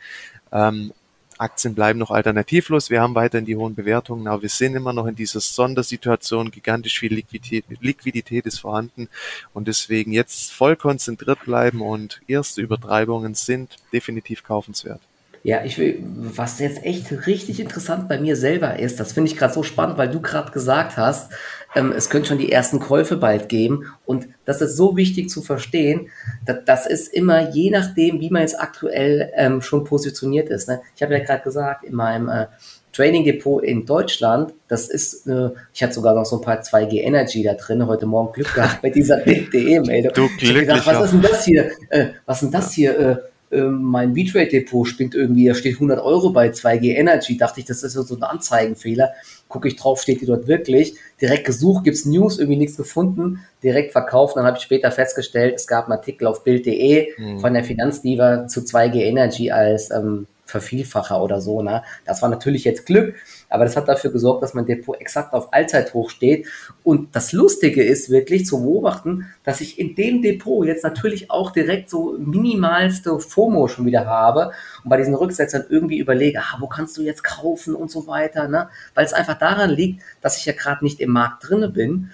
Ähm, 0.53 0.93
Aktien 1.41 1.75
bleiben 1.75 1.99
noch 1.99 2.11
alternativlos. 2.11 2.91
Wir 2.91 3.01
haben 3.01 3.15
weiterhin 3.15 3.47
die 3.47 3.57
hohen 3.57 3.75
Bewertungen, 3.75 4.29
aber 4.29 4.43
wir 4.43 4.49
sind 4.49 4.75
immer 4.77 4.93
noch 4.93 5.07
in 5.07 5.15
dieser 5.15 5.41
Sondersituation. 5.41 6.51
Gigantisch 6.51 6.99
viel 6.99 7.15
Liquidität, 7.15 7.65
Liquidität 7.81 8.47
ist 8.47 8.59
vorhanden 8.59 9.09
und 9.55 9.67
deswegen 9.67 10.13
jetzt 10.13 10.53
voll 10.53 10.77
konzentriert 10.77 11.45
bleiben 11.45 11.81
und 11.81 12.21
erste 12.27 12.61
Übertreibungen 12.61 13.35
sind 13.35 13.77
definitiv 13.93 14.43
kaufenswert. 14.43 15.01
Ja, 15.43 15.65
ich 15.65 15.79
will, 15.79 16.03
was 16.05 16.59
jetzt 16.59 16.85
echt 16.85 17.27
richtig 17.27 17.61
interessant 17.61 18.09
bei 18.09 18.21
mir 18.21 18.37
selber 18.37 18.79
ist, 18.79 19.01
das 19.01 19.13
finde 19.13 19.31
ich 19.31 19.39
gerade 19.39 19.55
so 19.55 19.63
spannend, 19.63 19.97
weil 19.97 20.11
du 20.11 20.21
gerade 20.21 20.53
gesagt 20.53 20.99
hast, 20.99 21.33
ähm, 21.75 21.93
es 21.93 22.11
könnte 22.11 22.29
schon 22.29 22.39
die 22.39 22.53
ersten 22.53 22.79
Käufe 22.79 23.17
bald 23.17 23.49
geben. 23.49 23.87
Und 24.05 24.29
das 24.45 24.61
ist 24.61 24.77
so 24.77 24.97
wichtig 24.99 25.31
zu 25.31 25.41
verstehen, 25.41 26.09
dass 26.45 26.59
das 26.67 26.87
ist 26.87 27.13
immer 27.15 27.51
je 27.51 27.71
nachdem, 27.71 28.21
wie 28.21 28.29
man 28.29 28.43
jetzt 28.43 28.61
aktuell 28.61 29.31
ähm, 29.35 29.63
schon 29.63 29.85
positioniert 29.85 30.51
ist. 30.51 30.69
Ne? 30.69 30.83
Ich 30.95 31.03
habe 31.03 31.15
ja 31.15 31.25
gerade 31.25 31.43
gesagt, 31.43 31.85
in 31.85 31.95
meinem 31.95 32.29
äh, 32.29 32.47
Trading 32.93 33.25
Depot 33.25 33.63
in 33.63 33.87
Deutschland, 33.87 34.53
das 34.69 34.89
ist, 34.89 35.27
äh, 35.27 35.51
ich 35.73 35.83
hatte 35.83 35.95
sogar 35.95 36.15
noch 36.15 36.27
so 36.27 36.37
ein 36.37 36.43
paar 36.43 36.61
2G 36.61 37.01
Energy 37.01 37.43
da 37.43 37.55
drin, 37.55 37.87
heute 37.87 38.05
Morgen 38.05 38.33
Glück 38.33 38.53
gehabt 38.55 38.83
bei 38.83 38.91
dieser 38.91 39.17
DE-Meldung. 39.25 40.13
Du 40.13 40.29
Glück. 40.37 40.69
Was 40.69 41.05
ist 41.05 41.13
denn 41.13 41.23
das 41.23 41.45
hier? 41.47 41.71
Äh, 41.89 42.09
was 42.27 42.43
ist 42.43 42.53
denn 42.53 42.61
das 42.61 42.73
hier? 42.73 43.31
Äh, 43.51 43.61
ähm, 43.61 43.83
mein 43.83 44.15
V-Trade-Depot 44.15 44.87
springt 44.87 45.15
irgendwie, 45.15 45.47
da 45.47 45.55
steht 45.55 45.75
100 45.75 46.01
Euro 46.01 46.31
bei 46.31 46.49
2G 46.49 46.95
Energy. 46.97 47.37
Dachte 47.37 47.61
ich, 47.61 47.67
das 47.67 47.83
ist 47.83 47.93
so 47.93 48.17
ein 48.17 48.23
Anzeigenfehler. 48.23 49.13
Gucke 49.49 49.69
ich 49.69 49.77
drauf, 49.77 50.01
steht 50.01 50.21
die 50.21 50.27
dort 50.27 50.47
wirklich. 50.47 50.95
Direkt 51.21 51.47
gesucht, 51.47 51.85
gibt's 51.85 52.05
News, 52.05 52.39
irgendwie 52.39 52.59
nichts 52.59 52.77
gefunden. 52.77 53.41
Direkt 53.63 53.93
verkauft. 53.93 54.37
Dann 54.37 54.45
habe 54.45 54.57
ich 54.57 54.63
später 54.63 54.91
festgestellt, 54.91 55.55
es 55.57 55.67
gab 55.67 55.85
einen 55.85 55.93
Artikel 55.93 56.27
auf 56.27 56.45
Bild.de 56.45 57.09
mhm. 57.19 57.41
von 57.41 57.55
der 57.55 57.65
Finanzdiva 57.65 58.47
zu 58.47 58.61
2G 58.61 58.97
Energy 58.97 59.51
als 59.51 59.91
ähm, 59.91 60.27
Vervielfacher 60.51 61.23
oder 61.23 61.41
so. 61.41 61.63
Ne? 61.63 61.83
Das 62.05 62.23
war 62.23 62.29
natürlich 62.29 62.65
jetzt 62.65 62.87
Glück, 62.87 63.15
aber 63.49 63.65
das 63.65 63.77
hat 63.77 63.89
dafür 63.89 64.13
gesorgt, 64.13 64.43
dass 64.43 64.55
mein 64.55 64.67
Depot 64.67 65.01
exakt 65.01 65.33
auf 65.33 65.53
Allzeithoch 65.53 66.11
steht. 66.11 66.47
Und 66.83 67.15
das 67.17 67.33
Lustige 67.33 67.83
ist 67.83 68.11
wirklich 68.11 68.47
zu 68.47 68.63
beobachten, 68.63 69.27
dass 69.45 69.61
ich 69.61 69.79
in 69.79 69.95
dem 69.95 70.23
Depot 70.23 70.67
jetzt 70.67 70.85
natürlich 70.85 71.31
auch 71.31 71.51
direkt 71.51 71.89
so 71.89 72.17
minimalste 72.19 73.19
FOMO 73.19 73.69
schon 73.69 73.87
wieder 73.87 74.07
habe 74.07 74.53
und 74.85 74.91
bei 74.91 74.97
diesen 74.97 75.15
Rücksetzern 75.15 75.65
irgendwie 75.69 75.99
überlege, 75.99 76.41
ah, 76.41 76.57
wo 76.61 76.67
kannst 76.67 76.97
du 76.97 77.03
jetzt 77.03 77.25
kaufen 77.25 77.75
und 77.75 77.91
so 77.91 78.07
weiter, 78.07 78.49
ne? 78.49 78.69
weil 78.95 79.05
es 79.05 79.13
einfach 79.13 79.39
daran 79.39 79.71
liegt, 79.71 80.03
dass 80.21 80.37
ich 80.37 80.47
ja 80.47 80.53
gerade 80.53 80.85
nicht 80.85 81.01
im 81.01 81.11
Markt 81.11 81.49
drinne 81.49 81.69
bin 81.69 82.11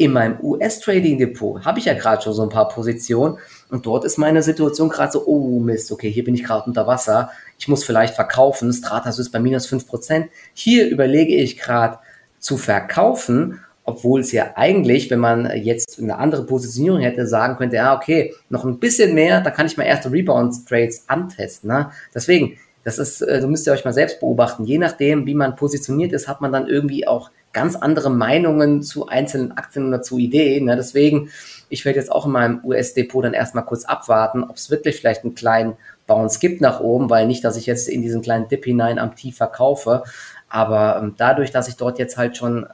in 0.00 0.14
meinem 0.14 0.40
US-Trading-Depot 0.42 1.62
habe 1.66 1.78
ich 1.78 1.84
ja 1.84 1.92
gerade 1.92 2.22
schon 2.22 2.32
so 2.32 2.42
ein 2.42 2.48
paar 2.48 2.70
Positionen 2.70 3.36
und 3.68 3.84
dort 3.84 4.06
ist 4.06 4.16
meine 4.16 4.42
Situation 4.42 4.88
gerade 4.88 5.12
so, 5.12 5.26
oh 5.26 5.60
Mist, 5.60 5.92
okay, 5.92 6.10
hier 6.10 6.24
bin 6.24 6.34
ich 6.34 6.42
gerade 6.42 6.64
unter 6.64 6.86
Wasser, 6.86 7.30
ich 7.58 7.68
muss 7.68 7.84
vielleicht 7.84 8.14
verkaufen, 8.14 8.72
Stratas 8.72 9.18
ist 9.18 9.28
bei 9.28 9.38
minus 9.40 9.70
5%. 9.70 10.28
Hier 10.54 10.88
überlege 10.88 11.34
ich 11.34 11.58
gerade 11.58 11.98
zu 12.38 12.56
verkaufen, 12.56 13.60
obwohl 13.84 14.20
es 14.20 14.32
ja 14.32 14.52
eigentlich, 14.54 15.10
wenn 15.10 15.18
man 15.18 15.54
jetzt 15.54 15.98
eine 15.98 16.16
andere 16.16 16.46
Positionierung 16.46 17.00
hätte, 17.00 17.26
sagen 17.26 17.56
könnte, 17.56 17.76
ja, 17.76 17.94
okay, 17.94 18.32
noch 18.48 18.64
ein 18.64 18.78
bisschen 18.78 19.14
mehr, 19.14 19.42
da 19.42 19.50
kann 19.50 19.66
ich 19.66 19.76
mal 19.76 19.84
erste 19.84 20.10
Rebound-Trades 20.10 21.04
antesten. 21.08 21.68
Ne? 21.68 21.90
Deswegen, 22.14 22.56
das 22.84 22.98
ist, 22.98 23.20
äh, 23.20 23.38
du 23.42 23.48
müsst 23.48 23.66
ihr 23.66 23.74
euch 23.74 23.84
mal 23.84 23.92
selbst 23.92 24.20
beobachten. 24.20 24.64
Je 24.64 24.78
nachdem, 24.78 25.26
wie 25.26 25.34
man 25.34 25.56
positioniert 25.56 26.14
ist, 26.14 26.26
hat 26.26 26.40
man 26.40 26.52
dann 26.52 26.68
irgendwie 26.68 27.06
auch 27.06 27.30
ganz 27.52 27.76
andere 27.76 28.10
Meinungen 28.10 28.82
zu 28.82 29.08
einzelnen 29.08 29.52
Aktien 29.52 29.88
oder 29.88 30.02
zu 30.02 30.18
Ideen. 30.18 30.66
Ne? 30.66 30.76
Deswegen, 30.76 31.30
ich 31.68 31.84
werde 31.84 31.98
jetzt 31.98 32.12
auch 32.12 32.26
in 32.26 32.32
meinem 32.32 32.60
US-Depot 32.64 33.24
dann 33.24 33.34
erstmal 33.34 33.64
kurz 33.64 33.84
abwarten, 33.84 34.44
ob 34.44 34.56
es 34.56 34.70
wirklich 34.70 34.96
vielleicht 34.96 35.24
einen 35.24 35.34
kleinen 35.34 35.76
Bounce 36.06 36.38
gibt 36.38 36.60
nach 36.60 36.80
oben, 36.80 37.10
weil 37.10 37.26
nicht, 37.26 37.44
dass 37.44 37.56
ich 37.56 37.66
jetzt 37.66 37.88
in 37.88 38.02
diesen 38.02 38.22
kleinen 38.22 38.48
Dip 38.48 38.64
hinein 38.64 38.98
am 38.98 39.16
Tief 39.16 39.36
verkaufe. 39.36 40.04
Aber 40.48 41.00
ähm, 41.00 41.14
dadurch, 41.16 41.50
dass 41.50 41.68
ich 41.68 41.76
dort 41.76 41.98
jetzt 41.98 42.16
halt 42.16 42.36
schon 42.36 42.66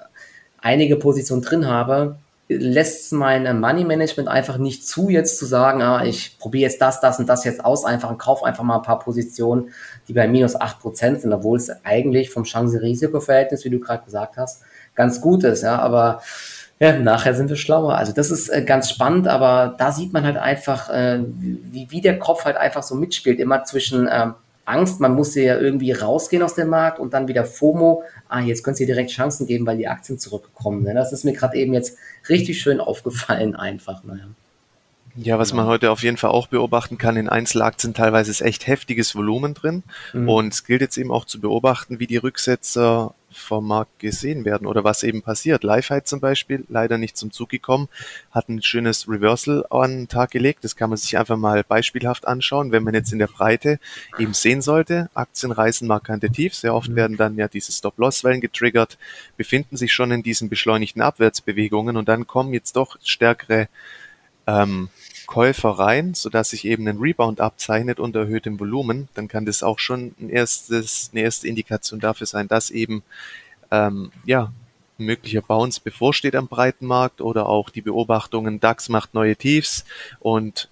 einige 0.61 0.97
Positionen 0.97 1.43
drin 1.43 1.67
habe, 1.67 2.17
lässt 2.49 3.13
mein 3.13 3.61
Money 3.61 3.85
Management 3.85 4.29
einfach 4.29 4.57
nicht 4.57 4.87
zu, 4.87 5.09
jetzt 5.09 5.39
zu 5.39 5.47
sagen, 5.47 5.83
ah, 5.83 6.05
ich 6.05 6.39
probiere 6.39 6.71
jetzt 6.71 6.81
das, 6.81 7.01
das 7.01 7.19
und 7.19 7.29
das 7.29 7.45
jetzt 7.45 7.65
aus, 7.65 7.85
einfach 7.85 8.11
und 8.11 8.19
kaufe 8.19 8.45
einfach 8.45 8.63
mal 8.63 8.77
ein 8.77 8.83
paar 8.83 9.01
Positionen, 9.01 9.71
die 10.07 10.13
bei 10.13 10.29
minus 10.29 10.55
acht 10.55 10.79
Prozent 10.79 11.21
sind, 11.21 11.33
obwohl 11.33 11.57
es 11.57 11.71
eigentlich 11.85 12.31
vom 12.31 12.45
Chance-Risiko-Verhältnis, 12.45 13.65
wie 13.65 13.71
du 13.71 13.81
gerade 13.81 14.05
gesagt 14.05 14.37
hast, 14.37 14.63
ganz 14.95 15.21
gut 15.21 15.43
ist, 15.43 15.63
ja, 15.63 15.79
aber 15.79 16.23
ja, 16.79 16.93
nachher 16.99 17.35
sind 17.35 17.49
wir 17.49 17.57
schlauer. 17.57 17.97
Also 17.97 18.13
das 18.13 18.31
ist 18.31 18.49
äh, 18.49 18.63
ganz 18.63 18.91
spannend, 18.91 19.29
aber 19.29 19.75
da 19.79 19.93
sieht 19.93 20.13
man 20.13 20.25
halt 20.25 20.37
einfach, 20.37 20.91
äh, 20.91 21.21
wie, 21.27 21.91
wie 21.91 22.01
der 22.01 22.19
Kopf 22.19 22.45
halt 22.45 22.57
einfach 22.57 22.83
so 22.83 22.95
mitspielt, 22.95 23.41
immer 23.41 23.65
zwischen 23.65 24.09
ähm, 24.11 24.35
Angst, 24.66 25.00
man 25.00 25.14
muss 25.14 25.35
ja 25.35 25.59
irgendwie 25.59 25.92
rausgehen 25.92 26.42
aus 26.42 26.55
dem 26.55 26.68
Markt 26.68 26.98
und 26.98 27.14
dann 27.14 27.29
wieder 27.29 27.44
FOMO, 27.44 28.02
ah, 28.29 28.40
jetzt 28.40 28.62
könnt 28.62 28.79
ihr 28.81 28.87
direkt 28.87 29.11
Chancen 29.11 29.46
geben, 29.46 29.64
weil 29.64 29.79
die 29.79 29.88
Aktien 29.88 30.18
zurückkommen. 30.18 30.83
Ne? 30.83 30.92
Das 30.92 31.12
ist 31.12 31.24
mir 31.24 31.33
gerade 31.33 31.57
eben 31.57 31.72
jetzt 31.72 31.96
richtig 32.29 32.61
schön 32.61 32.81
aufgefallen 32.81 33.55
einfach. 33.55 34.02
Naja. 34.05 34.26
Ja, 35.16 35.38
was 35.38 35.52
man 35.52 35.66
heute 35.66 35.90
auf 35.90 36.02
jeden 36.02 36.18
Fall 36.18 36.31
auch 36.31 36.46
beobachten 36.46 36.98
kann, 36.98 37.16
in 37.16 37.29
Einzelaktien 37.29 37.94
teilweise 37.94 38.31
ist 38.31 38.42
echt 38.42 38.66
heftiges 38.66 39.14
Volumen 39.14 39.55
drin. 39.55 39.83
Mhm. 40.12 40.29
Und 40.29 40.52
es 40.52 40.64
gilt 40.64 40.83
jetzt 40.83 40.98
eben 40.98 41.11
auch 41.11 41.24
zu 41.24 41.40
beobachten, 41.40 41.98
wie 41.98 42.07
die 42.07 42.18
Rücksetzer 42.18 43.14
vom 43.31 43.66
Markt 43.66 43.98
gesehen 43.98 44.44
werden 44.44 44.66
oder 44.66 44.85
was 44.85 45.02
eben 45.02 45.22
passiert. 45.22 45.62
Lifehide 45.62 46.05
zum 46.05 46.20
Beispiel, 46.20 46.64
leider 46.68 46.98
nicht 46.98 47.16
zum 47.16 47.31
Zug 47.31 47.48
gekommen, 47.48 47.88
hat 48.31 48.48
ein 48.48 48.62
schönes 48.62 49.09
Reversal 49.09 49.64
an 49.70 49.90
den 49.90 50.09
Tag 50.09 50.31
gelegt. 50.31 50.64
Das 50.64 50.76
kann 50.76 50.90
man 50.90 50.96
sich 50.96 51.16
einfach 51.18 51.37
mal 51.37 51.62
beispielhaft 51.64 52.26
anschauen, 52.26 52.72
wenn 52.72 52.83
man 52.83 52.94
jetzt 52.94 53.12
in 53.12 53.18
der 53.18 53.26
Breite 53.26 53.79
eben 54.18 54.35
sehen 54.35 54.62
sollte. 54.62 55.11
Aktien 55.14 55.52
reißen 55.52 55.87
markante 55.87 56.31
Tiefs. 56.31 56.61
Sehr 56.61 56.74
oft 56.74 56.90
mhm. 56.90 56.96
werden 56.96 57.16
dann 57.16 57.37
ja 57.37 57.48
diese 57.48 57.72
Stop-Loss-Wellen 57.72 58.40
getriggert, 58.40 58.98
befinden 59.37 59.76
sich 59.76 59.92
schon 59.92 60.11
in 60.11 60.22
diesen 60.22 60.48
beschleunigten 60.48 61.02
Abwärtsbewegungen 61.02 61.96
und 61.96 62.09
dann 62.09 62.26
kommen 62.26 62.52
jetzt 62.52 62.76
doch 62.76 62.96
stärkere 63.02 63.68
ähm, 64.46 64.88
Käufer 65.27 65.71
rein, 65.71 66.15
sodass 66.15 66.51
sich 66.51 66.65
eben 66.65 66.87
ein 66.89 66.99
Rebound 66.99 67.41
abzeichnet 67.41 68.01
unter 68.01 68.21
erhöhtem 68.21 68.59
Volumen, 68.59 69.09
dann 69.15 69.29
kann 69.29 69.47
das 69.47 69.62
auch 69.62 69.79
schon 69.79 70.15
ein 70.21 70.31
erstes, 70.31 71.11
eine 71.12 71.23
erste 71.23 71.49
Indikation 71.49 72.01
dafür 72.01 72.27
sein, 72.27 72.49
dass 72.49 72.71
eben 72.71 73.03
ähm, 73.71 74.12
ja, 74.25 74.53
ein 74.99 75.05
möglicher 75.07 75.43
Bounce 75.43 75.81
bevorsteht 75.81 76.35
am 76.35 76.49
breiten 76.49 76.87
Markt 76.87 77.21
oder 77.21 77.47
auch 77.49 77.71
die 77.71 77.83
Beobachtungen, 77.83 78.61
DAX 78.61 78.89
macht 78.89 79.15
neue 79.15 79.37
Tiefs 79.37 79.85
und 80.21 80.69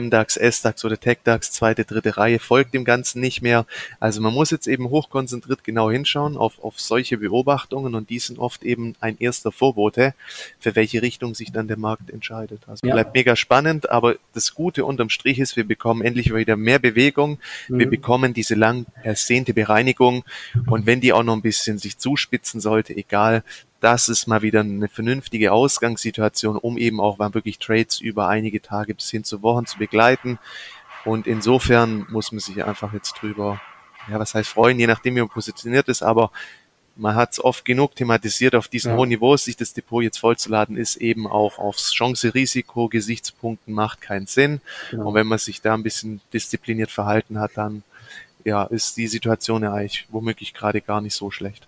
MDAX, 0.00 0.36
SDAX 0.36 0.84
oder 0.84 0.98
TechDAX, 0.98 1.52
zweite, 1.52 1.84
dritte 1.84 2.16
Reihe 2.16 2.38
folgt 2.38 2.74
dem 2.74 2.84
Ganzen 2.84 3.20
nicht 3.20 3.42
mehr. 3.42 3.66
Also 4.00 4.20
man 4.20 4.34
muss 4.34 4.50
jetzt 4.50 4.66
eben 4.66 4.90
hochkonzentriert 4.90 5.64
genau 5.64 5.90
hinschauen 5.90 6.36
auf, 6.36 6.62
auf 6.62 6.80
solche 6.80 7.18
Beobachtungen 7.18 7.94
und 7.94 8.10
die 8.10 8.18
sind 8.18 8.38
oft 8.38 8.62
eben 8.62 8.94
ein 9.00 9.16
erster 9.18 9.52
Vorbote, 9.52 10.14
für 10.58 10.76
welche 10.76 11.02
Richtung 11.02 11.34
sich 11.34 11.52
dann 11.52 11.68
der 11.68 11.78
Markt 11.78 12.10
entscheidet. 12.10 12.62
Also 12.66 12.86
ja. 12.86 12.94
bleibt 12.94 13.14
mega 13.14 13.36
spannend, 13.36 13.90
aber 13.90 14.16
das 14.32 14.54
Gute 14.54 14.84
unterm 14.84 15.10
Strich 15.10 15.38
ist, 15.38 15.56
wir 15.56 15.64
bekommen 15.64 16.02
endlich 16.02 16.34
wieder 16.34 16.56
mehr 16.56 16.78
Bewegung, 16.78 17.38
mhm. 17.68 17.78
wir 17.78 17.90
bekommen 17.90 18.34
diese 18.34 18.54
lang 18.54 18.86
ersehnte 19.02 19.54
Bereinigung 19.54 20.24
und 20.66 20.86
wenn 20.86 21.00
die 21.00 21.12
auch 21.12 21.22
noch 21.22 21.34
ein 21.34 21.42
bisschen 21.42 21.78
sich 21.78 21.98
zuspitzen 21.98 22.60
sollte, 22.60 22.96
egal, 22.96 23.42
das 23.84 24.08
ist 24.08 24.26
mal 24.26 24.40
wieder 24.40 24.60
eine 24.60 24.88
vernünftige 24.88 25.52
Ausgangssituation, 25.52 26.56
um 26.56 26.78
eben 26.78 27.00
auch 27.00 27.18
mal 27.18 27.34
wirklich 27.34 27.58
Trades 27.58 28.00
über 28.00 28.28
einige 28.28 28.62
Tage 28.62 28.94
bis 28.94 29.10
hin 29.10 29.24
zu 29.24 29.42
Wochen 29.42 29.66
zu 29.66 29.76
begleiten. 29.76 30.38
Und 31.04 31.26
insofern 31.26 32.06
muss 32.08 32.32
man 32.32 32.40
sich 32.40 32.64
einfach 32.64 32.94
jetzt 32.94 33.12
drüber, 33.20 33.60
ja, 34.10 34.18
was 34.18 34.34
heißt 34.34 34.48
freuen, 34.48 34.78
je 34.78 34.86
nachdem 34.86 35.16
wie 35.16 35.20
man 35.20 35.28
positioniert 35.28 35.88
ist, 35.88 36.02
aber 36.02 36.30
man 36.96 37.14
hat 37.14 37.32
es 37.32 37.44
oft 37.44 37.66
genug 37.66 37.94
thematisiert, 37.94 38.54
auf 38.54 38.68
diesen 38.68 38.92
ja. 38.92 38.96
hohen 38.96 39.10
Niveaus 39.10 39.44
sich 39.44 39.56
das 39.56 39.74
Depot 39.74 40.02
jetzt 40.02 40.18
vollzuladen, 40.18 40.78
ist 40.78 40.96
eben 40.96 41.26
auch 41.26 41.58
aufs 41.58 41.92
Chance-Risiko-Gesichtspunkten 41.92 43.74
macht 43.74 44.00
keinen 44.00 44.26
Sinn. 44.26 44.62
Genau. 44.90 45.08
Und 45.08 45.14
wenn 45.14 45.26
man 45.26 45.38
sich 45.38 45.60
da 45.60 45.74
ein 45.74 45.82
bisschen 45.82 46.22
diszipliniert 46.32 46.90
verhalten 46.90 47.38
hat, 47.38 47.50
dann 47.56 47.82
ja, 48.44 48.64
ist 48.64 48.96
die 48.96 49.08
Situation 49.08 49.62
ja 49.62 49.74
eigentlich 49.74 50.06
womöglich 50.08 50.54
gerade 50.54 50.80
gar 50.80 51.02
nicht 51.02 51.14
so 51.14 51.30
schlecht. 51.30 51.66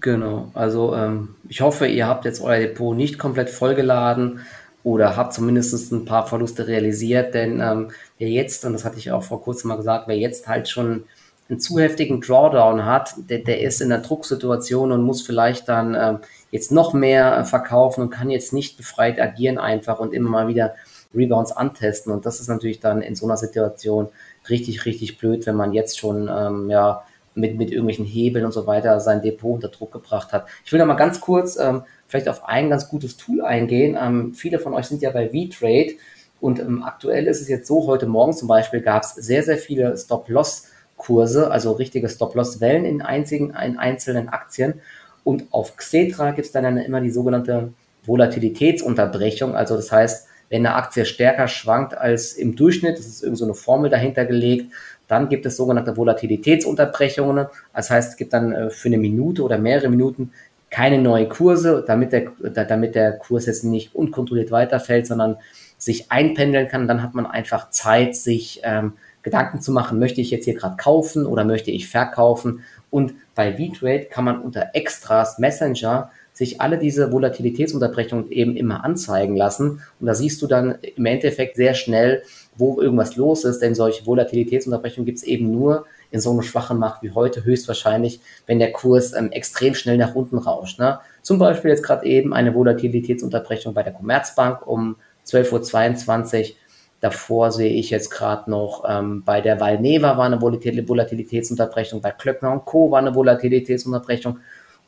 Genau, 0.00 0.50
also 0.54 0.94
ähm, 0.96 1.36
ich 1.48 1.60
hoffe, 1.60 1.86
ihr 1.86 2.08
habt 2.08 2.24
jetzt 2.24 2.40
euer 2.40 2.58
Depot 2.58 2.96
nicht 2.96 3.18
komplett 3.20 3.48
vollgeladen 3.50 4.40
oder 4.82 5.16
habt 5.16 5.32
zumindest 5.32 5.92
ein 5.92 6.04
paar 6.04 6.26
Verluste 6.26 6.66
realisiert, 6.66 7.34
denn 7.34 7.60
ähm, 7.60 7.90
wer 8.18 8.28
jetzt, 8.28 8.64
und 8.64 8.72
das 8.72 8.84
hatte 8.84 8.98
ich 8.98 9.12
auch 9.12 9.22
vor 9.22 9.42
kurzem 9.42 9.68
mal 9.68 9.76
gesagt, 9.76 10.08
wer 10.08 10.16
jetzt 10.16 10.48
halt 10.48 10.68
schon 10.68 11.04
einen 11.48 11.60
zu 11.60 11.78
heftigen 11.78 12.20
Drawdown 12.20 12.84
hat, 12.84 13.14
der, 13.30 13.38
der 13.38 13.60
ist 13.60 13.80
in 13.80 13.92
einer 13.92 14.02
Drucksituation 14.02 14.90
und 14.90 15.02
muss 15.02 15.22
vielleicht 15.22 15.68
dann 15.68 15.94
ähm, 15.94 16.18
jetzt 16.50 16.72
noch 16.72 16.92
mehr 16.92 17.38
äh, 17.38 17.44
verkaufen 17.44 18.00
und 18.02 18.10
kann 18.10 18.28
jetzt 18.28 18.52
nicht 18.52 18.76
befreit 18.76 19.20
agieren 19.20 19.58
einfach 19.58 20.00
und 20.00 20.12
immer 20.12 20.30
mal 20.30 20.48
wieder 20.48 20.74
Rebounds 21.14 21.52
antesten. 21.52 22.10
Und 22.10 22.26
das 22.26 22.40
ist 22.40 22.48
natürlich 22.48 22.80
dann 22.80 23.02
in 23.02 23.14
so 23.14 23.26
einer 23.26 23.36
Situation 23.36 24.08
richtig, 24.48 24.84
richtig 24.84 25.18
blöd, 25.18 25.46
wenn 25.46 25.54
man 25.54 25.72
jetzt 25.72 25.98
schon 25.98 26.28
ähm, 26.28 26.70
ja 26.70 27.04
mit, 27.36 27.56
mit 27.56 27.70
irgendwelchen 27.70 28.04
Hebeln 28.04 28.44
und 28.44 28.52
so 28.52 28.66
weiter 28.66 28.98
sein 29.00 29.22
Depot 29.22 29.54
unter 29.54 29.68
Druck 29.68 29.92
gebracht 29.92 30.32
hat. 30.32 30.46
Ich 30.64 30.72
will 30.72 30.78
da 30.78 30.84
mal 30.84 30.94
ganz 30.94 31.20
kurz 31.20 31.58
ähm, 31.58 31.82
vielleicht 32.06 32.28
auf 32.28 32.44
ein 32.48 32.70
ganz 32.70 32.88
gutes 32.88 33.16
Tool 33.16 33.42
eingehen. 33.42 33.96
Ähm, 34.00 34.34
viele 34.34 34.58
von 34.58 34.74
euch 34.74 34.86
sind 34.86 35.02
ja 35.02 35.10
bei 35.10 35.28
V-Trade 35.28 35.94
und 36.40 36.58
ähm, 36.58 36.82
aktuell 36.82 37.26
ist 37.26 37.40
es 37.40 37.48
jetzt 37.48 37.66
so, 37.66 37.86
heute 37.86 38.06
Morgen 38.06 38.32
zum 38.32 38.48
Beispiel 38.48 38.80
gab 38.80 39.02
es 39.02 39.14
sehr, 39.14 39.42
sehr 39.42 39.58
viele 39.58 39.96
Stop-Loss-Kurse, 39.96 41.50
also 41.50 41.72
richtige 41.72 42.08
Stop-Loss-Wellen 42.08 42.84
in, 42.84 43.02
einzigen, 43.02 43.50
in 43.50 43.78
einzelnen 43.78 44.28
Aktien. 44.28 44.80
Und 45.24 45.44
auf 45.50 45.76
Xetra 45.76 46.30
gibt 46.32 46.46
es 46.46 46.52
dann 46.52 46.76
immer 46.78 47.00
die 47.00 47.10
sogenannte 47.10 47.72
Volatilitätsunterbrechung. 48.04 49.56
Also 49.56 49.76
das 49.76 49.90
heißt, 49.90 50.28
wenn 50.48 50.64
eine 50.64 50.76
Aktie 50.76 51.04
stärker 51.04 51.48
schwankt 51.48 51.96
als 51.96 52.32
im 52.34 52.54
Durchschnitt, 52.54 52.98
das 52.98 53.06
ist 53.06 53.22
irgend 53.22 53.38
so 53.38 53.44
eine 53.44 53.54
Formel 53.54 53.90
dahinter 53.90 54.24
gelegt, 54.24 54.72
dann 55.08 55.28
gibt 55.28 55.46
es 55.46 55.56
sogenannte 55.56 55.96
Volatilitätsunterbrechungen. 55.96 57.46
Das 57.74 57.90
heißt, 57.90 58.10
es 58.10 58.16
gibt 58.16 58.32
dann 58.32 58.52
äh, 58.52 58.70
für 58.70 58.88
eine 58.88 58.98
Minute 58.98 59.42
oder 59.42 59.58
mehrere 59.58 59.88
Minuten 59.88 60.32
keine 60.70 60.98
neuen 60.98 61.28
Kurse, 61.28 61.84
damit 61.86 62.12
der, 62.12 62.32
damit 62.66 62.94
der 62.94 63.12
Kurs 63.12 63.46
jetzt 63.46 63.64
nicht 63.64 63.94
unkontrolliert 63.94 64.50
weiterfällt, 64.50 65.06
sondern 65.06 65.36
sich 65.78 66.10
einpendeln 66.10 66.68
kann. 66.68 66.88
Dann 66.88 67.02
hat 67.02 67.14
man 67.14 67.26
einfach 67.26 67.70
Zeit, 67.70 68.16
sich 68.16 68.60
ähm, 68.64 68.94
Gedanken 69.22 69.60
zu 69.60 69.72
machen, 69.72 69.98
möchte 69.98 70.20
ich 70.20 70.30
jetzt 70.30 70.44
hier 70.44 70.54
gerade 70.54 70.76
kaufen 70.76 71.26
oder 71.26 71.44
möchte 71.44 71.70
ich 71.70 71.88
verkaufen. 71.88 72.62
Und 72.90 73.14
bei 73.34 73.52
V-Trade 73.52 74.04
kann 74.04 74.24
man 74.24 74.40
unter 74.40 74.70
Extras 74.72 75.38
Messenger 75.38 76.10
sich 76.32 76.60
alle 76.60 76.78
diese 76.78 77.10
Volatilitätsunterbrechungen 77.12 78.30
eben 78.30 78.56
immer 78.56 78.84
anzeigen 78.84 79.36
lassen. 79.36 79.80
Und 79.98 80.06
da 80.06 80.14
siehst 80.14 80.42
du 80.42 80.46
dann 80.46 80.76
im 80.94 81.06
Endeffekt 81.06 81.56
sehr 81.56 81.74
schnell, 81.74 82.22
wo 82.58 82.80
irgendwas 82.80 83.16
los 83.16 83.44
ist, 83.44 83.60
denn 83.60 83.74
solche 83.74 84.06
Volatilitätsunterbrechungen 84.06 85.06
gibt 85.06 85.18
es 85.18 85.24
eben 85.24 85.50
nur 85.50 85.86
in 86.10 86.20
so 86.20 86.30
einem 86.30 86.42
schwachen 86.42 86.78
Markt 86.78 87.02
wie 87.02 87.10
heute 87.10 87.44
höchstwahrscheinlich, 87.44 88.20
wenn 88.46 88.58
der 88.58 88.72
Kurs 88.72 89.12
ähm, 89.12 89.30
extrem 89.32 89.74
schnell 89.74 89.98
nach 89.98 90.14
unten 90.14 90.38
rauscht. 90.38 90.78
Ne? 90.78 90.98
Zum 91.22 91.38
Beispiel 91.38 91.70
jetzt 91.70 91.82
gerade 91.82 92.06
eben 92.06 92.32
eine 92.32 92.54
Volatilitätsunterbrechung 92.54 93.74
bei 93.74 93.82
der 93.82 93.92
Commerzbank 93.92 94.66
um 94.66 94.96
12.22 95.26 96.50
Uhr. 96.50 96.56
Davor 97.00 97.52
sehe 97.52 97.72
ich 97.72 97.90
jetzt 97.90 98.10
gerade 98.10 98.50
noch 98.50 98.84
ähm, 98.88 99.22
bei 99.24 99.40
der 99.40 99.60
Valneva 99.60 100.16
war 100.16 100.24
eine 100.24 100.40
Volatilitätsunterbrechung, 100.40 102.00
bei 102.00 102.10
Klöckner 102.10 102.52
und 102.52 102.64
Co. 102.64 102.90
war 102.90 103.00
eine 103.00 103.14
Volatilitätsunterbrechung. 103.14 104.38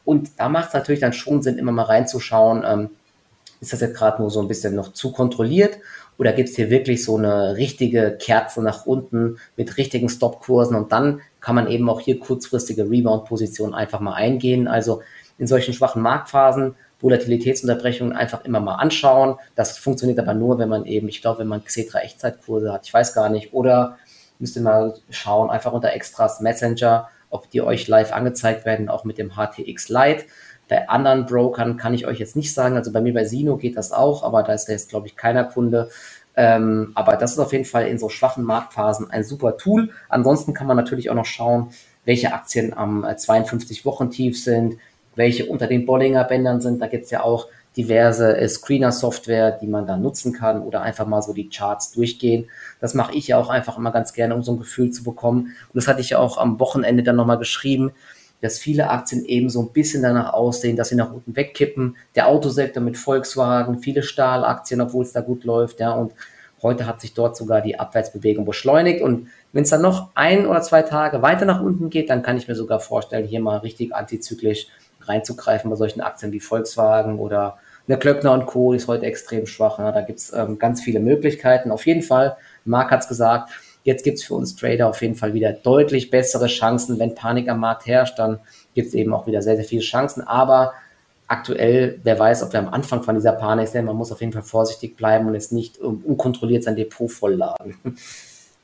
Und 0.04 0.30
da 0.38 0.48
macht 0.48 0.68
es 0.68 0.74
natürlich 0.74 1.00
dann 1.00 1.12
schon 1.12 1.42
Sinn, 1.42 1.58
immer 1.58 1.72
mal 1.72 1.82
reinzuschauen, 1.82 2.64
ähm, 2.66 2.90
ist 3.60 3.72
das 3.72 3.80
jetzt 3.80 3.96
gerade 3.96 4.22
nur 4.22 4.30
so 4.30 4.40
ein 4.40 4.48
bisschen 4.48 4.74
noch 4.74 4.92
zu 4.92 5.12
kontrolliert 5.12 5.78
oder 6.18 6.32
gibt 6.32 6.48
es 6.48 6.56
hier 6.56 6.68
wirklich 6.68 7.04
so 7.04 7.16
eine 7.16 7.56
richtige 7.56 8.16
Kerze 8.20 8.62
nach 8.62 8.86
unten 8.86 9.38
mit 9.56 9.76
richtigen 9.76 10.08
Stopkursen 10.08 10.76
und 10.76 10.92
dann 10.92 11.20
kann 11.40 11.54
man 11.54 11.68
eben 11.68 11.88
auch 11.88 12.00
hier 12.00 12.18
kurzfristige 12.18 12.90
Rebound-Positionen 12.90 13.74
einfach 13.74 14.00
mal 14.00 14.14
eingehen. 14.14 14.66
Also 14.68 15.00
in 15.38 15.46
solchen 15.46 15.72
schwachen 15.72 16.02
Marktphasen 16.02 16.74
Volatilitätsunterbrechungen 17.00 18.12
einfach 18.12 18.44
immer 18.44 18.60
mal 18.60 18.74
anschauen. 18.74 19.36
Das 19.54 19.78
funktioniert 19.78 20.18
aber 20.18 20.34
nur, 20.34 20.58
wenn 20.58 20.68
man 20.68 20.84
eben, 20.84 21.08
ich 21.08 21.20
glaube, 21.20 21.40
wenn 21.40 21.46
man 21.46 21.64
Xetra 21.64 22.00
Echtzeitkurse 22.00 22.72
hat, 22.72 22.86
ich 22.86 22.92
weiß 22.92 23.14
gar 23.14 23.28
nicht, 23.28 23.52
oder 23.52 23.98
müsst 24.38 24.56
ihr 24.56 24.62
mal 24.62 24.94
schauen, 25.10 25.50
einfach 25.50 25.72
unter 25.72 25.92
Extras 25.92 26.40
Messenger, 26.40 27.08
ob 27.30 27.50
die 27.50 27.62
euch 27.62 27.88
live 27.88 28.12
angezeigt 28.12 28.64
werden, 28.64 28.88
auch 28.88 29.04
mit 29.04 29.18
dem 29.18 29.32
HTX 29.36 29.88
Lite. 29.88 30.24
Bei 30.68 30.88
anderen 30.88 31.26
Brokern 31.26 31.76
kann 31.76 31.94
ich 31.94 32.06
euch 32.06 32.18
jetzt 32.18 32.36
nicht 32.36 32.52
sagen. 32.52 32.76
Also 32.76 32.92
bei 32.92 33.00
mir 33.00 33.14
bei 33.14 33.24
Sino 33.24 33.56
geht 33.56 33.76
das 33.76 33.92
auch, 33.92 34.22
aber 34.22 34.42
da 34.42 34.52
ist 34.52 34.68
jetzt, 34.68 34.90
glaube 34.90 35.06
ich, 35.06 35.16
keiner 35.16 35.44
Kunde. 35.44 35.90
Ähm, 36.36 36.92
aber 36.94 37.16
das 37.16 37.32
ist 37.32 37.38
auf 37.38 37.52
jeden 37.52 37.64
Fall 37.64 37.88
in 37.88 37.98
so 37.98 38.08
schwachen 38.08 38.44
Marktphasen 38.44 39.10
ein 39.10 39.24
super 39.24 39.56
Tool. 39.56 39.90
Ansonsten 40.08 40.54
kann 40.54 40.66
man 40.66 40.76
natürlich 40.76 41.10
auch 41.10 41.14
noch 41.14 41.24
schauen, 41.24 41.70
welche 42.04 42.32
Aktien 42.32 42.76
am 42.76 43.04
52-Wochen-Tief 43.04 44.36
äh, 44.36 44.38
sind, 44.38 44.78
welche 45.16 45.46
unter 45.46 45.66
den 45.66 45.84
Bollinger 45.84 46.24
Bändern 46.24 46.60
sind. 46.60 46.80
Da 46.80 46.86
gibt 46.86 47.06
es 47.06 47.10
ja 47.10 47.24
auch 47.24 47.48
diverse 47.76 48.36
äh, 48.36 48.48
Screener-Software, 48.48 49.52
die 49.52 49.66
man 49.66 49.86
da 49.86 49.96
nutzen 49.96 50.32
kann 50.32 50.62
oder 50.62 50.82
einfach 50.82 51.06
mal 51.06 51.22
so 51.22 51.32
die 51.32 51.48
Charts 51.48 51.92
durchgehen. 51.92 52.48
Das 52.80 52.94
mache 52.94 53.14
ich 53.14 53.28
ja 53.28 53.38
auch 53.38 53.48
einfach 53.50 53.78
immer 53.78 53.90
ganz 53.90 54.12
gerne, 54.12 54.34
um 54.34 54.42
so 54.42 54.52
ein 54.52 54.58
Gefühl 54.58 54.90
zu 54.90 55.02
bekommen. 55.02 55.54
Und 55.72 55.74
das 55.74 55.88
hatte 55.88 56.00
ich 56.00 56.10
ja 56.10 56.18
auch 56.18 56.38
am 56.38 56.60
Wochenende 56.60 57.02
dann 57.02 57.16
nochmal 57.16 57.38
geschrieben 57.38 57.92
dass 58.40 58.58
viele 58.58 58.90
Aktien 58.90 59.24
eben 59.24 59.50
so 59.50 59.62
ein 59.62 59.72
bisschen 59.72 60.02
danach 60.02 60.32
aussehen, 60.32 60.76
dass 60.76 60.90
sie 60.90 60.94
nach 60.94 61.12
unten 61.12 61.34
wegkippen. 61.34 61.96
Der 62.14 62.28
Autosektor 62.28 62.82
mit 62.82 62.96
Volkswagen, 62.96 63.80
viele 63.80 64.02
Stahlaktien, 64.02 64.80
obwohl 64.80 65.04
es 65.04 65.12
da 65.12 65.20
gut 65.20 65.44
läuft, 65.44 65.80
ja, 65.80 65.92
und 65.92 66.12
heute 66.62 66.86
hat 66.86 67.00
sich 67.00 67.14
dort 67.14 67.36
sogar 67.36 67.60
die 67.60 67.78
Abwärtsbewegung 67.78 68.44
beschleunigt 68.44 69.02
und 69.02 69.28
wenn 69.52 69.62
es 69.62 69.70
dann 69.70 69.82
noch 69.82 70.10
ein 70.14 70.46
oder 70.46 70.60
zwei 70.62 70.82
Tage 70.82 71.22
weiter 71.22 71.44
nach 71.44 71.62
unten 71.62 71.90
geht, 71.90 72.10
dann 72.10 72.22
kann 72.22 72.36
ich 72.36 72.48
mir 72.48 72.54
sogar 72.54 72.80
vorstellen, 72.80 73.26
hier 73.26 73.40
mal 73.40 73.58
richtig 73.58 73.94
antizyklisch 73.94 74.68
reinzugreifen 75.02 75.70
bei 75.70 75.76
solchen 75.76 76.00
Aktien 76.00 76.32
wie 76.32 76.40
Volkswagen 76.40 77.18
oder 77.18 77.58
eine 77.86 77.98
Klöckner 77.98 78.32
und 78.32 78.46
Co. 78.46 78.72
Ist 78.72 78.88
heute 78.88 79.06
extrem 79.06 79.46
schwach. 79.46 79.78
Ja. 79.78 79.92
Da 79.92 80.02
gibt 80.02 80.18
es 80.18 80.32
ähm, 80.32 80.58
ganz 80.58 80.82
viele 80.82 81.00
Möglichkeiten. 81.00 81.70
Auf 81.70 81.86
jeden 81.86 82.02
Fall, 82.02 82.36
Marc 82.64 82.90
hat 82.90 83.00
es 83.00 83.08
gesagt, 83.08 83.50
Jetzt 83.84 84.04
gibt 84.04 84.18
es 84.18 84.24
für 84.24 84.34
uns 84.34 84.56
Trader 84.56 84.88
auf 84.88 85.00
jeden 85.02 85.14
Fall 85.14 85.34
wieder 85.34 85.52
deutlich 85.52 86.10
bessere 86.10 86.46
Chancen. 86.46 86.98
Wenn 86.98 87.14
Panik 87.14 87.48
am 87.48 87.60
Markt 87.60 87.86
herrscht, 87.86 88.18
dann 88.18 88.40
gibt 88.74 88.88
es 88.88 88.94
eben 88.94 89.14
auch 89.14 89.26
wieder 89.26 89.42
sehr, 89.42 89.56
sehr 89.56 89.64
viele 89.64 89.82
Chancen. 89.82 90.22
Aber 90.22 90.72
aktuell, 91.26 92.00
wer 92.02 92.18
weiß, 92.18 92.42
ob 92.42 92.52
wir 92.52 92.60
am 92.60 92.68
Anfang 92.68 93.02
von 93.02 93.14
dieser 93.14 93.32
Panik 93.32 93.68
sind, 93.68 93.84
man 93.84 93.96
muss 93.96 94.12
auf 94.12 94.20
jeden 94.20 94.32
Fall 94.32 94.42
vorsichtig 94.42 94.96
bleiben 94.96 95.26
und 95.26 95.34
jetzt 95.34 95.52
nicht 95.52 95.78
unkontrolliert 95.78 96.64
sein 96.64 96.76
Depot 96.76 97.10
vollladen. 97.10 97.76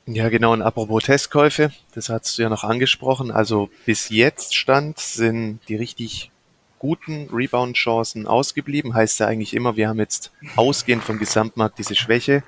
Ja, 0.07 0.29
genau. 0.29 0.53
Und 0.53 0.61
apropos 0.61 1.03
Testkäufe, 1.03 1.71
das 1.93 2.09
hast 2.09 2.37
du 2.37 2.43
ja 2.43 2.49
noch 2.49 2.63
angesprochen. 2.63 3.31
Also 3.31 3.69
bis 3.85 4.09
jetzt 4.09 4.55
stand, 4.55 4.99
sind 4.99 5.59
die 5.67 5.75
richtig 5.75 6.31
guten 6.77 7.29
Rebound-Chancen 7.33 8.27
ausgeblieben. 8.27 8.93
Heißt 8.93 9.19
ja 9.19 9.27
eigentlich 9.27 9.55
immer, 9.55 9.75
wir 9.75 9.89
haben 9.89 9.97
jetzt 9.97 10.31
ausgehend 10.55 11.03
vom 11.03 11.17
Gesamtmarkt 11.17 11.79
diese 11.79 11.95
Schwäche 11.95 12.43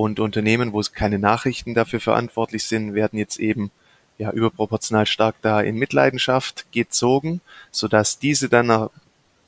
und 0.00 0.20
Unternehmen, 0.20 0.72
wo 0.72 0.78
es 0.78 0.92
keine 0.92 1.18
Nachrichten 1.18 1.74
dafür 1.74 1.98
verantwortlich 1.98 2.62
sind, 2.62 2.94
werden 2.94 3.18
jetzt 3.18 3.40
eben 3.40 3.72
ja 4.16 4.30
überproportional 4.30 5.06
stark 5.06 5.34
da 5.42 5.60
in 5.60 5.74
Mitleidenschaft 5.74 6.66
gezogen, 6.70 7.40
sodass 7.72 8.20
diese 8.20 8.48
dann 8.48 8.68
nach, 8.68 8.90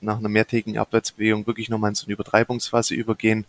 nach 0.00 0.18
einer 0.18 0.28
mehrtägigen 0.28 0.76
Abwärtsbewegung 0.76 1.46
wirklich 1.46 1.68
nochmal 1.68 1.90
in 1.90 1.94
so 1.94 2.06
eine 2.06 2.14
Übertreibungsphase 2.14 2.96
übergehen. 2.96 3.44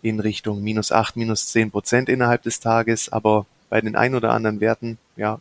in 0.00 0.20
Richtung 0.20 0.62
minus 0.62 0.90
acht, 0.90 1.16
minus 1.16 1.48
zehn 1.48 1.70
Prozent 1.70 2.08
innerhalb 2.08 2.42
des 2.44 2.60
Tages, 2.60 3.10
aber 3.10 3.44
bei 3.68 3.82
den 3.82 3.94
ein 3.94 4.14
oder 4.14 4.32
anderen 4.32 4.60
Werten, 4.60 4.96
ja, 5.16 5.40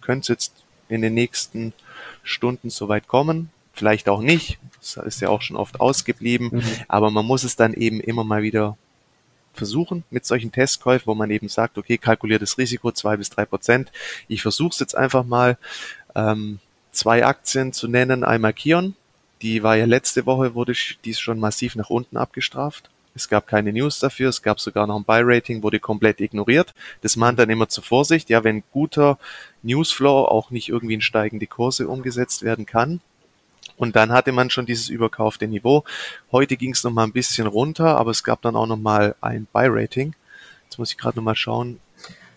könnte 0.00 0.20
es 0.20 0.28
jetzt 0.28 0.52
in 0.88 1.02
den 1.02 1.14
nächsten 1.14 1.72
Stunden 2.22 2.70
soweit 2.70 3.08
kommen. 3.08 3.50
Vielleicht 3.72 4.08
auch 4.08 4.20
nicht. 4.20 4.60
Das 4.78 5.04
ist 5.04 5.20
ja 5.20 5.30
auch 5.30 5.42
schon 5.42 5.56
oft 5.56 5.80
ausgeblieben. 5.80 6.50
Mhm. 6.52 6.62
Aber 6.86 7.10
man 7.10 7.26
muss 7.26 7.42
es 7.42 7.56
dann 7.56 7.74
eben 7.74 7.98
immer 7.98 8.22
mal 8.22 8.42
wieder 8.42 8.76
versuchen 9.52 10.04
mit 10.10 10.24
solchen 10.24 10.52
Testkäufen, 10.52 11.06
wo 11.06 11.14
man 11.14 11.30
eben 11.30 11.48
sagt, 11.48 11.78
okay, 11.78 11.98
kalkuliert 11.98 12.42
das 12.42 12.58
Risiko 12.58 12.92
zwei 12.92 13.16
bis 13.16 13.30
drei 13.30 13.44
Prozent. 13.44 13.90
Ich 14.28 14.42
versuche 14.42 14.70
es 14.70 14.78
jetzt 14.78 14.96
einfach 14.96 15.24
mal, 15.24 15.58
ähm, 16.14 16.60
zwei 16.92 17.24
Aktien 17.24 17.72
zu 17.72 17.88
nennen. 17.88 18.24
Einmal 18.24 18.52
Kion, 18.52 18.94
die 19.42 19.62
war 19.62 19.76
ja 19.76 19.84
letzte 19.84 20.26
Woche, 20.26 20.54
wurde 20.54 20.72
dies 21.04 21.20
schon 21.20 21.38
massiv 21.38 21.76
nach 21.76 21.90
unten 21.90 22.16
abgestraft. 22.16 22.90
Es 23.14 23.28
gab 23.28 23.46
keine 23.48 23.72
News 23.72 23.98
dafür, 23.98 24.28
es 24.28 24.42
gab 24.42 24.60
sogar 24.60 24.86
noch 24.86 24.96
ein 24.96 25.04
Buy-Rating, 25.04 25.62
wurde 25.62 25.80
komplett 25.80 26.20
ignoriert. 26.20 26.74
Das 27.00 27.16
mahnt 27.16 27.38
dann 27.38 27.50
immer 27.50 27.68
zur 27.68 27.82
Vorsicht, 27.82 28.30
ja, 28.30 28.44
wenn 28.44 28.62
guter 28.70 29.18
Newsflow 29.62 30.24
auch 30.24 30.50
nicht 30.50 30.68
irgendwie 30.68 30.94
in 30.94 31.00
steigende 31.00 31.46
Kurse 31.46 31.88
umgesetzt 31.88 32.42
werden 32.42 32.64
kann. 32.64 33.00
Und 33.78 33.96
dann 33.96 34.12
hatte 34.12 34.32
man 34.32 34.50
schon 34.50 34.66
dieses 34.66 34.88
überkaufte 34.88 35.46
Niveau. 35.46 35.84
Heute 36.32 36.56
ging 36.56 36.72
es 36.72 36.84
nochmal 36.84 37.06
ein 37.06 37.12
bisschen 37.12 37.46
runter, 37.46 37.96
aber 37.96 38.10
es 38.10 38.24
gab 38.24 38.42
dann 38.42 38.56
auch 38.56 38.66
nochmal 38.66 39.14
ein 39.20 39.46
Buy-Rating. 39.52 40.14
Jetzt 40.64 40.78
muss 40.78 40.90
ich 40.90 40.98
gerade 40.98 41.16
nochmal 41.16 41.36
schauen. 41.36 41.80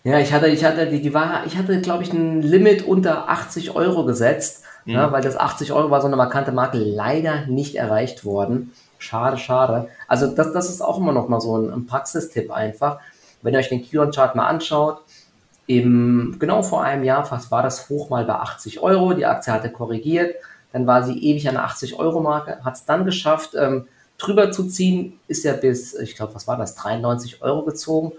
Ja, 0.04 0.18
ich 0.18 0.32
hatte, 0.32 0.48
ich 0.48 0.64
hatte, 0.64 0.88
die, 0.88 1.02
die 1.02 1.14
war, 1.14 1.44
ich 1.46 1.56
hatte, 1.56 1.80
glaube 1.80 2.02
ich, 2.02 2.12
ein 2.12 2.42
Limit 2.42 2.82
unter 2.82 3.28
80 3.28 3.74
Euro 3.76 4.04
gesetzt, 4.04 4.64
mhm. 4.84 4.94
ja, 4.94 5.12
weil 5.12 5.22
das 5.22 5.36
80 5.36 5.72
Euro 5.72 5.90
war 5.90 6.00
so 6.00 6.06
eine 6.06 6.16
markante 6.16 6.50
Marke 6.50 6.78
leider 6.78 7.46
nicht 7.46 7.76
erreicht 7.76 8.24
worden. 8.24 8.72
Schade, 8.98 9.36
schade. 9.36 9.88
Also 10.08 10.28
das, 10.28 10.52
das 10.52 10.70
ist 10.70 10.80
auch 10.80 10.98
immer 10.98 11.12
noch 11.12 11.28
mal 11.28 11.40
so 11.40 11.56
ein, 11.56 11.72
ein 11.72 11.86
Praxistipp 11.86 12.50
einfach. 12.50 12.98
Wenn 13.42 13.54
ihr 13.54 13.60
euch 13.60 13.68
den 13.68 13.82
Kion-Chart 13.82 14.34
mal 14.36 14.46
anschaut, 14.46 15.02
im, 15.66 16.36
genau 16.38 16.62
vor 16.62 16.82
einem 16.82 17.04
Jahr 17.04 17.24
fast 17.24 17.50
war 17.50 17.62
das 17.62 17.88
hoch 17.88 18.10
mal 18.10 18.24
bei 18.24 18.34
80 18.34 18.80
Euro. 18.80 19.14
Die 19.14 19.26
Aktie 19.26 19.52
hatte 19.52 19.70
korrigiert. 19.70 20.34
Dann 20.72 20.86
war 20.86 21.02
sie 21.02 21.18
ewig 21.18 21.48
an 21.48 21.54
der 21.54 21.66
80-Euro-Marke, 21.66 22.64
hat 22.64 22.74
es 22.74 22.84
dann 22.84 23.04
geschafft, 23.04 23.50
ähm, 23.54 23.86
drüber 24.18 24.50
zu 24.52 24.64
ziehen, 24.64 25.18
ist 25.28 25.44
ja 25.44 25.52
bis, 25.52 25.94
ich 25.94 26.16
glaube, 26.16 26.34
was 26.34 26.46
war 26.46 26.56
das, 26.56 26.74
93 26.76 27.42
Euro 27.42 27.62
gezogen. 27.62 28.12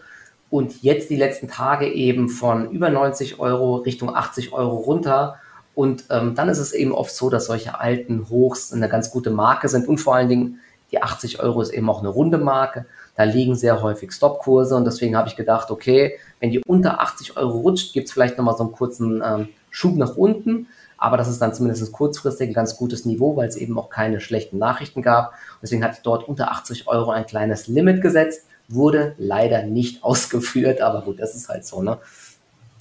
Und 0.49 0.83
jetzt 0.83 1.09
die 1.09 1.15
letzten 1.15 1.47
Tage 1.47 1.91
eben 1.91 2.29
von 2.29 2.69
über 2.71 2.89
90 2.89 3.39
Euro 3.39 3.77
Richtung 3.77 4.15
80 4.15 4.53
Euro 4.53 4.75
runter. 4.75 5.37
Und 5.73 6.05
ähm, 6.11 6.35
dann 6.35 6.49
ist 6.49 6.59
es 6.59 6.73
eben 6.73 6.91
oft 6.91 7.11
so, 7.11 7.31
dass 7.31 7.47
solche 7.47 7.79
alten 7.79 8.29
Hochs 8.29 8.71
eine 8.71 8.87
ganz 8.87 9.09
gute 9.09 9.31
Marke 9.31 9.67
sind 9.67 9.87
und 9.87 9.97
vor 9.97 10.15
allen 10.15 10.29
Dingen 10.29 10.59
die 10.91 11.01
80 11.01 11.39
Euro 11.39 11.59
ist 11.61 11.73
eben 11.73 11.89
auch 11.89 11.99
eine 11.99 12.09
runde 12.09 12.37
Marke. 12.37 12.85
Da 13.15 13.23
liegen 13.23 13.55
sehr 13.55 13.81
häufig 13.81 14.11
Stopkurse 14.11 14.75
und 14.75 14.85
deswegen 14.85 15.17
habe 15.17 15.27
ich 15.27 15.35
gedacht, 15.35 15.71
okay, 15.71 16.19
wenn 16.39 16.51
die 16.51 16.59
unter 16.59 17.01
80 17.01 17.35
Euro 17.35 17.59
rutscht, 17.59 17.93
gibt 17.93 18.07
es 18.07 18.13
vielleicht 18.13 18.37
nochmal 18.37 18.55
so 18.55 18.63
einen 18.63 18.73
kurzen 18.73 19.23
ähm, 19.25 19.49
Schub 19.71 19.95
nach 19.95 20.15
unten. 20.15 20.67
Aber 21.03 21.17
das 21.17 21.27
ist 21.27 21.39
dann 21.39 21.53
zumindest 21.53 21.91
kurzfristig 21.91 22.49
ein 22.49 22.53
ganz 22.53 22.77
gutes 22.77 23.03
Niveau, 23.03 23.35
weil 23.35 23.49
es 23.49 23.57
eben 23.57 23.77
auch 23.77 23.89
keine 23.89 24.21
schlechten 24.21 24.57
Nachrichten 24.57 25.01
gab. 25.01 25.33
Deswegen 25.61 25.83
ich 25.83 25.97
dort 26.01 26.25
unter 26.29 26.49
80 26.49 26.87
Euro 26.87 27.11
ein 27.11 27.25
kleines 27.25 27.67
Limit 27.67 28.01
gesetzt. 28.01 28.47
Wurde 28.69 29.13
leider 29.17 29.63
nicht 29.63 30.01
ausgeführt, 30.05 30.79
aber 30.79 31.01
gut, 31.01 31.19
das 31.19 31.35
ist 31.35 31.49
halt 31.49 31.65
so, 31.65 31.81
ne? 31.81 31.97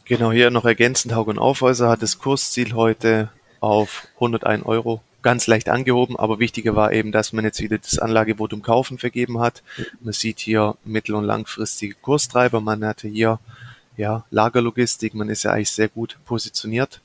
Genau, 0.04 0.30
hier 0.30 0.52
noch 0.52 0.64
ergänzend, 0.64 1.12
Haugen 1.16 1.36
Aufhäuser 1.36 1.88
hat 1.88 2.02
das 2.02 2.20
Kursziel 2.20 2.74
heute 2.74 3.30
auf 3.58 4.06
101 4.14 4.66
Euro 4.66 5.00
ganz 5.22 5.48
leicht 5.48 5.68
angehoben, 5.68 6.16
aber 6.16 6.38
wichtiger 6.38 6.76
war 6.76 6.92
eben, 6.92 7.10
dass 7.10 7.32
man 7.32 7.44
jetzt 7.44 7.60
wieder 7.60 7.78
das 7.78 7.98
Anlagevotum 7.98 8.62
kaufen 8.62 8.98
vergeben 8.98 9.40
hat. 9.40 9.64
Man 10.00 10.12
sieht 10.12 10.38
hier 10.38 10.76
mittel- 10.84 11.16
und 11.16 11.24
langfristige 11.24 11.94
Kurstreiber, 12.00 12.60
man 12.60 12.84
hatte 12.84 13.08
hier 13.08 13.40
ja 13.96 14.24
Lagerlogistik, 14.30 15.12
man 15.14 15.28
ist 15.28 15.42
ja 15.42 15.50
eigentlich 15.50 15.72
sehr 15.72 15.88
gut 15.88 16.18
positioniert, 16.24 17.00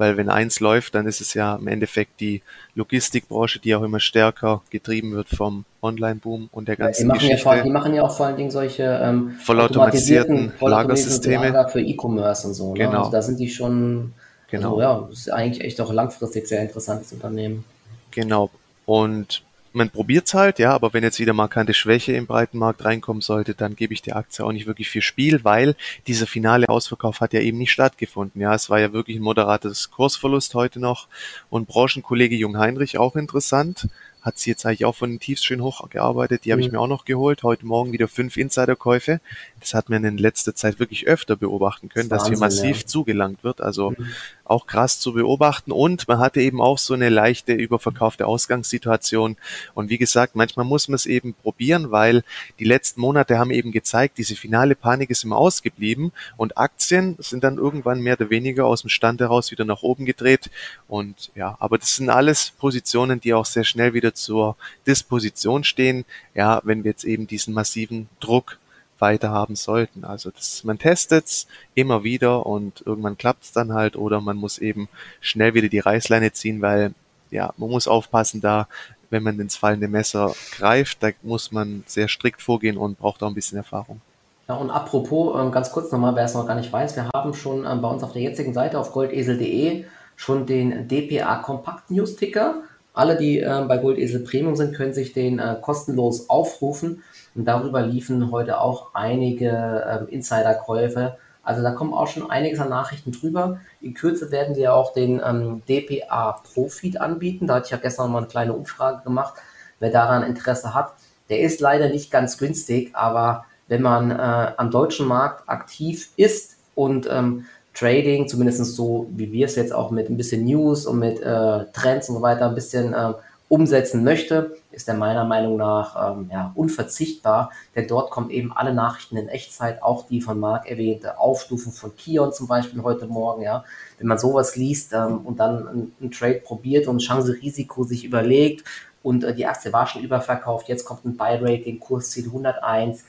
weil 0.00 0.16
wenn 0.16 0.28
eins 0.28 0.60
läuft, 0.60 0.94
dann 0.94 1.06
ist 1.06 1.20
es 1.20 1.34
ja 1.34 1.56
im 1.56 1.68
Endeffekt 1.68 2.20
die 2.20 2.42
Logistikbranche, 2.74 3.58
die 3.58 3.74
auch 3.74 3.82
immer 3.82 4.00
stärker 4.00 4.62
getrieben 4.70 5.12
wird 5.12 5.28
vom 5.28 5.64
Online-Boom 5.82 6.48
und 6.50 6.68
der 6.68 6.76
ganzen 6.76 7.08
ja, 7.08 7.14
die 7.14 7.26
Geschichte. 7.26 7.48
Ja, 7.48 7.62
die 7.62 7.70
machen 7.70 7.94
ja 7.94 8.02
auch 8.02 8.16
vor 8.16 8.26
allen 8.26 8.36
Dingen 8.36 8.50
solche 8.50 8.82
ähm, 8.82 9.36
vollautomatisierten 9.44 10.52
Lagersysteme 10.60 11.50
Lager 11.50 11.68
für 11.68 11.80
E-Commerce 11.80 12.48
und 12.48 12.54
so. 12.54 12.72
Ne? 12.72 12.80
Genau. 12.80 12.98
Also 13.00 13.10
da 13.10 13.22
sind 13.22 13.38
die 13.38 13.50
schon 13.50 14.14
Genau. 14.50 14.70
Also, 14.70 14.80
ja, 14.80 15.06
das 15.08 15.18
ist 15.18 15.32
eigentlich 15.32 15.64
echt 15.64 15.80
auch 15.80 15.92
langfristig 15.92 16.48
sehr 16.48 16.62
interessantes 16.62 17.12
Unternehmen. 17.12 17.64
Genau. 18.10 18.50
Und 18.84 19.42
man 19.72 19.90
probiert 19.90 20.26
es 20.26 20.34
halt, 20.34 20.58
ja, 20.58 20.72
aber 20.72 20.92
wenn 20.92 21.04
jetzt 21.04 21.20
wieder 21.20 21.32
markante 21.32 21.74
Schwäche 21.74 22.12
im 22.12 22.26
breiten 22.26 22.58
Markt 22.58 22.84
reinkommen 22.84 23.22
sollte, 23.22 23.54
dann 23.54 23.76
gebe 23.76 23.94
ich 23.94 24.02
der 24.02 24.16
Aktie 24.16 24.44
auch 24.44 24.52
nicht 24.52 24.66
wirklich 24.66 24.90
viel 24.90 25.02
Spiel, 25.02 25.44
weil 25.44 25.76
dieser 26.06 26.26
finale 26.26 26.68
Ausverkauf 26.68 27.20
hat 27.20 27.32
ja 27.32 27.40
eben 27.40 27.58
nicht 27.58 27.70
stattgefunden. 27.70 28.40
Ja, 28.40 28.54
es 28.54 28.68
war 28.70 28.80
ja 28.80 28.92
wirklich 28.92 29.18
ein 29.18 29.22
moderates 29.22 29.90
Kursverlust 29.90 30.54
heute 30.54 30.80
noch. 30.80 31.08
Und 31.50 31.68
Branchenkollege 31.68 32.36
Jung 32.36 32.58
Heinrich 32.58 32.98
auch 32.98 33.16
interessant 33.16 33.88
hat 34.22 34.38
sie 34.38 34.50
jetzt 34.50 34.66
eigentlich 34.66 34.84
auch 34.84 34.94
von 34.94 35.10
den 35.10 35.20
Tiefs 35.20 35.44
schön 35.44 35.62
hochgearbeitet. 35.62 36.44
Die 36.44 36.52
habe 36.52 36.60
mhm. 36.60 36.66
ich 36.66 36.72
mir 36.72 36.80
auch 36.80 36.86
noch 36.86 37.04
geholt. 37.04 37.42
Heute 37.42 37.66
Morgen 37.66 37.92
wieder 37.92 38.08
fünf 38.08 38.36
Insiderkäufe. 38.36 39.20
Das 39.60 39.74
hat 39.74 39.88
man 39.88 40.04
in 40.04 40.18
letzter 40.18 40.54
Zeit 40.54 40.78
wirklich 40.78 41.06
öfter 41.06 41.36
beobachten 41.36 41.88
können, 41.88 42.10
Wahnsinn, 42.10 42.18
dass 42.18 42.28
hier 42.28 42.38
massiv 42.38 42.80
ja. 42.80 42.86
zugelangt 42.86 43.44
wird. 43.44 43.60
Also 43.60 43.90
mhm. 43.90 44.08
auch 44.44 44.66
krass 44.66 44.98
zu 44.98 45.12
beobachten. 45.12 45.72
Und 45.72 46.08
man 46.08 46.18
hatte 46.18 46.40
eben 46.40 46.60
auch 46.60 46.78
so 46.78 46.94
eine 46.94 47.08
leichte 47.08 47.52
überverkaufte 47.52 48.26
Ausgangssituation. 48.26 49.36
Und 49.74 49.90
wie 49.90 49.98
gesagt, 49.98 50.36
manchmal 50.36 50.66
muss 50.66 50.88
man 50.88 50.96
es 50.96 51.06
eben 51.06 51.34
probieren, 51.34 51.90
weil 51.90 52.22
die 52.58 52.64
letzten 52.64 53.00
Monate 53.00 53.38
haben 53.38 53.50
eben 53.50 53.72
gezeigt, 53.72 54.18
diese 54.18 54.36
finale 54.36 54.74
Panik 54.74 55.10
ist 55.10 55.24
immer 55.24 55.36
ausgeblieben 55.36 56.12
und 56.36 56.58
Aktien 56.58 57.16
sind 57.18 57.44
dann 57.44 57.58
irgendwann 57.58 58.00
mehr 58.00 58.14
oder 58.18 58.30
weniger 58.30 58.66
aus 58.66 58.82
dem 58.82 58.90
Stand 58.90 59.20
heraus 59.20 59.50
wieder 59.50 59.64
nach 59.64 59.82
oben 59.82 60.04
gedreht. 60.04 60.50
Und 60.88 61.30
ja, 61.34 61.56
aber 61.60 61.78
das 61.78 61.96
sind 61.96 62.10
alles 62.10 62.52
Positionen, 62.58 63.20
die 63.20 63.34
auch 63.34 63.46
sehr 63.46 63.64
schnell 63.64 63.94
wieder 63.94 64.14
zur 64.14 64.56
Disposition 64.86 65.64
stehen, 65.64 66.04
ja, 66.34 66.60
wenn 66.64 66.84
wir 66.84 66.92
jetzt 66.92 67.04
eben 67.04 67.26
diesen 67.26 67.54
massiven 67.54 68.08
Druck 68.20 68.58
weiter 69.00 69.30
haben 69.30 69.56
sollten. 69.56 70.04
Also 70.04 70.30
das, 70.30 70.64
man 70.64 70.78
testet 70.78 71.26
es 71.26 71.46
immer 71.74 72.04
wieder 72.04 72.46
und 72.46 72.82
irgendwann 72.86 73.18
klappt 73.18 73.44
es 73.44 73.52
dann 73.52 73.72
halt 73.72 73.96
oder 73.96 74.20
man 74.20 74.36
muss 74.36 74.58
eben 74.58 74.88
schnell 75.20 75.54
wieder 75.54 75.68
die 75.68 75.78
Reißleine 75.78 76.32
ziehen, 76.32 76.62
weil 76.62 76.94
ja, 77.30 77.52
man 77.56 77.70
muss 77.70 77.88
aufpassen 77.88 78.40
da, 78.40 78.66
wenn 79.10 79.22
man 79.22 79.38
ins 79.40 79.56
fallende 79.56 79.88
Messer 79.88 80.34
greift, 80.52 81.02
da 81.02 81.10
muss 81.22 81.52
man 81.52 81.84
sehr 81.86 82.08
strikt 82.08 82.42
vorgehen 82.42 82.76
und 82.76 82.98
braucht 82.98 83.22
auch 83.22 83.28
ein 83.28 83.34
bisschen 83.34 83.58
Erfahrung. 83.58 84.00
Ja, 84.48 84.56
und 84.56 84.70
apropos, 84.70 85.40
ähm, 85.40 85.52
ganz 85.52 85.70
kurz 85.70 85.92
nochmal, 85.92 86.16
wer 86.16 86.24
es 86.24 86.34
noch 86.34 86.46
gar 86.46 86.56
nicht 86.56 86.72
weiß, 86.72 86.96
wir 86.96 87.08
haben 87.14 87.34
schon 87.34 87.64
ähm, 87.64 87.82
bei 87.82 87.88
uns 87.88 88.02
auf 88.02 88.12
der 88.12 88.22
jetzigen 88.22 88.52
Seite 88.52 88.78
auf 88.78 88.92
goldesel.de 88.92 89.84
schon 90.16 90.44
den 90.44 90.88
DPA 90.88 91.36
Kompakt 91.36 91.90
News 91.90 92.16
Ticker. 92.16 92.62
Alle, 92.92 93.16
die 93.16 93.38
äh, 93.38 93.64
bei 93.68 93.78
Goldesel 93.78 94.20
Premium 94.24 94.56
sind, 94.56 94.74
können 94.74 94.92
sich 94.92 95.12
den 95.12 95.38
äh, 95.38 95.56
kostenlos 95.60 96.28
aufrufen. 96.28 97.02
Und 97.34 97.44
darüber 97.44 97.82
liefen 97.82 98.30
heute 98.30 98.60
auch 98.60 98.94
einige 98.94 100.06
äh, 100.08 100.12
Insiderkäufe. 100.12 101.16
Also 101.42 101.62
da 101.62 101.70
kommen 101.72 101.94
auch 101.94 102.06
schon 102.06 102.30
einiges 102.30 102.60
an 102.60 102.68
Nachrichten 102.68 103.12
drüber. 103.12 103.60
In 103.80 103.94
Kürze 103.94 104.30
werden 104.30 104.56
wir 104.56 104.74
auch 104.74 104.92
den 104.92 105.20
ähm, 105.24 105.62
DPA 105.68 106.40
Profit 106.54 107.00
anbieten. 107.00 107.46
Da 107.46 107.56
hatte 107.56 107.66
ich 107.66 107.70
ja 107.70 107.78
gestern 107.78 108.12
mal 108.12 108.18
eine 108.18 108.26
kleine 108.26 108.52
Umfrage 108.52 109.02
gemacht, 109.02 109.34
wer 109.78 109.90
daran 109.90 110.22
Interesse 110.22 110.74
hat. 110.74 110.92
Der 111.28 111.40
ist 111.40 111.60
leider 111.60 111.88
nicht 111.88 112.10
ganz 112.10 112.38
günstig, 112.38 112.90
aber 112.94 113.46
wenn 113.68 113.82
man 113.82 114.10
äh, 114.10 114.52
am 114.56 114.70
deutschen 114.70 115.06
Markt 115.06 115.48
aktiv 115.48 116.10
ist 116.16 116.56
und 116.74 117.08
ähm, 117.10 117.46
Trading, 117.72 118.26
zumindest 118.26 118.64
so 118.74 119.06
wie 119.10 119.32
wir 119.32 119.46
es 119.46 119.54
jetzt 119.54 119.72
auch 119.72 119.92
mit 119.92 120.10
ein 120.10 120.16
bisschen 120.16 120.44
News 120.44 120.86
und 120.86 120.98
mit 120.98 121.20
äh, 121.20 121.64
Trends 121.72 122.08
und 122.08 122.16
so 122.16 122.22
weiter 122.22 122.48
ein 122.48 122.54
bisschen 122.54 122.92
äh, 122.92 123.12
umsetzen 123.48 124.02
möchte, 124.02 124.56
ist 124.72 124.88
er 124.88 124.94
meiner 124.94 125.24
Meinung 125.24 125.56
nach 125.56 126.16
ähm, 126.16 126.30
ja, 126.32 126.52
unverzichtbar, 126.54 127.50
denn 127.74 127.88
dort 127.88 128.10
kommen 128.10 128.30
eben 128.30 128.52
alle 128.52 128.72
Nachrichten 128.72 129.16
in 129.16 129.28
Echtzeit, 129.28 129.82
auch 129.82 130.06
die 130.06 130.20
von 130.20 130.38
Marc 130.38 130.70
erwähnte 130.70 131.18
Aufstufung 131.18 131.72
von 131.72 131.94
Kion 131.96 132.32
zum 132.32 132.46
Beispiel 132.46 132.82
heute 132.82 133.06
Morgen, 133.06 133.42
ja. 133.42 133.64
Wenn 133.98 134.06
man 134.06 134.18
sowas 134.18 134.56
liest 134.56 134.92
ähm, 134.92 135.18
und 135.24 135.40
dann 135.40 135.92
einen 136.00 136.10
Trade 136.10 136.40
probiert 136.44 136.86
und 136.86 136.98
Chance-Risiko 136.98 137.84
sich 137.84 138.04
überlegt 138.04 138.64
und 139.02 139.24
äh, 139.24 139.34
die 139.34 139.46
Aktie 139.46 139.72
war 139.72 139.86
schon 139.86 140.02
überverkauft, 140.02 140.68
jetzt 140.68 140.84
kommt 140.84 141.04
ein 141.04 141.16
Buy-Rating, 141.16 141.80
Kursziel 141.80 142.26
101, 142.26 143.04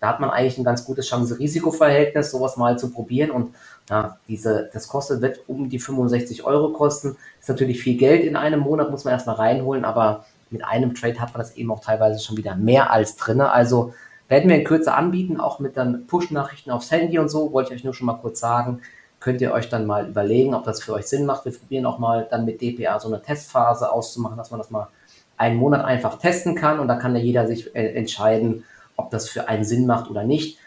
da 0.00 0.08
hat 0.08 0.20
man 0.20 0.30
eigentlich 0.30 0.58
ein 0.58 0.64
ganz 0.64 0.84
gutes 0.84 1.08
Chance-Risiko-Verhältnis, 1.08 2.30
sowas 2.30 2.56
mal 2.56 2.78
zu 2.78 2.90
probieren 2.90 3.30
und 3.30 3.54
ja, 3.88 4.18
diese, 4.28 4.68
das 4.72 4.88
kostet, 4.88 5.22
wird 5.22 5.40
um 5.46 5.68
die 5.68 5.78
65 5.78 6.44
Euro 6.44 6.72
kosten. 6.72 7.16
Ist 7.40 7.48
natürlich 7.48 7.80
viel 7.80 7.96
Geld 7.96 8.24
in 8.24 8.36
einem 8.36 8.60
Monat, 8.60 8.90
muss 8.90 9.04
man 9.04 9.12
erstmal 9.12 9.36
reinholen, 9.36 9.84
aber 9.84 10.26
mit 10.50 10.64
einem 10.64 10.94
Trade 10.94 11.20
hat 11.20 11.32
man 11.32 11.40
das 11.40 11.56
eben 11.56 11.70
auch 11.70 11.80
teilweise 11.80 12.22
schon 12.22 12.36
wieder 12.36 12.54
mehr 12.54 12.90
als 12.90 13.16
drin. 13.16 13.40
Also 13.40 13.92
werden 14.28 14.48
wir 14.48 14.56
in 14.56 14.64
Kürze 14.64 14.94
anbieten, 14.94 15.40
auch 15.40 15.58
mit 15.58 15.76
dann 15.76 16.06
Push-Nachrichten 16.06 16.70
aufs 16.70 16.90
Handy 16.90 17.18
und 17.18 17.28
so, 17.28 17.52
wollte 17.52 17.72
ich 17.72 17.80
euch 17.80 17.84
nur 17.84 17.94
schon 17.94 18.06
mal 18.06 18.14
kurz 18.14 18.40
sagen. 18.40 18.80
Könnt 19.20 19.40
ihr 19.40 19.52
euch 19.52 19.68
dann 19.68 19.86
mal 19.86 20.08
überlegen, 20.08 20.54
ob 20.54 20.64
das 20.64 20.82
für 20.82 20.92
euch 20.92 21.06
Sinn 21.06 21.26
macht. 21.26 21.44
Wir 21.44 21.52
probieren 21.52 21.86
auch 21.86 21.98
mal 21.98 22.26
dann 22.30 22.44
mit 22.44 22.60
DPA 22.60 23.00
so 23.00 23.08
eine 23.08 23.22
Testphase 23.22 23.90
auszumachen, 23.90 24.36
dass 24.36 24.50
man 24.50 24.58
das 24.58 24.70
mal 24.70 24.88
einen 25.36 25.56
Monat 25.56 25.84
einfach 25.84 26.18
testen 26.18 26.54
kann 26.54 26.80
und 26.80 26.88
da 26.88 26.96
kann 26.96 27.14
ja 27.14 27.22
jeder 27.22 27.46
sich 27.46 27.74
äh, 27.74 27.94
entscheiden, 27.94 28.64
ob 28.96 29.10
das 29.10 29.28
für 29.28 29.48
einen 29.48 29.64
Sinn 29.64 29.86
macht 29.86 30.10
oder 30.10 30.24
nicht. 30.24 30.58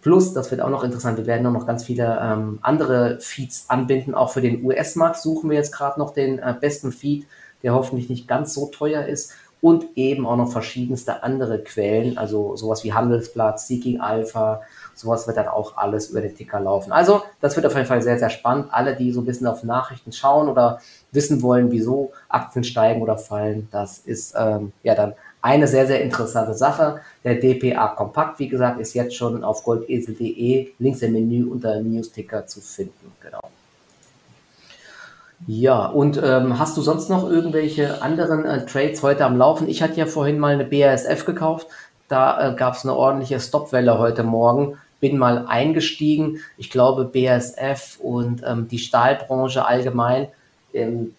Plus, 0.00 0.32
das 0.32 0.50
wird 0.50 0.60
auch 0.60 0.70
noch 0.70 0.84
interessant, 0.84 1.18
wir 1.18 1.26
werden 1.26 1.46
auch 1.46 1.52
noch 1.52 1.66
ganz 1.66 1.84
viele 1.84 2.18
ähm, 2.22 2.58
andere 2.62 3.18
Feeds 3.20 3.68
anbinden. 3.68 4.14
Auch 4.14 4.30
für 4.30 4.40
den 4.40 4.64
US-Markt 4.64 5.16
suchen 5.16 5.50
wir 5.50 5.56
jetzt 5.56 5.72
gerade 5.72 5.98
noch 5.98 6.12
den 6.12 6.38
äh, 6.38 6.54
besten 6.58 6.92
Feed, 6.92 7.26
der 7.62 7.74
hoffentlich 7.74 8.08
nicht 8.08 8.28
ganz 8.28 8.54
so 8.54 8.66
teuer 8.66 9.06
ist. 9.06 9.32
Und 9.60 9.96
eben 9.96 10.24
auch 10.24 10.36
noch 10.36 10.52
verschiedenste 10.52 11.24
andere 11.24 11.58
Quellen, 11.58 12.16
also 12.16 12.54
sowas 12.54 12.84
wie 12.84 12.92
Handelsplatz, 12.92 13.66
Seeking 13.66 14.00
Alpha, 14.00 14.62
sowas 14.94 15.26
wird 15.26 15.36
dann 15.36 15.48
auch 15.48 15.76
alles 15.76 16.10
über 16.10 16.20
den 16.20 16.36
Ticker 16.36 16.60
laufen. 16.60 16.92
Also, 16.92 17.22
das 17.40 17.56
wird 17.56 17.66
auf 17.66 17.74
jeden 17.74 17.86
Fall 17.86 18.00
sehr, 18.00 18.20
sehr 18.20 18.30
spannend. 18.30 18.68
Alle, 18.70 18.94
die 18.94 19.10
so 19.10 19.20
ein 19.20 19.26
bisschen 19.26 19.48
auf 19.48 19.64
Nachrichten 19.64 20.12
schauen 20.12 20.48
oder 20.48 20.80
wissen 21.10 21.42
wollen, 21.42 21.72
wieso 21.72 22.12
Aktien 22.28 22.62
steigen 22.62 23.02
oder 23.02 23.18
fallen, 23.18 23.68
das 23.72 23.98
ist 23.98 24.34
ähm, 24.38 24.72
ja 24.84 24.94
dann 24.94 25.14
eine 25.40 25.66
sehr, 25.66 25.86
sehr 25.86 26.02
interessante 26.02 26.54
Sache. 26.54 27.00
Der 27.24 27.36
DPA 27.36 27.88
Kompakt, 27.88 28.38
wie 28.38 28.48
gesagt, 28.48 28.80
ist 28.80 28.94
jetzt 28.94 29.14
schon 29.14 29.44
auf 29.44 29.62
goldesel.de 29.64 30.72
links 30.78 31.02
im 31.02 31.12
Menü 31.12 31.48
unter 31.48 31.80
Newsticker 31.80 32.46
zu 32.46 32.60
finden. 32.60 33.12
Genau. 33.20 33.40
Ja, 35.50 35.86
und 35.86 36.20
ähm, 36.22 36.58
hast 36.58 36.76
du 36.76 36.82
sonst 36.82 37.08
noch 37.08 37.26
irgendwelche 37.26 38.02
anderen 38.02 38.44
äh, 38.44 38.66
Trades 38.66 39.02
heute 39.02 39.24
am 39.24 39.38
Laufen? 39.38 39.66
Ich 39.66 39.80
hatte 39.82 39.98
ja 39.98 40.04
vorhin 40.04 40.38
mal 40.38 40.52
eine 40.52 40.66
BASF 40.66 41.24
gekauft. 41.24 41.68
Da 42.06 42.50
äh, 42.50 42.54
gab 42.54 42.74
es 42.74 42.84
eine 42.84 42.94
ordentliche 42.94 43.40
Stopwelle 43.40 43.98
heute 43.98 44.24
Morgen. 44.24 44.76
Bin 45.00 45.16
mal 45.16 45.46
eingestiegen. 45.48 46.40
Ich 46.58 46.68
glaube, 46.68 47.06
BASF 47.06 47.98
und 47.98 48.42
ähm, 48.44 48.68
die 48.68 48.78
Stahlbranche 48.78 49.64
allgemein 49.64 50.28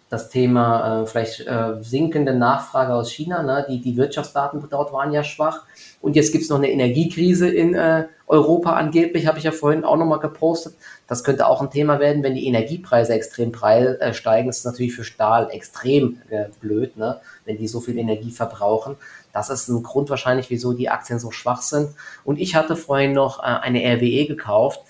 das 0.09 0.29
Thema 0.29 1.01
äh, 1.01 1.05
vielleicht 1.07 1.41
äh, 1.41 1.81
sinkende 1.81 2.33
Nachfrage 2.33 2.93
aus 2.93 3.11
China. 3.11 3.41
Ne? 3.41 3.65
Die, 3.67 3.81
die 3.81 3.97
Wirtschaftsdaten 3.97 4.63
dort 4.69 4.93
waren 4.93 5.11
ja 5.11 5.23
schwach. 5.23 5.63
Und 6.01 6.15
jetzt 6.15 6.31
gibt 6.31 6.43
es 6.43 6.49
noch 6.49 6.57
eine 6.57 6.71
Energiekrise 6.71 7.49
in 7.49 7.73
äh, 7.73 8.05
Europa 8.27 8.73
angeblich, 8.73 9.25
habe 9.25 9.39
ich 9.39 9.43
ja 9.43 9.51
vorhin 9.51 9.83
auch 9.83 9.97
nochmal 9.97 10.19
gepostet. 10.19 10.75
Das 11.07 11.23
könnte 11.23 11.47
auch 11.47 11.61
ein 11.61 11.71
Thema 11.71 11.99
werden, 11.99 12.21
wenn 12.21 12.35
die 12.35 12.45
Energiepreise 12.45 13.13
extrem 13.13 13.51
preis, 13.51 13.97
äh, 13.99 14.13
steigen. 14.13 14.47
Das 14.47 14.59
ist 14.59 14.65
natürlich 14.65 14.93
für 14.93 15.03
Stahl 15.03 15.49
extrem 15.51 16.21
äh, 16.29 16.45
blöd, 16.61 16.95
ne? 16.95 17.19
wenn 17.45 17.57
die 17.57 17.67
so 17.67 17.79
viel 17.81 17.97
Energie 17.97 18.31
verbrauchen. 18.31 18.97
Das 19.33 19.49
ist 19.49 19.67
ein 19.67 19.81
Grund 19.81 20.11
wahrscheinlich, 20.11 20.51
wieso 20.51 20.73
die 20.73 20.89
Aktien 20.89 21.17
so 21.17 21.31
schwach 21.31 21.63
sind. 21.63 21.89
Und 22.23 22.39
ich 22.39 22.55
hatte 22.55 22.75
vorhin 22.75 23.13
noch 23.13 23.39
äh, 23.39 23.45
eine 23.45 23.79
RWE 23.79 24.27
gekauft. 24.27 24.81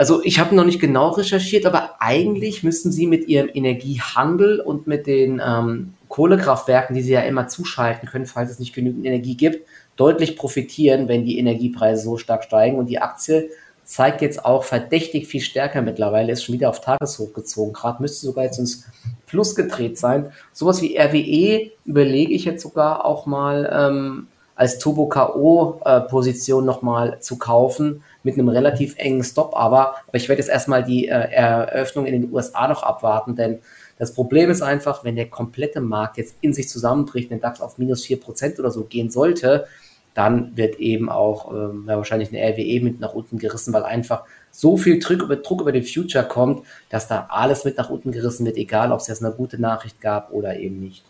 Also 0.00 0.22
ich 0.24 0.40
habe 0.40 0.54
noch 0.54 0.64
nicht 0.64 0.80
genau 0.80 1.10
recherchiert, 1.10 1.66
aber 1.66 1.96
eigentlich 2.00 2.62
müssten 2.62 2.90
sie 2.90 3.06
mit 3.06 3.28
ihrem 3.28 3.50
Energiehandel 3.52 4.58
und 4.58 4.86
mit 4.86 5.06
den 5.06 5.42
ähm, 5.46 5.92
Kohlekraftwerken, 6.08 6.96
die 6.96 7.02
sie 7.02 7.12
ja 7.12 7.20
immer 7.20 7.48
zuschalten 7.48 8.08
können, 8.08 8.24
falls 8.24 8.50
es 8.50 8.58
nicht 8.58 8.74
genügend 8.74 9.04
Energie 9.04 9.36
gibt, 9.36 9.68
deutlich 9.96 10.38
profitieren, 10.38 11.06
wenn 11.06 11.26
die 11.26 11.38
Energiepreise 11.38 12.02
so 12.02 12.16
stark 12.16 12.44
steigen. 12.44 12.78
Und 12.78 12.86
die 12.86 12.98
Aktie 12.98 13.50
zeigt 13.84 14.22
jetzt 14.22 14.42
auch 14.42 14.64
verdächtig 14.64 15.26
viel 15.26 15.42
stärker 15.42 15.82
mittlerweile, 15.82 16.32
ist 16.32 16.44
schon 16.44 16.54
wieder 16.54 16.70
auf 16.70 16.80
Tageshoch 16.80 17.34
gezogen. 17.34 17.74
Gerade 17.74 18.00
müsste 18.00 18.24
sogar 18.24 18.44
jetzt 18.44 18.58
ins 18.58 18.86
Plus 19.26 19.54
gedreht 19.54 19.98
sein. 19.98 20.32
Sowas 20.54 20.80
wie 20.80 20.96
RWE 20.96 21.72
überlege 21.84 22.32
ich 22.32 22.46
jetzt 22.46 22.62
sogar 22.62 23.04
auch 23.04 23.26
mal 23.26 23.70
ähm, 23.70 24.28
als 24.60 24.78
Turbo-KO-Position 24.78 26.64
äh, 26.64 26.66
nochmal 26.66 27.18
zu 27.20 27.38
kaufen 27.38 28.04
mit 28.22 28.34
einem 28.34 28.50
relativ 28.50 28.94
engen 28.98 29.24
Stop. 29.24 29.56
Aber, 29.56 29.96
aber 30.06 30.16
ich 30.16 30.28
werde 30.28 30.42
jetzt 30.42 30.50
erstmal 30.50 30.84
die 30.84 31.08
äh, 31.08 31.12
Eröffnung 31.12 32.04
in 32.04 32.20
den 32.20 32.30
USA 32.30 32.68
noch 32.68 32.82
abwarten, 32.82 33.36
denn 33.36 33.60
das 33.98 34.12
Problem 34.12 34.50
ist 34.50 34.60
einfach, 34.60 35.02
wenn 35.02 35.16
der 35.16 35.30
komplette 35.30 35.80
Markt 35.80 36.18
jetzt 36.18 36.36
in 36.42 36.52
sich 36.52 36.68
zusammenbricht, 36.68 37.30
den 37.30 37.40
DAX 37.40 37.62
auf 37.62 37.78
minus 37.78 38.04
4% 38.04 38.58
oder 38.58 38.70
so 38.70 38.84
gehen 38.84 39.08
sollte, 39.08 39.66
dann 40.12 40.54
wird 40.58 40.78
eben 40.78 41.08
auch 41.08 41.50
ja, 41.54 41.96
wahrscheinlich 41.96 42.28
eine 42.28 42.42
RWE 42.42 42.84
mit 42.84 43.00
nach 43.00 43.14
unten 43.14 43.38
gerissen, 43.38 43.72
weil 43.72 43.84
einfach 43.84 44.24
so 44.50 44.76
viel 44.76 44.98
Druck 44.98 45.22
über, 45.22 45.36
Druck 45.36 45.62
über 45.62 45.72
den 45.72 45.84
Future 45.84 46.24
kommt, 46.24 46.66
dass 46.90 47.08
da 47.08 47.28
alles 47.30 47.64
mit 47.64 47.78
nach 47.78 47.88
unten 47.88 48.12
gerissen 48.12 48.44
wird, 48.44 48.58
egal 48.58 48.92
ob 48.92 49.00
es 49.00 49.06
jetzt 49.06 49.24
eine 49.24 49.34
gute 49.34 49.58
Nachricht 49.58 50.02
gab 50.02 50.32
oder 50.32 50.58
eben 50.58 50.80
nicht. 50.80 51.04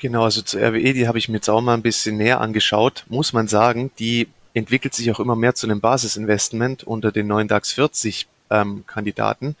Genau, 0.00 0.24
also 0.24 0.42
zur 0.42 0.60
RWE, 0.60 0.94
die 0.94 1.08
habe 1.08 1.18
ich 1.18 1.28
mir 1.28 1.36
jetzt 1.36 1.48
auch 1.50 1.60
mal 1.60 1.74
ein 1.74 1.82
bisschen 1.82 2.16
näher 2.16 2.40
angeschaut, 2.40 3.04
muss 3.08 3.32
man 3.32 3.48
sagen, 3.48 3.90
die 3.98 4.28
entwickelt 4.54 4.94
sich 4.94 5.10
auch 5.10 5.20
immer 5.20 5.36
mehr 5.36 5.54
zu 5.54 5.66
einem 5.66 5.80
Basisinvestment 5.80 6.84
unter 6.84 7.12
den 7.12 7.26
neuen 7.26 7.48
DAX 7.48 7.72
40 7.72 8.26
ähm, 8.50 8.84
Kandidaten. 8.86 9.56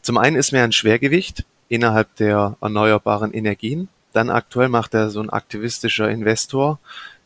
Zum 0.00 0.18
einen 0.18 0.36
ist 0.36 0.52
mir 0.52 0.62
ein 0.62 0.72
Schwergewicht 0.72 1.44
innerhalb 1.68 2.14
der 2.16 2.56
erneuerbaren 2.60 3.32
Energien. 3.32 3.88
Dann 4.12 4.30
aktuell 4.30 4.68
macht 4.68 4.94
er 4.94 5.10
so 5.10 5.20
ein 5.20 5.30
aktivistischer 5.30 6.08
Investor 6.08 6.78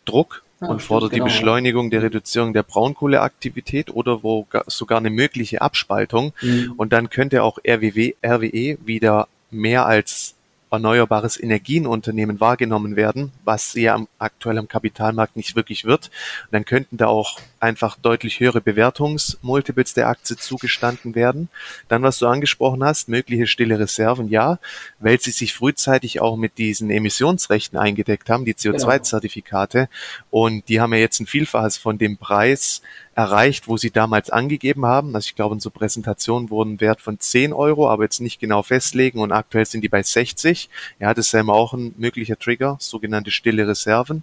Druck 0.04 0.42
Ah, 0.60 0.68
und 0.68 0.80
fordert 0.80 1.10
genau. 1.10 1.24
die 1.24 1.30
Beschleunigung 1.30 1.90
der 1.90 2.02
Reduzierung 2.02 2.54
der 2.54 2.62
Braunkohleaktivität 2.62 3.90
oder 3.90 4.22
wo 4.22 4.46
sogar 4.66 4.98
eine 4.98 5.10
mögliche 5.10 5.60
Abspaltung. 5.60 6.32
Mhm. 6.40 6.72
Und 6.76 6.92
dann 6.94 7.10
könnte 7.10 7.42
auch 7.42 7.58
RWW, 7.58 8.14
RWE 8.24 8.78
wieder 8.84 9.28
mehr 9.50 9.84
als 9.84 10.34
erneuerbares 10.76 11.38
Energienunternehmen 11.40 12.40
wahrgenommen 12.40 12.96
werden, 12.96 13.32
was 13.44 13.74
ja 13.74 13.98
aktuell 14.18 14.58
am 14.58 14.68
Kapitalmarkt 14.68 15.36
nicht 15.36 15.56
wirklich 15.56 15.84
wird. 15.84 16.06
Und 16.44 16.52
dann 16.52 16.64
könnten 16.64 16.96
da 16.96 17.06
auch 17.06 17.38
einfach 17.60 17.96
deutlich 17.96 18.40
höhere 18.40 18.60
Bewertungsmultiples 18.60 19.94
der 19.94 20.08
Aktie 20.08 20.36
zugestanden 20.36 21.14
werden. 21.14 21.48
Dann, 21.88 22.02
was 22.02 22.18
du 22.18 22.26
angesprochen 22.26 22.84
hast, 22.84 23.08
mögliche 23.08 23.46
stille 23.46 23.78
Reserven, 23.78 24.28
ja, 24.28 24.58
weil 24.98 25.20
sie 25.20 25.30
sich 25.30 25.54
frühzeitig 25.54 26.20
auch 26.20 26.36
mit 26.36 26.58
diesen 26.58 26.90
Emissionsrechten 26.90 27.78
eingedeckt 27.78 28.30
haben, 28.30 28.44
die 28.44 28.54
CO2-Zertifikate. 28.54 29.88
Und 30.30 30.68
die 30.68 30.80
haben 30.80 30.92
ja 30.92 31.00
jetzt 31.00 31.20
ein 31.20 31.26
Vielfaches 31.26 31.76
von 31.76 31.98
dem 31.98 32.16
Preis 32.16 32.82
erreicht, 33.16 33.66
wo 33.66 33.78
sie 33.78 33.90
damals 33.90 34.28
angegeben 34.28 34.84
haben. 34.84 35.16
Also 35.16 35.28
ich 35.28 35.34
glaube, 35.34 35.54
unsere 35.54 35.72
Präsentationen 35.72 36.50
wurden 36.50 36.80
Wert 36.82 37.00
von 37.00 37.18
10 37.18 37.54
Euro, 37.54 37.88
aber 37.88 38.04
jetzt 38.04 38.20
nicht 38.20 38.38
genau 38.38 38.62
festlegen 38.62 39.20
und 39.20 39.32
aktuell 39.32 39.64
sind 39.64 39.80
die 39.80 39.88
bei 39.88 40.02
60. 40.02 40.68
Ja, 41.00 41.14
das 41.14 41.26
ist 41.26 41.32
ja 41.32 41.40
immer 41.40 41.54
auch 41.54 41.72
ein 41.72 41.94
möglicher 41.96 42.38
Trigger, 42.38 42.76
sogenannte 42.78 43.30
stille 43.30 43.66
Reserven. 43.66 44.22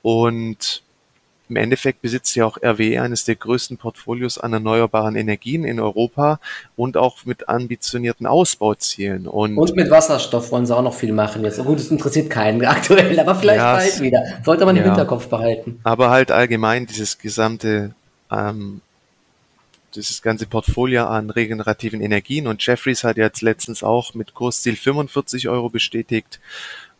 Und 0.00 0.82
im 1.50 1.56
Endeffekt 1.56 2.00
besitzt 2.00 2.34
ja 2.36 2.46
auch 2.46 2.56
RWE 2.56 3.02
eines 3.02 3.24
der 3.24 3.36
größten 3.36 3.76
Portfolios 3.76 4.38
an 4.38 4.54
erneuerbaren 4.54 5.14
Energien 5.14 5.64
in 5.64 5.78
Europa 5.78 6.40
und 6.74 6.96
auch 6.96 7.26
mit 7.26 7.50
ambitionierten 7.50 8.26
Ausbauzielen. 8.26 9.28
Und, 9.28 9.58
und 9.58 9.76
mit 9.76 9.90
Wasserstoff 9.90 10.50
wollen 10.52 10.64
sie 10.64 10.74
auch 10.74 10.82
noch 10.82 10.94
viel 10.94 11.12
machen 11.12 11.44
jetzt. 11.44 11.62
Gut, 11.62 11.78
das 11.78 11.90
interessiert 11.90 12.30
keinen 12.30 12.64
aktuell, 12.64 13.20
aber 13.20 13.34
vielleicht 13.34 13.58
ja, 13.58 13.76
bald 13.76 14.00
wieder. 14.00 14.24
Sollte 14.42 14.64
man 14.64 14.74
ja, 14.74 14.82
im 14.82 14.88
Hinterkopf 14.88 15.28
behalten. 15.28 15.80
Aber 15.84 16.08
halt 16.08 16.32
allgemein 16.32 16.86
dieses 16.86 17.18
gesamte 17.18 17.94
ähm, 18.30 18.80
dieses 19.94 20.22
ganze 20.22 20.46
Portfolio 20.46 21.06
an 21.06 21.30
regenerativen 21.30 22.00
Energien. 22.00 22.46
Und 22.46 22.64
Jeffries 22.64 23.04
hat 23.04 23.16
jetzt 23.16 23.42
letztens 23.42 23.82
auch 23.82 24.14
mit 24.14 24.34
Kursziel 24.34 24.76
45 24.76 25.48
Euro 25.48 25.70
bestätigt 25.70 26.40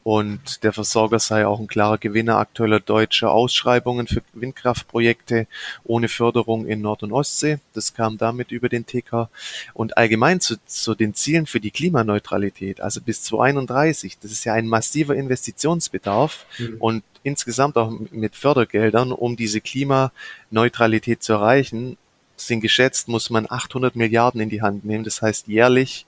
und 0.06 0.62
der 0.62 0.72
Versorger 0.72 1.18
sei 1.18 1.48
auch 1.48 1.58
ein 1.58 1.66
klarer 1.66 1.98
Gewinner 1.98 2.36
aktueller 2.36 2.78
deutscher 2.78 3.32
Ausschreibungen 3.32 4.06
für 4.06 4.22
Windkraftprojekte 4.34 5.48
ohne 5.82 6.06
Förderung 6.08 6.64
in 6.64 6.80
Nord- 6.80 7.02
und 7.02 7.10
Ostsee. 7.10 7.58
Das 7.74 7.92
kam 7.92 8.16
damit 8.16 8.52
über 8.52 8.68
den 8.68 8.86
Ticker. 8.86 9.30
Und 9.74 9.96
allgemein 9.96 10.40
zu, 10.40 10.64
zu 10.64 10.94
den 10.94 11.14
Zielen 11.14 11.46
für 11.46 11.58
die 11.58 11.72
Klimaneutralität, 11.72 12.80
also 12.80 13.00
bis 13.00 13.24
2031, 13.24 14.18
das 14.20 14.30
ist 14.30 14.44
ja 14.44 14.52
ein 14.52 14.68
massiver 14.68 15.16
Investitionsbedarf 15.16 16.46
mhm. 16.56 16.76
und 16.78 17.04
insgesamt 17.24 17.76
auch 17.76 17.90
mit 18.12 18.36
Fördergeldern, 18.36 19.10
um 19.10 19.34
diese 19.34 19.60
Klimaneutralität 19.60 21.24
zu 21.24 21.32
erreichen, 21.32 21.98
sind 22.36 22.60
geschätzt, 22.60 23.08
muss 23.08 23.28
man 23.28 23.50
800 23.50 23.96
Milliarden 23.96 24.40
in 24.40 24.50
die 24.50 24.62
Hand 24.62 24.84
nehmen. 24.84 25.02
Das 25.02 25.20
heißt 25.20 25.48
jährlich 25.48 26.06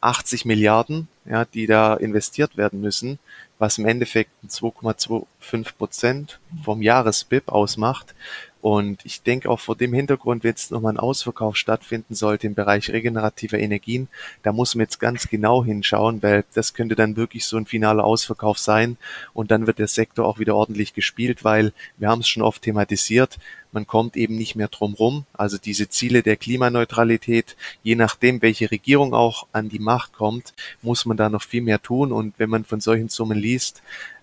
80 0.00 0.44
Milliarden, 0.44 1.08
ja, 1.24 1.44
die 1.44 1.66
da 1.66 1.94
investiert 1.94 2.56
werden 2.56 2.80
müssen, 2.80 3.18
was 3.58 3.78
im 3.78 3.86
Endeffekt 3.86 4.30
2,25 4.48 5.76
Prozent 5.76 6.40
vom 6.64 6.82
Jahresbip 6.82 7.48
ausmacht. 7.48 8.14
Und 8.60 9.04
ich 9.04 9.22
denke 9.22 9.48
auch 9.48 9.60
vor 9.60 9.76
dem 9.76 9.94
Hintergrund, 9.94 10.44
wenn 10.44 10.50
jetzt 10.50 10.70
nochmal 10.70 10.92
ein 10.92 10.98
Ausverkauf 10.98 11.56
stattfinden 11.56 12.14
sollte 12.14 12.46
im 12.46 12.54
Bereich 12.54 12.90
regenerativer 12.90 13.58
Energien, 13.58 14.08
da 14.42 14.52
muss 14.52 14.74
man 14.74 14.82
jetzt 14.82 15.00
ganz 15.00 15.28
genau 15.28 15.64
hinschauen, 15.64 16.22
weil 16.22 16.44
das 16.54 16.74
könnte 16.74 16.94
dann 16.94 17.16
wirklich 17.16 17.46
so 17.46 17.56
ein 17.56 17.66
finaler 17.66 18.04
Ausverkauf 18.04 18.58
sein. 18.58 18.98
Und 19.32 19.50
dann 19.50 19.66
wird 19.66 19.78
der 19.78 19.88
Sektor 19.88 20.26
auch 20.26 20.38
wieder 20.38 20.54
ordentlich 20.54 20.94
gespielt, 20.94 21.42
weil 21.44 21.72
wir 21.96 22.08
haben 22.08 22.20
es 22.20 22.28
schon 22.28 22.42
oft 22.42 22.62
thematisiert, 22.62 23.38
man 23.72 23.86
kommt 23.86 24.16
eben 24.16 24.36
nicht 24.36 24.56
mehr 24.56 24.68
drum 24.68 24.94
rum. 24.94 25.26
Also 25.32 25.56
diese 25.56 25.88
Ziele 25.88 26.22
der 26.22 26.36
Klimaneutralität, 26.36 27.56
je 27.82 27.94
nachdem, 27.94 28.42
welche 28.42 28.70
Regierung 28.70 29.14
auch 29.14 29.46
an 29.52 29.68
die 29.68 29.78
Macht 29.78 30.12
kommt, 30.12 30.54
muss 30.82 31.06
man 31.06 31.16
da 31.16 31.28
noch 31.28 31.42
viel 31.42 31.62
mehr 31.62 31.80
tun. 31.80 32.12
Und 32.12 32.34
wenn 32.38 32.50
man 32.50 32.64
von 32.64 32.80
solchen 32.80 33.08
Summen 33.08 33.38
liest, 33.38 33.82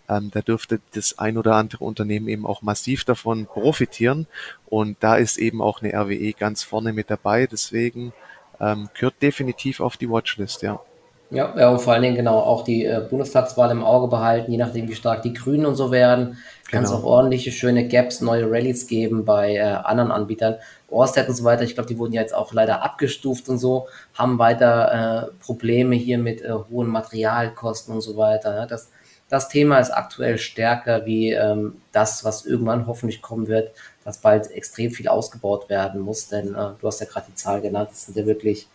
ähm, 0.10 0.32
da 0.32 0.42
dürfte 0.42 0.80
das 0.94 1.20
ein 1.20 1.38
oder 1.38 1.56
andere 1.56 1.84
Unternehmen 1.84 2.28
eben 2.28 2.46
auch 2.46 2.62
massiv 2.62 3.04
davon 3.04 3.46
profitieren. 3.46 4.28
Und 4.68 4.98
da 5.02 5.16
ist 5.16 5.38
eben 5.38 5.62
auch 5.62 5.82
eine 5.82 5.94
RWE 5.94 6.34
ganz 6.34 6.64
vorne 6.64 6.94
mit 6.94 7.10
dabei. 7.10 7.48
Deswegen 7.48 8.14
ähm, 8.60 8.90
gehört 8.94 9.22
definitiv 9.22 9.80
auf 9.80 9.98
die 9.98 10.10
Watchlist, 10.10 10.62
ja. 10.62 10.80
Ja, 11.30 11.54
ja, 11.58 11.70
und 11.70 11.82
vor 11.82 11.92
allen 11.92 12.04
Dingen 12.04 12.16
genau 12.16 12.40
auch 12.40 12.64
die 12.64 12.86
äh, 12.86 13.06
Bundestagswahl 13.10 13.70
im 13.72 13.84
Auge 13.84 14.08
behalten, 14.08 14.50
je 14.50 14.58
nachdem, 14.58 14.88
wie 14.88 14.96
stark 14.96 15.24
die 15.24 15.34
Grünen 15.34 15.66
und 15.66 15.76
so 15.76 15.92
werden. 15.92 16.38
Kann 16.72 16.86
es 16.86 16.90
Genau. 16.90 17.02
auch 17.02 17.06
ordentliche, 17.06 17.52
schöne 17.52 17.88
Gaps, 17.90 18.22
neue 18.22 18.50
Rallyes 18.50 18.88
geben 18.88 19.26
bei 19.26 19.56
äh, 19.56 19.62
anderen 19.62 20.12
Anbietern. 20.12 20.56
Orsted 20.88 21.28
und 21.28 21.36
so 21.36 21.44
weiter, 21.44 21.64
ich 21.64 21.74
glaube, 21.74 21.90
die 21.90 21.98
wurden 21.98 22.14
ja 22.14 22.22
jetzt 22.22 22.34
auch 22.34 22.54
leider 22.54 22.82
abgestuft 22.82 23.50
und 23.50 23.58
so, 23.58 23.88
haben 24.14 24.40
weiter 24.40 25.28
äh, 25.28 25.44
Probleme 25.44 25.98
hier 25.98 26.18
mit 26.18 26.42
äh, 26.42 26.54
hohen 26.70 26.88
Materialkosten 26.88 27.94
und 27.94 28.02
so 28.02 28.16
weiter. 28.16 28.54
Ne? 28.62 28.68
Das, 28.70 28.90
das 29.30 29.50
Thema 29.50 29.80
ist 29.80 29.92
aktuell 29.92 30.38
stärker 30.38 31.06
wie 31.06 31.32
ähm, 31.32 31.82
das, 31.92 32.24
was 32.24 32.46
irgendwann 32.46 32.88
hoffentlich 32.88 33.22
kommen 33.22 33.48
wird, 33.48 33.72
dass 34.04 34.20
bald 34.20 34.52
extrem 34.52 34.92
viel 34.92 35.08
ausgebaut 35.08 35.70
werden 35.70 36.02
muss, 36.02 36.30
denn 36.30 36.56
äh, 36.56 36.70
du 36.80 36.88
hast 36.88 37.02
ja 37.02 37.08
gerade 37.08 37.28
die 37.30 37.36
Zahl 37.36 37.62
genannt, 37.62 37.90
das 37.92 38.06
sind 38.06 38.18
ja 38.18 38.26
wirklich 38.26 38.68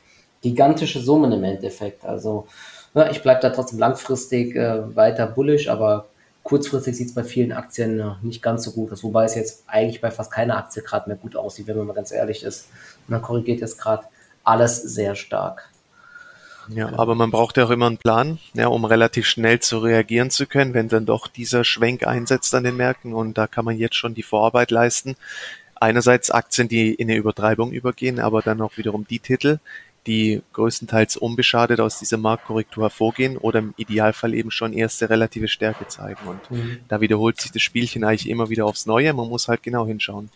gigantische 0.43 1.01
Summen 1.01 1.33
im 1.33 1.45
Endeffekt. 1.45 2.05
Also 2.05 2.47
ja, 2.95 3.11
ich 3.11 3.23
bleibe 3.23 3.41
da 3.41 3.51
trotzdem 3.51 3.79
langfristig 3.79 4.55
äh, 4.55 4.95
weiter 4.95 5.27
bullish, 5.27 5.69
aber 5.69 6.09
kurzfristig 6.43 6.97
sieht 6.97 7.09
es 7.09 7.15
bei 7.15 7.25
vielen 7.25 7.53
Aktien 7.53 8.01
äh, 8.01 8.15
nicht 8.21 8.43
ganz 8.43 8.65
so 8.65 8.73
gut 8.73 8.93
aus, 8.93 9.03
wobei 9.03 9.25
es 9.25 9.35
jetzt 9.35 9.65
eigentlich 9.67 10.03
bei 10.03 10.11
fast 10.11 10.31
keiner 10.31 10.59
Aktie 10.59 10.83
gerade 10.83 11.09
mehr 11.09 11.17
gut 11.17 11.37
aussieht, 11.37 11.67
wenn 11.67 11.79
man 11.79 11.87
mal 11.87 11.95
ganz 11.95 12.13
ehrlich 12.13 12.43
ist. 12.43 12.69
Und 13.09 13.13
dann 13.13 13.23
korrigiert 13.23 13.61
jetzt 13.61 13.79
gerade 13.79 14.05
alles 14.45 14.83
sehr 14.83 15.15
stark. 15.15 15.71
Ja, 16.69 16.93
aber 16.99 17.15
man 17.15 17.31
braucht 17.31 17.57
ja 17.57 17.65
auch 17.65 17.71
immer 17.71 17.87
einen 17.87 17.99
Plan, 17.99 18.39
ja, 18.55 18.69
um 18.69 18.85
relativ 18.85 19.27
schnell 19.27 19.61
zu 19.61 19.79
reagieren 19.79 20.31
zu 20.31 20.47
können, 20.47 20.75
wenn 20.75 20.89
dann 20.89 21.07
doch 21.07 21.27
dieser 21.27 21.65
Schwenk 21.65 22.07
einsetzt 22.07 22.55
an 22.55 22.65
den 22.65 22.77
Märkten. 22.77 23.15
Und 23.15 23.37
da 23.39 23.47
kann 23.47 23.65
man 23.65 23.77
jetzt 23.77 23.97
schon 23.97 24.15
die 24.15 24.23
Vorarbeit 24.23 24.71
leisten. 24.71 25.17
Einerseits 25.75 26.31
Aktien, 26.31 26.69
die 26.69 26.95
in 26.95 27.11
eine 27.11 27.19
Übertreibung 27.19 27.73
übergehen, 27.73 28.21
aber 28.21 28.43
dann 28.43 28.61
auch 28.61 28.77
wiederum 28.77 29.07
die 29.09 29.19
Titel, 29.19 29.59
die 30.07 30.43
größtenteils 30.53 31.17
unbeschadet 31.17 31.81
aus 31.81 31.99
dieser 31.99 32.17
Marktkorrektur 32.17 32.85
hervorgehen 32.85 33.37
oder 33.37 33.61
im 33.61 33.75
Idealfall 33.77 34.35
eben 34.35 34.51
schon 34.51 34.73
erste 34.73 35.11
relative 35.11 35.49
Stärke 35.49 35.87
zeigen. 35.87 36.27
Und 36.27 36.51
Mhm. 36.51 36.79
da 36.89 37.01
wiederholt 37.01 37.41
sich 37.41 37.53
das 37.53 37.63
Spielchen 37.63 38.05
eigentlich 38.05 38.29
immer 38.29 38.49
wieder 38.49 38.67
aufs 38.67 38.87
Neue. 38.87 39.13
Man 39.13 39.29
muss 39.29 39.49
halt 39.49 39.63
genau 39.63 39.87
hinschauen. 39.87 40.31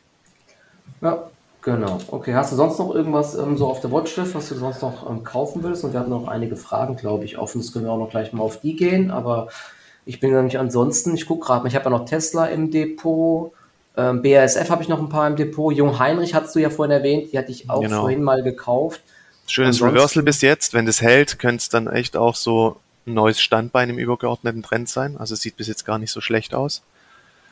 Ja, 1.01 1.31
genau. 1.67 1.99
Okay, 2.11 2.33
hast 2.35 2.53
du 2.53 2.57
sonst 2.57 2.79
noch 2.79 2.95
irgendwas 2.95 3.35
ähm, 3.35 3.59
so 3.59 3.67
auf 3.69 3.81
der 3.83 3.93
Watchlist, 3.93 4.35
was 4.35 4.49
du 4.49 4.55
sonst 4.55 4.81
noch 4.81 5.09
ähm, 5.11 5.23
kaufen 5.23 5.63
willst? 5.63 5.85
Und 5.85 5.93
wir 5.93 6.01
hatten 6.01 6.09
noch 6.11 6.29
einige 6.29 6.57
Fragen, 6.57 6.97
glaube 6.97 7.27
ich, 7.27 7.37
offen. 7.37 7.61
Das 7.61 7.73
können 7.73 7.85
wir 7.85 7.93
auch 7.93 7.99
noch 7.99 8.09
gleich 8.11 8.33
mal 8.33 8.43
auf 8.43 8.61
die 8.61 8.75
gehen. 8.77 9.11
Aber 9.11 9.49
ich 10.07 10.19
bin 10.21 10.33
nämlich 10.33 10.59
ansonsten, 10.59 11.15
ich 11.15 11.27
gucke 11.27 11.45
gerade 11.47 11.63
mal, 11.63 11.69
ich 11.69 11.75
habe 11.75 11.85
ja 11.85 11.91
noch 11.91 12.07
Tesla 12.07 12.47
im 12.47 12.71
Depot. 12.71 13.53
Ähm, 13.99 14.23
BASF 14.23 14.71
habe 14.71 14.83
ich 14.83 14.89
noch 14.89 14.99
ein 15.01 15.09
paar 15.09 15.27
im 15.27 15.37
Depot. 15.37 15.75
Jung 15.75 15.99
Heinrich 15.99 16.35
hattest 16.35 16.55
du 16.55 16.59
ja 16.61 16.71
vorhin 16.71 16.93
erwähnt, 16.93 17.33
die 17.33 17.39
hatte 17.39 17.51
ich 17.51 17.69
auch 17.69 17.81
Genau. 17.83 18.01
vorhin 18.03 18.23
mal 18.23 18.43
gekauft. 18.43 19.01
Schönes 19.47 19.77
Ansonsten- 19.77 19.97
Reversal 19.97 20.23
bis 20.23 20.41
jetzt. 20.43 20.75
Wenn 20.75 20.87
das 20.87 21.01
hält, 21.01 21.39
könnte 21.39 21.57
es 21.59 21.69
dann 21.69 21.87
echt 21.87 22.17
auch 22.17 22.35
so 22.35 22.77
ein 23.07 23.15
neues 23.15 23.41
Standbein 23.41 23.89
im 23.91 23.99
übergeordneten 23.99 24.63
Trend 24.63 24.89
sein. 24.89 25.17
Also 25.17 25.35
es 25.35 25.41
sieht 25.41 25.57
bis 25.57 25.69
jetzt 25.69 25.87
gar 25.87 25.99
nicht 25.99 26.11
so 26.11 26.21
schlecht 26.21 26.55
aus. 26.55 26.83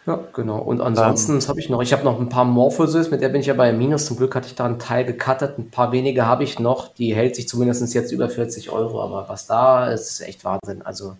Ja, 0.06 0.20
genau. 0.34 0.58
Und 0.58 0.82
ansonsten, 0.82 1.38
was 1.38 1.48
habe 1.48 1.60
ich 1.60 1.70
noch? 1.70 1.80
Ich 1.80 1.92
habe 1.94 2.04
noch 2.04 2.20
ein 2.20 2.28
paar 2.28 2.44
Morphosis, 2.44 3.10
mit 3.10 3.22
der 3.22 3.30
bin 3.30 3.40
ich 3.40 3.46
ja 3.46 3.54
bei 3.54 3.72
Minus. 3.72 4.04
Zum 4.04 4.18
Glück 4.18 4.34
hatte 4.34 4.46
ich 4.48 4.54
da 4.54 4.66
einen 4.66 4.78
Teil 4.78 5.04
gecuttet. 5.06 5.58
Ein 5.58 5.70
paar 5.70 5.92
wenige 5.92 6.26
habe 6.26 6.44
ich 6.44 6.58
noch. 6.58 6.92
Die 6.92 7.14
hält 7.14 7.36
sich 7.36 7.48
zumindest 7.48 7.94
jetzt 7.94 8.12
über 8.12 8.28
40 8.28 8.70
Euro. 8.70 9.02
Aber 9.02 9.28
was 9.28 9.46
da 9.46 9.88
ist, 9.88 10.10
ist 10.10 10.20
echt 10.20 10.44
Wahnsinn. 10.44 10.82
Also 10.82 11.16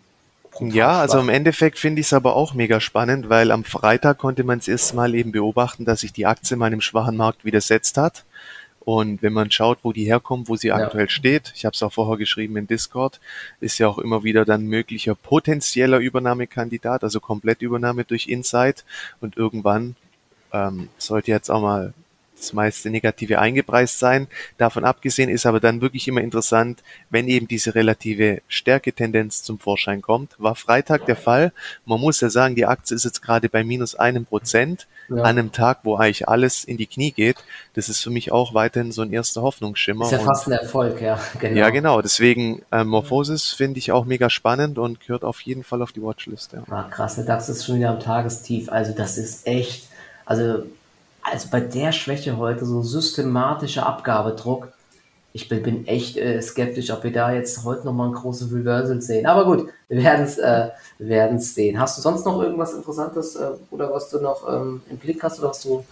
Ja, 0.60 1.00
also 1.00 1.18
im 1.18 1.30
Endeffekt 1.30 1.78
finde 1.78 2.00
ich 2.00 2.08
es 2.08 2.12
aber 2.12 2.36
auch 2.36 2.52
mega 2.52 2.78
spannend, 2.78 3.30
weil 3.30 3.50
am 3.50 3.64
Freitag 3.64 4.18
konnte 4.18 4.44
man 4.44 4.58
es 4.58 4.68
erst 4.68 4.94
mal 4.94 5.14
eben 5.14 5.32
beobachten, 5.32 5.86
dass 5.86 6.00
sich 6.00 6.12
die 6.12 6.26
Aktie 6.26 6.56
im 6.56 6.80
schwachen 6.82 7.16
Markt 7.16 7.44
widersetzt 7.44 7.96
hat. 7.96 8.24
Und 8.84 9.22
wenn 9.22 9.32
man 9.32 9.50
schaut, 9.50 9.78
wo 9.82 9.92
die 9.92 10.04
herkommt, 10.04 10.48
wo 10.48 10.56
sie 10.56 10.68
Ja. 10.68 10.76
aktuell 10.76 11.08
steht, 11.08 11.52
ich 11.56 11.64
habe 11.64 11.74
es 11.74 11.82
auch 11.82 11.92
vorher 11.92 12.18
geschrieben 12.18 12.56
in 12.56 12.66
Discord, 12.66 13.20
ist 13.60 13.78
ja 13.78 13.88
auch 13.88 13.98
immer 13.98 14.24
wieder 14.24 14.44
dann 14.44 14.66
möglicher 14.66 15.14
potenzieller 15.14 15.98
Übernahmekandidat, 15.98 17.02
also 17.02 17.20
Komplettübernahme 17.20 18.04
durch 18.04 18.28
Insight. 18.28 18.84
Und 19.20 19.36
irgendwann 19.36 19.96
ähm, 20.52 20.88
sollte 20.98 21.30
jetzt 21.30 21.50
auch 21.50 21.62
mal 21.62 21.94
das 22.36 22.52
meiste 22.52 22.90
Negative 22.90 23.38
eingepreist 23.38 23.98
sein. 23.98 24.28
Davon 24.58 24.84
abgesehen 24.84 25.30
ist 25.30 25.46
aber 25.46 25.60
dann 25.60 25.80
wirklich 25.80 26.08
immer 26.08 26.20
interessant, 26.20 26.82
wenn 27.10 27.28
eben 27.28 27.48
diese 27.48 27.74
relative 27.74 28.42
Stärketendenz 28.48 29.42
zum 29.42 29.58
Vorschein 29.58 30.02
kommt. 30.02 30.34
War 30.38 30.54
Freitag 30.54 31.06
der 31.06 31.16
Fall. 31.16 31.52
Man 31.84 32.00
muss 32.00 32.20
ja 32.20 32.30
sagen, 32.30 32.54
die 32.54 32.66
Aktie 32.66 32.94
ist 32.96 33.04
jetzt 33.04 33.22
gerade 33.22 33.48
bei 33.48 33.64
minus 33.64 33.94
einem 33.94 34.24
Prozent 34.26 34.86
Ja. 35.08 35.16
an 35.16 35.26
einem 35.38 35.52
Tag, 35.52 35.80
wo 35.84 35.96
eigentlich 35.96 36.28
alles 36.28 36.64
in 36.64 36.76
die 36.76 36.86
Knie 36.86 37.12
geht. 37.12 37.36
Das 37.74 37.88
ist 37.88 38.02
für 38.02 38.10
mich 38.10 38.32
auch 38.32 38.54
weiterhin 38.54 38.90
so 38.90 39.02
ein 39.02 39.12
erster 39.12 39.42
Hoffnungsschimmer. 39.42 40.06
Ist 40.06 40.12
ja 40.12 40.18
fast 40.18 40.46
ein 40.46 40.52
Erfolg, 40.52 41.00
ja. 41.00 41.18
Genau. 41.40 41.58
ja, 41.58 41.70
genau. 41.70 42.00
Deswegen 42.02 42.62
äh, 42.72 42.84
Morphosis 42.84 43.50
finde 43.52 43.78
ich 43.78 43.92
auch 43.92 44.04
mega 44.06 44.28
spannend 44.30 44.78
und 44.78 45.00
gehört 45.00 45.24
auf 45.24 45.40
jeden 45.42 45.62
Fall 45.62 45.82
auf 45.82 45.92
die 45.92 46.02
Watchlist. 46.02 46.52
Ja. 46.54 46.62
Ah, 46.70 46.84
krass, 46.90 47.16
der 47.16 47.24
DAX 47.24 47.48
ist 47.48 47.64
schon 47.66 47.76
wieder 47.76 47.90
am 47.90 48.00
Tagestief. 48.00 48.68
Also 48.70 48.92
das 48.92 49.18
ist 49.18 49.46
echt, 49.46 49.88
also, 50.24 50.64
also 51.24 51.48
bei 51.50 51.60
der 51.60 51.92
Schwäche 51.92 52.36
heute, 52.36 52.64
so 52.64 52.82
systematischer 52.82 53.86
Abgabedruck. 53.86 54.68
Ich 55.32 55.48
bin, 55.48 55.62
bin 55.64 55.86
echt 55.88 56.16
äh, 56.16 56.40
skeptisch, 56.40 56.92
ob 56.92 57.02
wir 57.02 57.12
da 57.12 57.32
jetzt 57.32 57.64
heute 57.64 57.84
nochmal 57.84 58.08
ein 58.08 58.14
großes 58.14 58.52
Reversal 58.52 59.02
sehen. 59.02 59.26
Aber 59.26 59.44
gut, 59.44 59.68
wir 59.88 60.02
werden 60.02 60.26
es 60.26 60.38
äh, 60.38 61.38
sehen. 61.38 61.80
Hast 61.80 61.98
du 61.98 62.02
sonst 62.02 62.24
noch 62.24 62.40
irgendwas 62.40 62.72
Interessantes 62.72 63.34
äh, 63.34 63.50
oder 63.72 63.92
was 63.92 64.10
du 64.10 64.20
noch 64.20 64.48
ähm, 64.48 64.82
im 64.88 64.96
Blick 64.98 65.22
hast 65.24 65.40
oder 65.40 65.48
was 65.48 65.62
du 65.62 65.84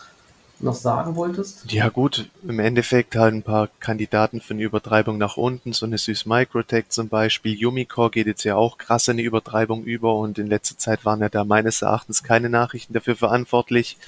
noch 0.60 0.74
sagen 0.74 1.16
wolltest? 1.16 1.72
Ja 1.72 1.88
gut, 1.88 2.30
im 2.46 2.60
Endeffekt 2.60 3.16
halt 3.16 3.34
ein 3.34 3.42
paar 3.42 3.68
Kandidaten 3.80 4.40
für 4.40 4.54
eine 4.54 4.62
Übertreibung 4.62 5.18
nach 5.18 5.36
unten, 5.36 5.72
so 5.72 5.86
eine 5.86 5.98
Süß 5.98 6.26
Microtech 6.26 6.90
zum 6.90 7.08
Beispiel. 7.08 7.54
Yumicore 7.54 8.10
geht 8.10 8.28
jetzt 8.28 8.44
ja 8.44 8.54
auch 8.54 8.78
krass 8.78 9.08
in 9.08 9.12
eine 9.12 9.22
Übertreibung 9.22 9.82
über 9.82 10.14
und 10.14 10.38
in 10.38 10.46
letzter 10.46 10.78
Zeit 10.78 11.04
waren 11.04 11.20
ja 11.20 11.28
da 11.28 11.44
meines 11.44 11.82
Erachtens 11.82 12.22
keine 12.22 12.48
Nachrichten 12.48 12.92
dafür 12.92 13.16
verantwortlich. 13.16 13.98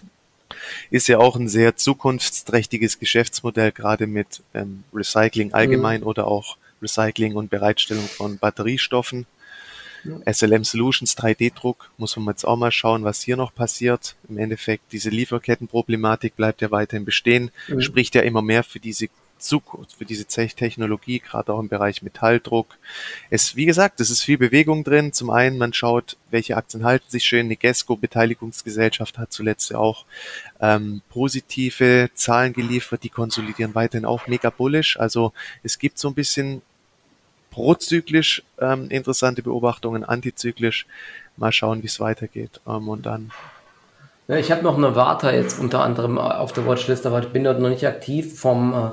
Ist 0.91 1.09
ja 1.09 1.19
auch 1.19 1.37
ein 1.37 1.49
sehr 1.49 1.77
zukunftsträchtiges 1.77 2.99
Geschäftsmodell, 2.99 3.73
gerade 3.73 4.07
mit 4.07 4.43
ähm, 4.55 4.85
Recycling 4.93 5.53
allgemein 5.53 6.03
oder 6.03 6.27
auch 6.27 6.57
Recycling 6.83 7.35
und 7.35 7.51
Bereitstellung 7.51 8.07
von 8.07 8.39
Batteriestoffen. 8.39 9.27
SLM 10.31 10.65
Solutions 10.65 11.17
3D-Druck, 11.17 11.91
muss 11.97 12.15
man 12.17 12.35
jetzt 12.35 12.45
auch 12.45 12.57
mal 12.57 12.71
schauen, 12.71 13.05
was 13.05 13.23
hier 13.23 13.39
noch 13.39 13.55
passiert. 13.55 14.17
Im 14.29 14.37
Endeffekt, 14.37 14.93
diese 14.93 15.09
Lieferkettenproblematik 15.09 16.37
bleibt 16.37 16.61
ja 16.61 16.71
weiterhin 16.71 17.07
bestehen, 17.07 17.51
Mhm. 17.69 17.81
spricht 17.81 18.15
ja 18.15 18.21
immer 18.21 18.43
mehr 18.43 18.65
für 18.65 18.81
diese 18.81 19.09
Zukunft, 19.39 19.95
für 19.95 20.05
diese 20.05 20.25
Te- 20.25 20.49
Technologie, 20.49 21.19
gerade 21.19 21.53
auch 21.53 21.61
im 21.61 21.69
Bereich 21.69 22.03
Metalldruck. 22.03 22.79
Es, 23.31 23.57
wie 23.57 23.67
gesagt, 23.67 24.01
es 24.01 24.11
ist 24.11 24.23
viel 24.23 24.39
Bewegung 24.39 24.85
drin. 24.85 25.13
Zum 25.13 25.31
einen, 25.31 25.59
man 25.59 25.73
schaut, 25.73 26.17
welche 26.31 26.57
Aktien 26.57 26.85
halten 26.85 27.09
sich 27.09 27.25
schön. 27.25 27.49
Die 27.49 27.59
Gesco 27.59 27.97
Beteiligungsgesellschaft 27.97 29.19
hat 29.19 29.33
zuletzt 29.33 29.71
ja 29.71 29.79
auch 29.79 30.05
ähm, 30.61 31.03
positive 31.11 32.11
Zahlen 32.15 32.53
geliefert, 32.53 33.03
die 33.03 33.11
konsolidieren 33.11 33.75
weiterhin 33.75 34.07
auch 34.07 34.27
mega 34.27 34.51
bullish. 34.51 34.99
Also 34.99 35.33
es 35.63 35.79
gibt 35.79 35.99
so 35.99 36.09
ein 36.09 36.15
bisschen 36.15 36.63
prozyklisch 37.51 38.43
ähm, 38.61 38.89
interessante 38.91 39.43
Beobachtungen, 39.43 40.05
antizyklisch. 40.05 40.87
Mal 41.37 41.53
schauen, 41.53 41.83
wie 41.83 41.87
es 41.87 42.01
weitergeht. 42.01 42.61
Ähm, 42.67 42.89
und 42.89 43.07
dann, 43.07 43.31
Ja, 44.27 44.37
ich 44.37 44.51
habe 44.51 44.63
noch 44.63 44.79
eine 44.79 44.97
Warta 44.97 45.33
jetzt 45.33 45.61
unter 45.61 45.83
anderem 45.83 46.17
auf 46.17 46.53
der 46.53 46.67
Watchlist, 46.67 47.05
aber 47.05 47.21
ich 47.21 47.29
bin 47.29 47.45
dort 47.45 47.61
noch 47.61 47.69
nicht 47.69 47.87
aktiv. 47.87 48.41
Vom 48.41 48.73
äh, 48.73 48.91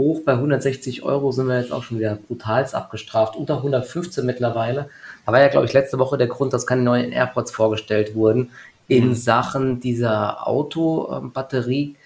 Hoch 0.00 0.22
bei 0.24 0.32
160 0.32 1.02
Euro 1.02 1.30
sind 1.30 1.46
wir 1.46 1.60
jetzt 1.60 1.72
auch 1.72 1.82
schon 1.82 1.98
wieder 1.98 2.16
brutalst 2.16 2.74
abgestraft. 2.74 3.36
Unter 3.36 3.58
115 3.58 4.24
mittlerweile. 4.24 4.88
Da 5.26 5.32
war 5.32 5.40
ja, 5.40 5.48
glaube 5.48 5.66
ich, 5.66 5.74
letzte 5.74 5.98
Woche 5.98 6.16
der 6.16 6.26
Grund, 6.26 6.54
dass 6.54 6.66
keine 6.66 6.80
neuen 6.80 7.12
AirPods 7.12 7.50
vorgestellt 7.50 8.14
wurden. 8.14 8.50
In 8.88 9.14
Sachen 9.14 9.78
dieser 9.78 10.48
Autobatterie 10.48 11.96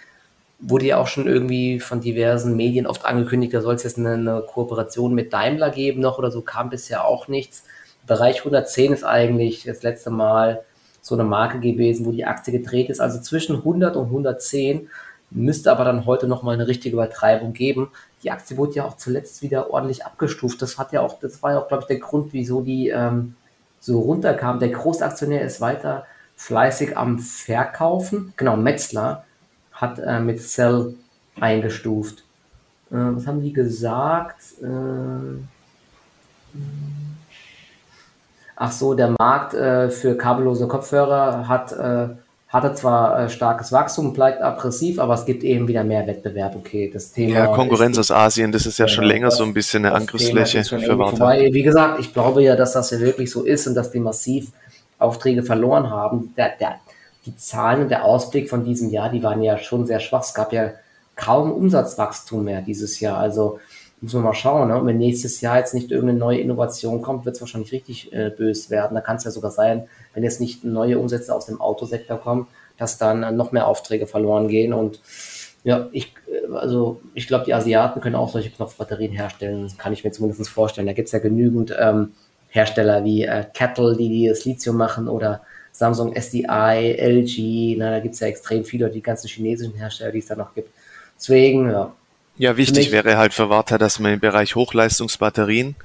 wurde 0.58 0.86
ja 0.86 0.98
auch 0.98 1.06
schon 1.06 1.26
irgendwie 1.26 1.78
von 1.78 2.00
diversen 2.00 2.56
Medien 2.56 2.86
oft 2.86 3.04
angekündigt, 3.04 3.54
da 3.54 3.60
soll 3.60 3.74
es 3.74 3.82
jetzt 3.82 3.98
eine, 3.98 4.14
eine 4.14 4.42
Kooperation 4.46 5.14
mit 5.14 5.32
Daimler 5.32 5.70
geben 5.70 6.00
noch 6.00 6.18
oder 6.18 6.30
so, 6.30 6.40
kam 6.42 6.70
bisher 6.70 7.04
auch 7.04 7.28
nichts. 7.28 7.64
Bereich 8.06 8.38
110 8.38 8.92
ist 8.92 9.04
eigentlich 9.04 9.64
das 9.64 9.82
letzte 9.82 10.10
Mal 10.10 10.62
so 11.00 11.14
eine 11.14 11.24
Marke 11.24 11.60
gewesen, 11.60 12.06
wo 12.06 12.12
die 12.12 12.24
Aktie 12.24 12.52
gedreht 12.52 12.88
ist. 12.88 13.00
Also 13.00 13.20
zwischen 13.20 13.56
100 13.56 13.96
und 13.96 14.06
110 14.06 14.88
müsste 15.34 15.70
aber 15.70 15.84
dann 15.84 16.06
heute 16.06 16.26
nochmal 16.28 16.54
eine 16.54 16.66
richtige 16.68 16.94
Übertreibung 16.94 17.52
geben. 17.52 17.90
Die 18.22 18.30
Aktie 18.30 18.56
wurde 18.56 18.74
ja 18.74 18.84
auch 18.84 18.96
zuletzt 18.96 19.42
wieder 19.42 19.70
ordentlich 19.70 20.06
abgestuft. 20.06 20.62
Das 20.62 20.78
hat 20.78 20.92
ja 20.92 21.00
auch, 21.00 21.18
das 21.20 21.42
war 21.42 21.52
ja 21.52 21.58
auch, 21.58 21.68
glaube 21.68 21.82
ich, 21.82 21.88
der 21.88 21.98
Grund, 21.98 22.32
wieso 22.32 22.62
die 22.62 22.88
ähm, 22.88 23.34
so 23.80 24.00
runterkam. 24.00 24.60
Der 24.60 24.70
Großaktionär 24.70 25.42
ist 25.42 25.60
weiter 25.60 26.06
fleißig 26.36 26.96
am 26.96 27.18
Verkaufen. 27.18 28.32
Genau, 28.36 28.56
Metzler 28.56 29.24
hat 29.72 29.98
äh, 29.98 30.20
mit 30.20 30.40
Sell 30.40 30.94
eingestuft. 31.38 32.20
Äh, 32.90 32.96
was 32.96 33.26
haben 33.26 33.42
die 33.42 33.52
gesagt? 33.52 34.40
Äh, 34.62 35.42
ach 38.56 38.72
so, 38.72 38.94
der 38.94 39.14
Markt 39.18 39.54
äh, 39.54 39.90
für 39.90 40.16
kabellose 40.16 40.68
Kopfhörer 40.68 41.48
hat, 41.48 41.72
äh, 41.72 42.08
hatte 42.54 42.72
zwar 42.72 43.18
äh, 43.18 43.28
starkes 43.28 43.72
Wachstum, 43.72 44.12
bleibt 44.12 44.40
aggressiv, 44.40 45.00
aber 45.00 45.14
es 45.14 45.24
gibt 45.24 45.42
eben 45.42 45.66
wieder 45.66 45.82
mehr 45.82 46.06
Wettbewerb. 46.06 46.54
Okay, 46.54 46.88
das 46.88 47.10
Thema. 47.10 47.34
Ja, 47.34 47.46
Konkurrenz 47.48 47.98
ist, 47.98 48.12
aus 48.12 48.16
Asien, 48.16 48.52
das 48.52 48.64
ist 48.64 48.78
ja, 48.78 48.84
ja 48.84 48.88
schon 48.88 49.04
länger 49.04 49.32
so 49.32 49.42
ein 49.42 49.52
bisschen 49.52 49.84
eine 49.84 49.92
Angriffsfläche 49.92 50.62
für. 50.62 50.96
Wobei, 50.96 51.52
wie 51.52 51.64
gesagt, 51.64 51.98
ich 51.98 52.14
glaube 52.14 52.44
ja, 52.44 52.54
dass 52.54 52.72
das 52.72 52.92
ja 52.92 53.00
wirklich 53.00 53.28
so 53.28 53.42
ist 53.42 53.66
und 53.66 53.74
dass 53.74 53.90
die 53.90 53.98
massiv 53.98 54.52
Aufträge 55.00 55.42
verloren 55.42 55.90
haben. 55.90 56.32
Der, 56.36 56.52
der, 56.60 56.76
die 57.26 57.36
Zahlen 57.36 57.82
und 57.82 57.88
der 57.88 58.04
Ausblick 58.04 58.48
von 58.48 58.64
diesem 58.64 58.90
Jahr, 58.90 59.10
die 59.10 59.24
waren 59.24 59.42
ja 59.42 59.58
schon 59.58 59.84
sehr 59.84 59.98
schwach. 59.98 60.22
Es 60.22 60.32
gab 60.32 60.52
ja 60.52 60.70
kaum 61.16 61.50
Umsatzwachstum 61.50 62.44
mehr 62.44 62.62
dieses 62.62 63.00
Jahr. 63.00 63.18
Also 63.18 63.58
muss 64.04 64.12
man 64.12 64.22
mal 64.22 64.34
schauen. 64.34 64.68
Ne? 64.68 64.76
Und 64.76 64.86
wenn 64.86 64.98
nächstes 64.98 65.40
Jahr 65.40 65.58
jetzt 65.58 65.72
nicht 65.72 65.90
irgendeine 65.90 66.18
neue 66.18 66.38
Innovation 66.38 67.00
kommt, 67.00 67.24
wird 67.24 67.36
es 67.36 67.40
wahrscheinlich 67.40 67.72
richtig 67.72 68.12
äh, 68.12 68.30
bös 68.30 68.68
werden. 68.68 68.94
Da 68.94 69.00
kann 69.00 69.16
es 69.16 69.24
ja 69.24 69.30
sogar 69.30 69.50
sein, 69.50 69.88
wenn 70.12 70.22
jetzt 70.22 70.40
nicht 70.40 70.62
neue 70.62 70.98
Umsätze 70.98 71.34
aus 71.34 71.46
dem 71.46 71.60
Autosektor 71.60 72.18
kommen, 72.18 72.46
dass 72.76 72.98
dann 72.98 73.34
noch 73.36 73.50
mehr 73.50 73.66
Aufträge 73.66 74.06
verloren 74.06 74.48
gehen. 74.48 74.74
Und 74.74 75.00
ja, 75.64 75.88
ich, 75.92 76.12
äh, 76.26 76.52
also 76.54 77.00
ich 77.14 77.26
glaube, 77.26 77.46
die 77.46 77.54
Asiaten 77.54 78.02
können 78.02 78.14
auch 78.14 78.30
solche 78.30 78.50
Knopfbatterien 78.50 79.12
herstellen. 79.12 79.62
Das 79.62 79.78
kann 79.78 79.94
ich 79.94 80.04
mir 80.04 80.12
zumindest 80.12 80.48
vorstellen. 80.50 80.86
Da 80.86 80.92
gibt 80.92 81.06
es 81.06 81.12
ja 81.12 81.18
genügend 81.18 81.74
ähm, 81.78 82.12
Hersteller 82.48 83.04
wie 83.04 83.24
äh, 83.24 83.44
Kettle, 83.54 83.96
die, 83.96 84.10
die 84.10 84.28
das 84.28 84.44
Lithium 84.44 84.76
machen 84.76 85.08
oder 85.08 85.40
Samsung 85.72 86.14
SDI, 86.14 86.94
LG, 87.00 87.76
na, 87.78 87.90
da 87.90 88.00
gibt 88.00 88.14
es 88.14 88.20
ja 88.20 88.28
extrem 88.28 88.64
viele, 88.64 88.90
die 88.90 89.02
ganzen 89.02 89.26
chinesischen 89.26 89.74
Hersteller, 89.74 90.12
die 90.12 90.20
es 90.20 90.26
da 90.26 90.36
noch 90.36 90.54
gibt. 90.54 90.70
Deswegen, 91.16 91.70
ja. 91.70 91.92
Ja, 92.36 92.56
wichtig 92.56 92.90
wäre 92.90 93.16
halt 93.16 93.32
für 93.32 93.48
Warta, 93.48 93.78
dass 93.78 93.98
man 93.98 94.14
im 94.14 94.20
Bereich 94.20 94.54
Hochleistungsbatterien 94.56 95.76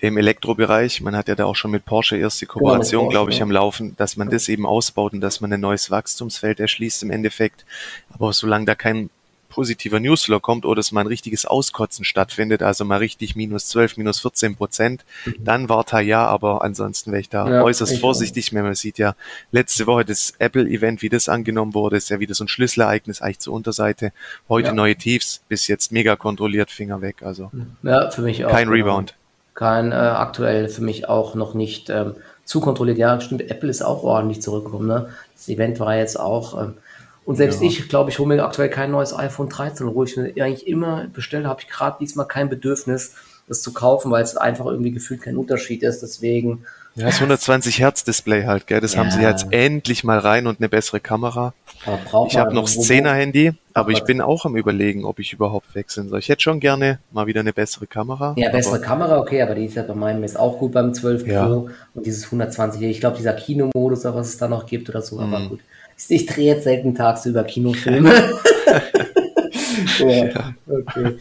im 0.00 0.16
Elektrobereich, 0.16 1.00
man 1.00 1.16
hat 1.16 1.26
ja 1.26 1.34
da 1.34 1.44
auch 1.44 1.56
schon 1.56 1.72
mit 1.72 1.84
Porsche 1.84 2.16
erste 2.16 2.46
Kooperation, 2.46 3.06
ja, 3.06 3.10
glaube 3.10 3.32
ich, 3.32 3.38
ja. 3.38 3.42
am 3.42 3.50
Laufen, 3.50 3.96
dass 3.96 4.16
man 4.16 4.30
das 4.30 4.48
eben 4.48 4.64
ausbaut 4.64 5.12
und 5.12 5.20
dass 5.20 5.40
man 5.40 5.52
ein 5.52 5.60
neues 5.60 5.90
Wachstumsfeld 5.90 6.60
erschließt 6.60 7.02
im 7.02 7.10
Endeffekt. 7.10 7.64
Aber 8.10 8.32
solange 8.32 8.64
da 8.64 8.76
kein 8.76 9.10
positiver 9.48 10.00
Newsflow 10.00 10.40
kommt 10.40 10.64
oder 10.64 10.80
es 10.80 10.92
mal 10.92 11.02
ein 11.02 11.06
richtiges 11.06 11.46
Auskotzen 11.46 12.04
stattfindet, 12.04 12.62
also 12.62 12.84
mal 12.84 12.98
richtig 12.98 13.36
minus 13.36 13.66
12, 13.68 13.96
minus 13.96 14.20
14 14.20 14.56
Prozent, 14.56 15.04
mhm. 15.24 15.34
dann 15.40 15.68
war 15.68 15.84
da 15.88 16.00
ja, 16.00 16.26
aber 16.26 16.62
ansonsten 16.62 17.12
wäre 17.12 17.20
ich 17.20 17.28
da 17.28 17.48
ja, 17.48 17.62
äußerst 17.62 17.94
ich 17.94 18.00
vorsichtig. 18.00 18.50
Auch. 18.50 18.62
Man 18.62 18.74
sieht 18.74 18.98
ja 18.98 19.14
letzte 19.50 19.86
Woche 19.86 20.04
das 20.04 20.34
Apple-Event, 20.38 21.02
wie 21.02 21.08
das 21.08 21.28
angenommen 21.28 21.74
wurde, 21.74 21.96
ist 21.96 22.10
ja 22.10 22.20
wieder 22.20 22.34
so 22.34 22.44
ein 22.44 22.48
Schlüsselereignis 22.48 23.22
eigentlich 23.22 23.40
zur 23.40 23.54
Unterseite. 23.54 24.12
Heute 24.48 24.68
ja. 24.68 24.74
neue 24.74 24.96
Tiefs, 24.96 25.40
bis 25.48 25.66
jetzt 25.66 25.92
mega 25.92 26.16
kontrolliert, 26.16 26.70
Finger 26.70 27.00
weg. 27.00 27.22
Also 27.22 27.50
ja, 27.82 28.10
für 28.10 28.22
mich 28.22 28.44
auch. 28.44 28.50
Kein 28.50 28.70
genau. 28.70 28.88
Rebound. 28.88 29.14
Kein 29.54 29.90
äh, 29.90 29.94
aktuell 29.94 30.68
für 30.68 30.82
mich 30.82 31.08
auch 31.08 31.34
noch 31.34 31.54
nicht 31.54 31.90
ähm, 31.90 32.14
zu 32.44 32.60
kontrolliert. 32.60 32.98
Ja, 32.98 33.20
stimmt, 33.20 33.42
Apple 33.50 33.68
ist 33.68 33.82
auch 33.82 34.04
ordentlich 34.04 34.40
zurückgekommen. 34.40 34.86
Ne? 34.86 35.08
Das 35.34 35.48
Event 35.48 35.80
war 35.80 35.96
jetzt 35.96 36.18
auch 36.18 36.62
ähm, 36.62 36.74
und 37.28 37.36
selbst 37.36 37.60
ja. 37.60 37.68
ich, 37.68 37.90
glaube 37.90 38.08
ich, 38.08 38.18
hole 38.18 38.34
mir 38.34 38.42
aktuell 38.42 38.70
kein 38.70 38.90
neues 38.90 39.14
iPhone 39.14 39.50
13, 39.50 39.94
wo 39.94 40.02
ich 40.02 40.16
mir 40.16 40.32
eigentlich 40.42 40.66
immer 40.66 41.08
bestelle, 41.12 41.46
habe 41.46 41.60
ich 41.60 41.68
gerade 41.68 41.98
diesmal 42.00 42.26
kein 42.26 42.48
Bedürfnis, 42.48 43.16
das 43.46 43.60
zu 43.60 43.74
kaufen, 43.74 44.10
weil 44.10 44.22
es 44.22 44.34
einfach 44.38 44.64
irgendwie 44.64 44.92
gefühlt 44.92 45.20
kein 45.20 45.36
Unterschied 45.36 45.82
ist. 45.82 46.00
Deswegen. 46.00 46.64
Ja, 46.94 47.04
das 47.04 47.16
120 47.16 47.80
Hertz 47.80 48.02
Display 48.02 48.46
halt, 48.46 48.66
gell? 48.66 48.80
Das 48.80 48.94
ja. 48.94 49.00
haben 49.00 49.10
sie 49.10 49.20
jetzt 49.20 49.48
endlich 49.50 50.04
mal 50.04 50.18
rein 50.18 50.46
und 50.46 50.58
eine 50.58 50.70
bessere 50.70 51.00
Kamera. 51.00 51.52
ich 52.28 52.38
habe 52.38 52.54
noch 52.54 52.66
10er 52.66 53.12
Handy, 53.12 53.52
aber 53.74 53.90
ich 53.90 54.04
bin 54.04 54.22
auch 54.22 54.46
am 54.46 54.56
überlegen, 54.56 55.04
ob 55.04 55.18
ich 55.18 55.34
überhaupt 55.34 55.74
wechseln 55.74 56.08
soll. 56.08 56.20
Ich 56.20 56.30
hätte 56.30 56.40
schon 56.40 56.60
gerne 56.60 56.98
mal 57.12 57.26
wieder 57.26 57.40
eine 57.40 57.52
bessere 57.52 57.86
Kamera. 57.86 58.32
Ja, 58.38 58.48
bessere 58.48 58.80
Kamera, 58.80 59.18
okay, 59.18 59.42
aber 59.42 59.54
die 59.54 59.66
ist 59.66 59.74
ja 59.74 59.82
bei 59.82 59.94
meinem 59.94 60.24
ist 60.24 60.38
auch 60.38 60.58
gut 60.58 60.72
beim 60.72 60.94
12 60.94 61.24
Pro 61.24 61.30
ja. 61.30 61.44
und 61.44 62.06
dieses 62.06 62.24
120. 62.24 62.80
Ich 62.84 63.00
glaube, 63.00 63.18
dieser 63.18 63.34
Kinomodus, 63.34 64.04
was 64.04 64.28
es 64.28 64.38
da 64.38 64.48
noch 64.48 64.64
gibt 64.64 64.88
oder 64.88 65.02
so, 65.02 65.20
aber 65.20 65.40
mhm. 65.40 65.48
gut. 65.50 65.60
Ich 66.06 66.26
drehe 66.26 66.54
jetzt 66.54 66.64
selten 66.64 66.94
tagsüber 66.94 67.44
Kinofilme. 67.44 68.10
ja, 69.98 70.54
okay. 70.68 71.16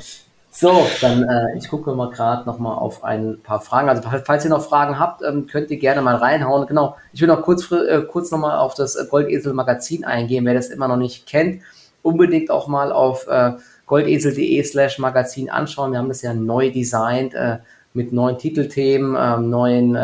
So, 0.59 0.87
dann 1.01 1.23
äh, 1.23 1.57
ich 1.57 1.69
gucke 1.69 1.93
mal 1.93 2.09
gerade 2.09 2.47
noch 2.47 2.57
mal 2.57 2.73
auf 2.73 3.03
ein 3.03 3.39
paar 3.43 3.61
Fragen. 3.61 3.89
Also 3.89 4.01
falls 4.23 4.43
ihr 4.43 4.49
noch 4.49 4.63
Fragen 4.63 4.97
habt, 4.97 5.21
ähm, 5.21 5.45
könnt 5.45 5.69
ihr 5.69 5.77
gerne 5.77 6.01
mal 6.01 6.15
reinhauen. 6.15 6.65
Genau, 6.65 6.95
ich 7.13 7.21
will 7.21 7.27
noch 7.27 7.43
kurz, 7.43 7.71
äh, 7.71 8.01
kurz 8.01 8.31
noch 8.31 8.39
mal 8.39 8.57
auf 8.57 8.73
das 8.73 8.97
Goldesel 9.09 9.53
Magazin 9.53 10.03
eingehen. 10.03 10.45
Wer 10.45 10.55
das 10.55 10.69
immer 10.69 10.87
noch 10.87 10.97
nicht 10.97 11.27
kennt, 11.27 11.61
unbedingt 12.01 12.49
auch 12.49 12.67
mal 12.67 12.91
auf 12.91 13.27
äh, 13.27 13.51
goldesel.de 13.85 14.63
slash 14.63 14.97
Magazin 14.97 15.49
anschauen. 15.49 15.91
Wir 15.91 15.99
haben 15.99 16.09
das 16.09 16.23
ja 16.23 16.33
neu 16.33 16.71
designt 16.71 17.35
äh, 17.35 17.57
mit 17.93 18.11
neuen 18.11 18.39
Titelthemen, 18.39 19.15
ähm, 19.19 19.49
neuen 19.51 19.95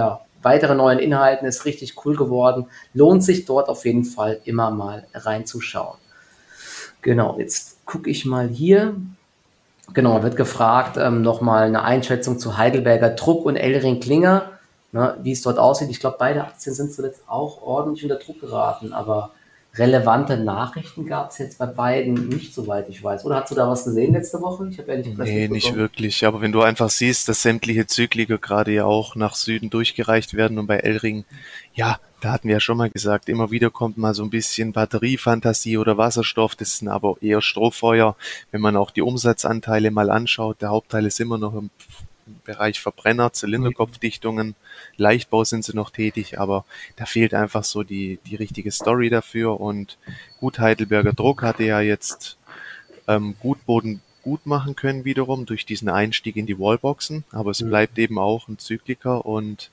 ja, 0.44 0.50
weitere 0.50 0.76
neuen 0.76 1.00
Inhalten, 1.00 1.48
ist 1.48 1.66
richtig 1.66 2.06
cool 2.06 2.16
geworden. 2.16 2.68
Lohnt 2.94 3.24
sich 3.24 3.46
dort 3.46 3.70
auf 3.70 3.86
jeden 3.86 4.06
Fall 4.06 4.40
immer 4.46 4.72
mal 4.72 5.06
reinzuschauen. 5.14 5.98
Genau, 7.02 7.38
jetzt 7.38 7.86
gucke 7.86 8.10
ich 8.10 8.26
mal 8.26 8.48
hier. 8.48 8.96
Genau, 9.94 10.24
wird 10.24 10.38
gefragt, 10.38 10.98
ähm, 10.98 11.22
nochmal 11.22 11.68
eine 11.68 11.84
Einschätzung 11.84 12.40
zu 12.40 12.58
Heidelberger 12.58 13.10
Druck 13.10 13.46
und 13.46 13.58
Elring 13.58 14.00
Klinger, 14.00 14.52
ne, 14.94 15.18
wie 15.22 15.34
es 15.34 15.42
dort 15.42 15.60
aussieht. 15.60 15.90
Ich 15.90 16.00
glaube, 16.00 16.16
beide 16.18 16.42
Aktien 16.42 16.74
sind 16.74 16.94
zuletzt 16.94 17.24
auch 17.28 17.62
ordentlich 17.62 18.04
unter 18.04 18.16
Druck 18.16 18.40
geraten, 18.40 18.94
aber 18.94 19.32
relevante 19.76 20.38
Nachrichten 20.38 21.08
gab 21.08 21.32
es 21.32 21.40
jetzt 21.40 21.58
bei 21.58 21.66
beiden 21.66 22.30
nicht, 22.30 22.54
soweit 22.54 22.90
ich 22.90 23.04
weiß. 23.04 23.26
Oder 23.26 23.38
hast 23.42 23.52
du 23.52 23.56
da 23.56 23.68
was 23.68 23.86
gesehen 23.86 24.14
letzte 24.14 24.40
Woche? 24.40 24.68
Ich 24.70 24.78
habe 24.78 24.92
ehrlich 24.92 25.10
gesagt 25.10 25.28
Nee, 25.28 25.48
nicht 25.48 25.76
wirklich. 25.76 26.26
Aber 26.26 26.42
wenn 26.42 26.52
du 26.52 26.62
einfach 26.62 26.92
siehst, 26.92 27.28
dass 27.28 27.42
sämtliche 27.42 27.88
Zykliker 27.88 28.38
gerade 28.38 28.72
ja 28.72 28.86
auch 28.86 29.16
nach 29.16 29.34
Süden 29.34 29.72
durchgereicht 29.72 30.36
werden 30.36 30.60
und 30.60 30.68
bei 30.68 30.78
Elring, 30.78 31.26
ja, 31.74 32.00
da 32.22 32.34
hatten 32.34 32.48
wir 32.48 32.56
ja 32.56 32.60
schon 32.60 32.78
mal 32.78 32.92
gesagt, 32.92 33.30
immer 33.30 33.50
wieder 33.50 33.72
kommt 33.72 33.98
mal 33.98 34.14
so 34.14 34.24
ein 34.24 34.30
bisschen 34.30 34.74
Batteriefantasie 34.74 35.78
oder 35.78 35.98
Wasserstoff. 35.98 36.56
Das 36.56 36.78
sind 36.78 36.88
aber 36.88 37.16
eher 37.22 37.42
Strohfeuer. 37.42 38.16
Wenn 38.52 38.62
man 38.62 38.78
auch 38.78 38.92
die 38.92 39.02
Umsatzanteile 39.02 39.90
mal 39.90 40.12
anschaut, 40.12 40.62
der 40.62 40.70
Hauptteil 40.70 41.06
ist 41.08 41.20
immer 41.20 41.40
noch 41.40 41.56
im 41.56 41.72
Bereich 42.46 42.80
Verbrenner, 42.80 43.34
Zylinderkopfdichtungen, 43.34 44.56
Leichtbau 44.98 45.44
sind 45.44 45.64
sie 45.66 45.76
noch 45.76 45.90
tätig, 45.90 46.40
aber 46.40 46.66
da 46.96 47.06
fehlt 47.06 47.34
einfach 47.34 47.64
so 47.64 47.84
die, 47.84 48.20
die 48.26 48.36
richtige 48.36 48.72
Story 48.72 49.10
dafür 49.10 49.60
und 49.60 49.98
gut 50.40 50.60
Heidelberger 50.60 51.14
Druck 51.14 51.42
hatte 51.42 51.64
ja 51.64 51.82
jetzt 51.82 52.38
ähm, 53.08 53.36
gut 53.40 53.66
Boden 53.66 54.02
gut 54.24 54.46
machen 54.46 54.76
können 54.76 55.04
wiederum 55.04 55.46
durch 55.46 55.66
diesen 55.66 55.90
Einstieg 55.90 56.38
in 56.38 56.46
die 56.46 56.58
Wallboxen, 56.58 57.26
aber 57.32 57.52
es 57.52 57.62
mhm. 57.62 57.70
bleibt 57.70 58.00
eben 58.00 58.18
auch 58.18 58.48
ein 58.48 58.58
Zykliker 58.58 59.26
und 59.26 59.70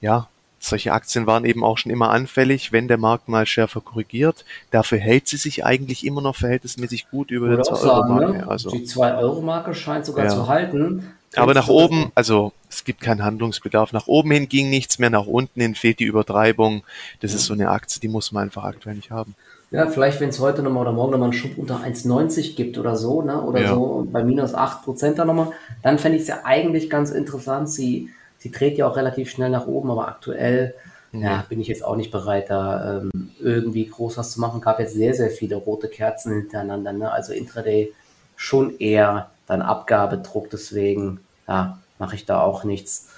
ja, 0.00 0.28
solche 0.58 0.92
Aktien 0.92 1.26
waren 1.26 1.44
eben 1.44 1.64
auch 1.64 1.78
schon 1.78 1.92
immer 1.92 2.10
anfällig, 2.10 2.72
wenn 2.72 2.88
der 2.88 2.98
Markt 2.98 3.28
mal 3.28 3.46
schärfer 3.46 3.80
korrigiert. 3.80 4.44
Dafür 4.70 4.98
hält 4.98 5.28
sie 5.28 5.36
sich 5.36 5.64
eigentlich 5.64 6.04
immer 6.04 6.20
noch 6.20 6.36
verhältnismäßig 6.36 7.10
gut 7.10 7.30
über 7.30 7.48
der 7.48 7.60
2-Euro-Marke. 7.60 8.38
Ne? 8.38 8.48
Also, 8.48 8.70
die 8.70 8.86
2-Euro-Marke 8.86 9.74
scheint 9.74 10.06
sogar 10.06 10.26
ja. 10.26 10.30
zu 10.30 10.48
halten. 10.48 11.12
Aber 11.36 11.54
nach 11.54 11.68
oben, 11.68 12.10
also 12.14 12.52
es 12.68 12.84
gibt 12.84 13.00
keinen 13.00 13.24
Handlungsbedarf. 13.24 13.92
Nach 13.92 14.06
oben 14.06 14.30
hin 14.30 14.48
ging 14.48 14.70
nichts 14.70 14.98
mehr, 14.98 15.10
nach 15.10 15.26
unten 15.26 15.60
hin 15.60 15.74
fehlt 15.74 16.00
die 16.00 16.04
Übertreibung. 16.04 16.82
Das 17.20 17.34
ist 17.34 17.46
so 17.46 17.54
eine 17.54 17.70
Aktie, 17.70 18.00
die 18.00 18.08
muss 18.08 18.32
man 18.32 18.44
einfach 18.44 18.64
aktuell 18.64 18.96
nicht 18.96 19.10
haben. 19.10 19.34
Ja, 19.70 19.88
vielleicht, 19.88 20.20
wenn 20.20 20.28
es 20.28 20.38
heute 20.38 20.62
nochmal 20.62 20.82
oder 20.82 20.92
morgen 20.92 21.12
nochmal 21.12 21.30
einen 21.30 21.32
Schub 21.32 21.58
unter 21.58 21.78
1,90 21.78 22.54
gibt 22.54 22.78
oder 22.78 22.96
so, 22.96 23.22
ne? 23.22 23.42
Oder 23.42 23.62
ja. 23.62 23.74
so 23.74 24.06
bei 24.10 24.22
minus 24.22 24.54
8% 24.54 25.14
da 25.14 25.24
nochmal, 25.24 25.52
dann 25.82 25.98
fände 25.98 26.16
ich 26.16 26.22
es 26.22 26.28
ja 26.28 26.40
eigentlich 26.44 26.88
ganz 26.88 27.10
interessant. 27.10 27.68
Sie, 27.68 28.10
sie 28.38 28.52
dreht 28.52 28.78
ja 28.78 28.86
auch 28.86 28.96
relativ 28.96 29.28
schnell 29.28 29.50
nach 29.50 29.66
oben, 29.66 29.90
aber 29.90 30.06
aktuell 30.06 30.74
ja. 31.12 31.20
ja 31.20 31.44
bin 31.48 31.60
ich 31.60 31.66
jetzt 31.66 31.84
auch 31.84 31.96
nicht 31.96 32.12
bereit, 32.12 32.48
da 32.48 32.98
ähm, 32.98 33.30
irgendwie 33.40 33.86
groß 33.86 34.18
was 34.18 34.32
zu 34.32 34.40
machen. 34.40 34.60
Gab 34.60 34.78
jetzt 34.78 34.94
sehr, 34.94 35.14
sehr 35.14 35.30
viele 35.30 35.56
rote 35.56 35.88
Kerzen 35.88 36.32
hintereinander, 36.32 36.92
ne? 36.92 37.10
Also 37.10 37.32
Intraday 37.32 37.92
schon 38.36 38.78
eher 38.78 39.30
dann 39.46 39.62
Abgabedruck, 39.62 40.48
deswegen 40.50 41.20
ja, 41.48 41.78
mache 41.98 42.16
ich 42.16 42.26
da 42.26 42.40
auch 42.40 42.64
nichts. 42.64 43.08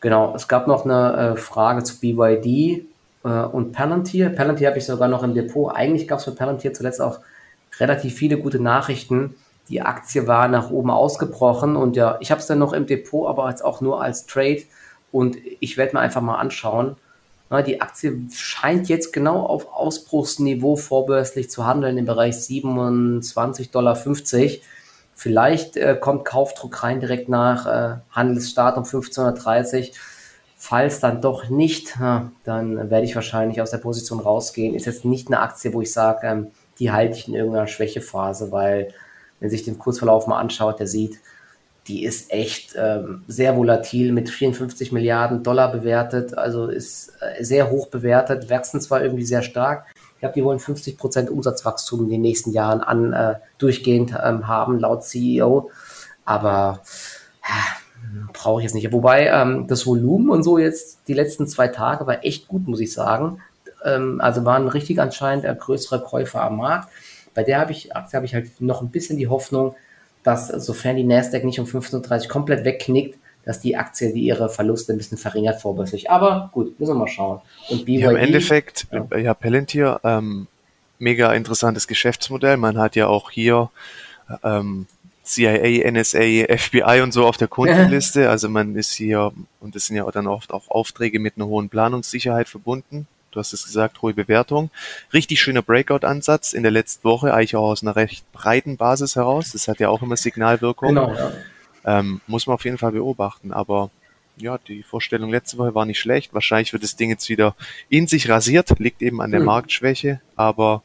Genau, 0.00 0.34
es 0.34 0.48
gab 0.48 0.66
noch 0.66 0.84
eine 0.84 1.34
äh, 1.34 1.36
Frage 1.36 1.84
zu 1.84 2.00
BYD 2.00 2.86
äh, 3.24 3.28
und 3.28 3.72
Palantir. 3.72 4.30
Palantir 4.30 4.68
habe 4.68 4.78
ich 4.78 4.86
sogar 4.86 5.08
noch 5.08 5.22
im 5.22 5.34
Depot. 5.34 5.74
Eigentlich 5.74 6.08
gab 6.08 6.18
es 6.18 6.24
für 6.24 6.32
Palantir 6.32 6.74
zuletzt 6.74 7.00
auch 7.00 7.20
relativ 7.78 8.14
viele 8.14 8.38
gute 8.38 8.60
Nachrichten. 8.60 9.34
Die 9.68 9.80
Aktie 9.80 10.26
war 10.26 10.48
nach 10.48 10.70
oben 10.70 10.90
ausgebrochen 10.90 11.76
und 11.76 11.96
ja, 11.96 12.18
ich 12.20 12.30
habe 12.30 12.40
es 12.40 12.46
dann 12.46 12.58
noch 12.58 12.72
im 12.72 12.86
Depot, 12.86 13.28
aber 13.28 13.48
jetzt 13.48 13.64
auch 13.64 13.80
nur 13.80 14.02
als 14.02 14.26
Trade 14.26 14.62
und 15.12 15.36
ich 15.60 15.76
werde 15.76 15.94
mir 15.94 16.00
einfach 16.00 16.20
mal 16.20 16.36
anschauen. 16.36 16.96
Na, 17.48 17.62
die 17.62 17.80
Aktie 17.80 18.22
scheint 18.34 18.88
jetzt 18.88 19.12
genau 19.12 19.44
auf 19.46 19.72
Ausbruchsniveau 19.72 20.76
vorbörslich 20.76 21.50
zu 21.50 21.66
handeln 21.66 21.98
im 21.98 22.06
Bereich 22.06 22.34
27,50 22.34 23.70
Dollar. 23.70 23.94
Vielleicht 25.22 25.76
äh, 25.76 25.96
kommt 26.00 26.24
Kaufdruck 26.24 26.82
rein 26.82 26.98
direkt 26.98 27.28
nach 27.28 27.66
äh, 27.66 27.98
Handelsstart 28.10 28.76
um 28.76 28.82
1530. 28.82 29.92
Falls 30.56 30.98
dann 30.98 31.20
doch 31.20 31.48
nicht, 31.48 31.96
ja, 32.00 32.32
dann 32.42 32.90
werde 32.90 33.06
ich 33.06 33.14
wahrscheinlich 33.14 33.60
aus 33.60 33.70
der 33.70 33.78
Position 33.78 34.18
rausgehen. 34.18 34.74
Ist 34.74 34.86
jetzt 34.86 35.04
nicht 35.04 35.28
eine 35.28 35.38
Aktie, 35.38 35.72
wo 35.74 35.80
ich 35.80 35.92
sage, 35.92 36.26
ähm, 36.26 36.46
die 36.80 36.90
halte 36.90 37.16
ich 37.16 37.28
in 37.28 37.34
irgendeiner 37.34 37.68
Schwächephase, 37.68 38.50
weil 38.50 38.92
wenn 39.38 39.48
sich 39.48 39.62
den 39.62 39.78
Kursverlauf 39.78 40.26
mal 40.26 40.40
anschaut, 40.40 40.80
der 40.80 40.88
sieht, 40.88 41.20
die 41.86 42.02
ist 42.02 42.32
echt 42.32 42.74
ähm, 42.76 43.22
sehr 43.28 43.56
volatil 43.56 44.10
mit 44.10 44.28
54 44.28 44.90
Milliarden 44.90 45.44
Dollar 45.44 45.70
bewertet, 45.70 46.36
also 46.36 46.66
ist 46.66 47.12
äh, 47.20 47.44
sehr 47.44 47.70
hoch 47.70 47.86
bewertet, 47.90 48.50
wachsen 48.50 48.80
zwar 48.80 49.04
irgendwie 49.04 49.24
sehr 49.24 49.42
stark, 49.42 49.86
glaube, 50.22 50.34
die 50.34 50.44
wollen 50.44 50.60
50% 50.60 51.28
Umsatzwachstum 51.28 52.04
in 52.04 52.08
den 52.08 52.20
nächsten 52.20 52.52
Jahren 52.52 52.80
an 52.80 53.12
äh, 53.12 53.34
durchgehend 53.58 54.14
ähm, 54.22 54.46
haben, 54.46 54.78
laut 54.78 55.04
CEO. 55.04 55.70
Aber 56.24 56.80
ja, 57.42 58.28
brauche 58.32 58.60
ich 58.60 58.64
jetzt 58.64 58.74
nicht. 58.74 58.92
Wobei 58.92 59.26
ähm, 59.26 59.66
das 59.66 59.84
Volumen 59.84 60.30
und 60.30 60.44
so 60.44 60.58
jetzt 60.58 61.00
die 61.08 61.14
letzten 61.14 61.48
zwei 61.48 61.66
Tage 61.66 62.06
war 62.06 62.24
echt 62.24 62.46
gut, 62.46 62.68
muss 62.68 62.78
ich 62.78 62.92
sagen. 62.92 63.42
Ähm, 63.84 64.20
also 64.20 64.44
waren 64.44 64.68
richtig 64.68 65.00
anscheinend 65.00 65.44
äh, 65.44 65.56
größere 65.58 66.00
Käufer 66.02 66.42
am 66.42 66.58
Markt. 66.58 66.88
Bei 67.34 67.42
der 67.42 67.58
habe 67.58 67.72
ich, 67.72 67.96
Aktie 67.96 68.16
habe 68.16 68.26
ich 68.26 68.34
halt 68.34 68.60
noch 68.60 68.80
ein 68.80 68.90
bisschen 68.90 69.18
die 69.18 69.28
Hoffnung, 69.28 69.74
dass 70.22 70.46
sofern 70.46 70.94
die 70.94 71.04
Nasdaq 71.04 71.42
nicht 71.42 71.58
um 71.58 71.66
15.30 71.66 72.22
Uhr 72.22 72.28
komplett 72.28 72.64
wegknickt, 72.64 73.18
dass 73.44 73.60
die 73.60 73.76
Aktie 73.76 74.12
die 74.12 74.22
ihre 74.22 74.48
Verluste 74.48 74.92
ein 74.92 74.98
bisschen 74.98 75.18
verringert 75.18 75.60
vorbörslich. 75.60 76.10
Aber 76.10 76.50
gut, 76.52 76.78
müssen 76.78 76.92
wir 76.92 76.98
mal 76.98 77.08
schauen. 77.08 77.40
Und 77.68 77.84
BYD, 77.84 78.00
ja, 78.00 78.10
im 78.10 78.16
Endeffekt, 78.16 78.86
ja, 78.92 79.18
ja 79.18 79.34
Palantir, 79.34 80.00
ähm, 80.04 80.46
mega 80.98 81.32
interessantes 81.32 81.88
Geschäftsmodell. 81.88 82.56
Man 82.56 82.78
hat 82.78 82.96
ja 82.96 83.08
auch 83.08 83.30
hier 83.30 83.70
ähm, 84.44 84.86
CIA, 85.24 85.90
NSA, 85.90 86.56
FBI 86.56 87.00
und 87.02 87.12
so 87.12 87.26
auf 87.26 87.36
der 87.36 87.48
Kundenliste. 87.48 88.28
Also 88.32 88.48
man 88.48 88.76
ist 88.76 88.92
hier, 88.92 89.32
und 89.60 89.74
das 89.74 89.86
sind 89.86 89.96
ja 89.96 90.10
dann 90.10 90.26
oft 90.26 90.52
auch 90.52 90.70
Aufträge 90.70 91.18
mit 91.18 91.36
einer 91.36 91.46
hohen 91.46 91.68
Planungssicherheit 91.68 92.48
verbunden. 92.48 93.06
Du 93.30 93.40
hast 93.40 93.52
es 93.52 93.64
gesagt, 93.64 94.02
hohe 94.02 94.14
Bewertung. 94.14 94.70
Richtig 95.12 95.40
schöner 95.40 95.62
Breakout-Ansatz 95.62 96.52
in 96.52 96.62
der 96.62 96.72
letzten 96.72 97.04
Woche, 97.04 97.32
eigentlich 97.32 97.56
auch 97.56 97.70
aus 97.70 97.82
einer 97.82 97.96
recht 97.96 98.30
breiten 98.32 98.76
Basis 98.76 99.16
heraus. 99.16 99.52
Das 99.52 99.68
hat 99.68 99.80
ja 99.80 99.88
auch 99.88 100.02
immer 100.02 100.16
Signalwirkung. 100.16 100.90
Genau, 100.90 101.14
ja. 101.14 101.32
Ähm, 101.84 102.20
muss 102.26 102.46
man 102.46 102.54
auf 102.54 102.64
jeden 102.64 102.78
Fall 102.78 102.92
beobachten. 102.92 103.52
Aber 103.52 103.90
ja, 104.36 104.58
die 104.58 104.82
Vorstellung 104.82 105.30
letzte 105.30 105.58
Woche 105.58 105.74
war 105.74 105.84
nicht 105.84 106.00
schlecht. 106.00 106.34
Wahrscheinlich 106.34 106.72
wird 106.72 106.82
das 106.82 106.96
Ding 106.96 107.10
jetzt 107.10 107.28
wieder 107.28 107.54
in 107.88 108.06
sich 108.06 108.28
rasiert, 108.28 108.78
liegt 108.78 109.02
eben 109.02 109.20
an 109.20 109.30
der 109.30 109.40
hm. 109.40 109.46
Marktschwäche. 109.46 110.20
Aber 110.36 110.82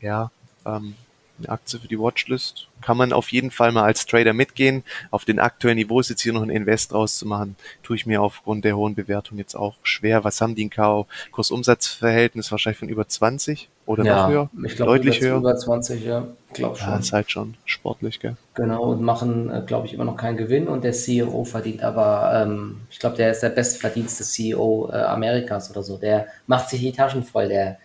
ja, 0.00 0.30
ähm, 0.64 0.94
eine 1.38 1.48
Aktie 1.48 1.80
für 1.80 1.88
die 1.88 1.98
Watchlist. 1.98 2.68
Kann 2.80 2.96
man 2.96 3.12
auf 3.12 3.32
jeden 3.32 3.50
Fall 3.50 3.72
mal 3.72 3.84
als 3.84 4.06
Trader 4.06 4.32
mitgehen. 4.32 4.84
Auf 5.10 5.24
den 5.24 5.38
aktuellen 5.38 5.76
Niveau 5.76 6.00
ist 6.00 6.10
jetzt 6.10 6.22
hier 6.22 6.32
noch 6.32 6.42
ein 6.42 6.50
Invest 6.50 6.92
rauszumachen, 6.92 7.56
tue 7.82 7.96
ich 7.96 8.06
mir 8.06 8.22
aufgrund 8.22 8.64
der 8.64 8.76
hohen 8.76 8.94
Bewertung 8.94 9.38
jetzt 9.38 9.54
auch 9.54 9.74
schwer. 9.82 10.22
Was 10.22 10.40
haben 10.40 10.54
die 10.54 10.62
in 10.62 10.70
K.O. 10.70 11.06
Kursumsatzverhältnis 11.32 12.50
wahrscheinlich 12.50 12.78
von 12.78 12.88
über 12.88 13.08
20 13.08 13.68
oder 13.86 14.04
ja, 14.04 14.22
noch 14.22 14.28
höher? 14.28 14.50
Ich 14.64 14.76
glaube, 14.76 14.92
Deutlich 14.92 15.18
über, 15.18 15.28
höher. 15.28 15.38
über 15.38 15.56
20, 15.56 16.04
ja. 16.04 16.28
Glaub 16.54 16.78
schon. 16.78 16.88
Ja, 16.88 16.98
ist 16.98 17.12
halt 17.12 17.30
schon 17.30 17.54
sportlich, 17.64 18.20
gell? 18.20 18.36
Genau, 18.54 18.84
und 18.84 19.02
machen, 19.02 19.50
äh, 19.50 19.62
glaube 19.66 19.86
ich, 19.86 19.94
immer 19.94 20.04
noch 20.04 20.16
keinen 20.16 20.36
Gewinn 20.36 20.68
und 20.68 20.84
der 20.84 20.92
CEO 20.92 21.44
verdient 21.44 21.82
aber, 21.82 22.42
ähm, 22.42 22.82
ich 22.90 22.98
glaube, 22.98 23.16
der 23.16 23.30
ist 23.30 23.40
der 23.40 23.50
bestverdienste 23.50 24.24
CEO 24.24 24.90
äh, 24.92 24.96
Amerikas 24.96 25.70
oder 25.70 25.82
so. 25.82 25.96
Der 25.96 26.26
macht 26.46 26.70
sich 26.70 26.80
die 26.80 26.92
Taschen 26.92 27.24
voll, 27.24 27.48
der 27.48 27.78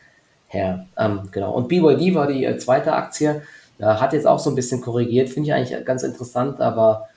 her. 0.47 0.88
Ähm, 0.97 1.30
genau. 1.32 1.53
Und 1.53 1.67
BYD 1.67 2.15
war 2.15 2.28
die 2.28 2.45
äh, 2.45 2.57
zweite 2.57 2.93
Aktie. 2.93 3.41
Ja, 3.78 4.01
hat 4.01 4.13
jetzt 4.13 4.28
auch 4.28 4.39
so 4.39 4.49
ein 4.49 4.55
bisschen 4.55 4.82
korrigiert, 4.82 5.30
finde 5.30 5.49
ich 5.49 5.53
eigentlich 5.53 5.86
ganz 5.86 6.03
interessant, 6.03 6.59
aber 6.59 7.07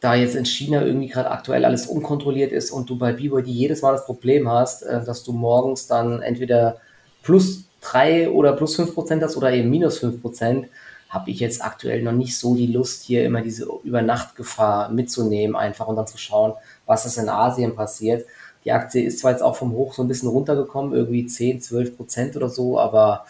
da 0.00 0.14
jetzt 0.14 0.34
in 0.34 0.44
China 0.44 0.82
irgendwie 0.82 1.08
gerade 1.08 1.30
aktuell 1.30 1.64
alles 1.64 1.86
unkontrolliert 1.86 2.52
ist 2.52 2.70
und 2.70 2.90
du 2.90 2.98
bei 2.98 3.12
BYD 3.12 3.46
jedes 3.46 3.80
Mal 3.80 3.92
das 3.92 4.04
Problem 4.04 4.50
hast, 4.50 4.82
äh, 4.82 5.04
dass 5.04 5.24
du 5.24 5.32
morgens 5.32 5.86
dann 5.86 6.20
entweder 6.20 6.76
plus 7.22 7.64
drei 7.84 8.28
oder 8.28 8.52
plus 8.52 8.76
fünf 8.76 8.94
Prozent 8.94 9.22
hast 9.22 9.36
oder 9.36 9.52
eben 9.52 9.70
minus 9.70 9.98
fünf 9.98 10.20
Prozent, 10.20 10.68
habe 11.08 11.30
ich 11.30 11.38
jetzt 11.38 11.64
aktuell 11.64 12.02
noch 12.02 12.12
nicht 12.12 12.36
so 12.36 12.56
die 12.56 12.66
Lust, 12.66 13.04
hier 13.04 13.24
immer 13.24 13.40
diese 13.40 13.68
Übernachtgefahr 13.84 14.90
mitzunehmen, 14.90 15.54
einfach 15.54 15.86
und 15.86 15.96
dann 15.96 16.08
zu 16.08 16.18
schauen, 16.18 16.54
was 16.86 17.06
ist 17.06 17.18
in 17.18 17.28
Asien 17.28 17.76
passiert. 17.76 18.26
Die 18.64 18.72
Aktie 18.72 19.04
ist 19.04 19.20
zwar 19.20 19.30
jetzt 19.30 19.42
auch 19.42 19.56
vom 19.56 19.72
Hoch 19.72 19.92
so 19.92 20.02
ein 20.02 20.08
bisschen 20.08 20.28
runtergekommen, 20.28 20.92
irgendwie 20.92 21.26
10, 21.26 21.60
12 21.60 21.96
Prozent 21.96 22.36
oder 22.36 22.48
so, 22.48 22.80
aber 22.80 23.26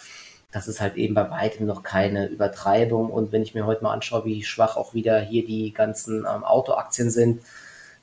das 0.52 0.68
ist 0.68 0.80
halt 0.80 0.94
eben 0.94 1.14
bei 1.14 1.28
weitem 1.30 1.66
noch 1.66 1.82
keine 1.82 2.28
Übertreibung. 2.28 3.10
Und 3.10 3.32
wenn 3.32 3.42
ich 3.42 3.54
mir 3.54 3.66
heute 3.66 3.82
mal 3.82 3.92
anschaue, 3.92 4.24
wie 4.24 4.44
schwach 4.44 4.76
auch 4.76 4.94
wieder 4.94 5.20
hier 5.20 5.44
die 5.44 5.72
ganzen 5.74 6.20
ähm, 6.20 6.44
Autoaktien 6.44 7.10
sind, 7.10 7.42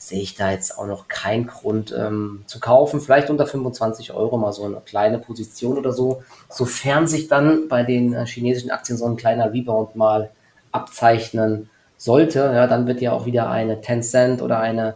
sehe 0.02 0.20
ich 0.20 0.34
da 0.34 0.50
jetzt 0.50 0.80
auch 0.80 0.88
noch 0.88 1.08
keinen 1.08 1.46
Grund 1.46 1.94
ähm, 1.96 2.42
zu 2.48 2.60
kaufen. 2.60 3.02
Vielleicht 3.02 3.30
unter 3.30 3.46
25 3.46 4.14
Euro 4.14 4.36
mal 4.40 4.52
so 4.52 4.66
eine 4.66 4.82
kleine 4.82 5.20
Position 5.20 5.78
oder 5.78 5.94
so. 5.94 6.24
Sofern 6.50 7.06
sich 7.06 7.28
dann 7.28 7.68
bei 7.68 7.84
den 7.84 8.14
äh, 8.16 8.26
chinesischen 8.26 8.72
Aktien 8.72 8.98
so 8.98 9.06
ein 9.06 9.16
kleiner 9.16 9.54
Rebound 9.54 9.96
mal 9.96 10.32
abzeichnen 10.72 11.70
sollte, 11.98 12.40
ja, 12.40 12.66
dann 12.66 12.88
wird 12.88 13.00
ja 13.00 13.12
auch 13.12 13.28
wieder 13.28 13.52
eine 13.52 13.80
Tencent 13.82 14.42
oder 14.42 14.60
eine 14.60 14.96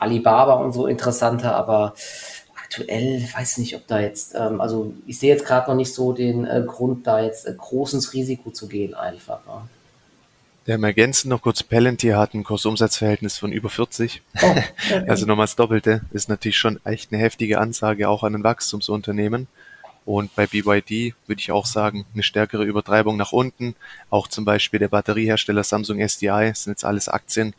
Alibaba 0.00 0.54
und 0.54 0.72
so 0.72 0.88
interessanter, 0.88 1.54
aber 1.54 1.94
aktuell 2.60 3.22
weiß 3.32 3.58
nicht, 3.58 3.76
ob 3.76 3.86
da 3.86 4.00
jetzt, 4.00 4.34
ähm, 4.34 4.60
also 4.60 4.92
ich 5.06 5.20
sehe 5.20 5.32
jetzt 5.32 5.46
gerade 5.46 5.70
noch 5.70 5.76
nicht 5.76 5.94
so 5.94 6.12
den 6.12 6.44
äh, 6.44 6.64
Grund, 6.66 7.06
da 7.06 7.22
jetzt 7.22 7.46
äh, 7.46 7.54
groß 7.56 7.94
ins 7.94 8.14
Risiko 8.14 8.50
zu 8.50 8.66
gehen 8.66 8.94
einfach. 8.94 9.46
Ja. 9.46 9.62
Der 10.70 10.76
im 10.76 10.84
Ergänzen 10.84 11.30
noch 11.30 11.42
kurz 11.42 11.64
Palantir 11.64 12.16
hat 12.16 12.32
ein 12.32 12.44
Kursumsatzverhältnis 12.44 13.36
von 13.36 13.50
über 13.50 13.68
40. 13.68 14.22
Oh, 14.40 14.46
okay. 14.46 14.64
also 15.08 15.26
nochmals 15.26 15.56
Doppelte. 15.56 16.02
Ist 16.12 16.28
natürlich 16.28 16.58
schon 16.58 16.78
echt 16.84 17.12
eine 17.12 17.20
heftige 17.20 17.58
Ansage 17.58 18.08
auch 18.08 18.22
an 18.22 18.36
ein 18.36 18.44
Wachstumsunternehmen. 18.44 19.48
Und 20.04 20.32
bei 20.36 20.46
BYD 20.46 21.16
würde 21.26 21.40
ich 21.40 21.50
auch 21.50 21.66
sagen, 21.66 22.06
eine 22.14 22.22
stärkere 22.22 22.62
Übertreibung 22.62 23.16
nach 23.16 23.32
unten. 23.32 23.74
Auch 24.10 24.28
zum 24.28 24.44
Beispiel 24.44 24.78
der 24.78 24.86
Batteriehersteller 24.86 25.64
Samsung 25.64 25.98
SDI 25.98 26.52
sind 26.54 26.74
jetzt 26.74 26.84
alles 26.84 27.08
Aktien, 27.08 27.52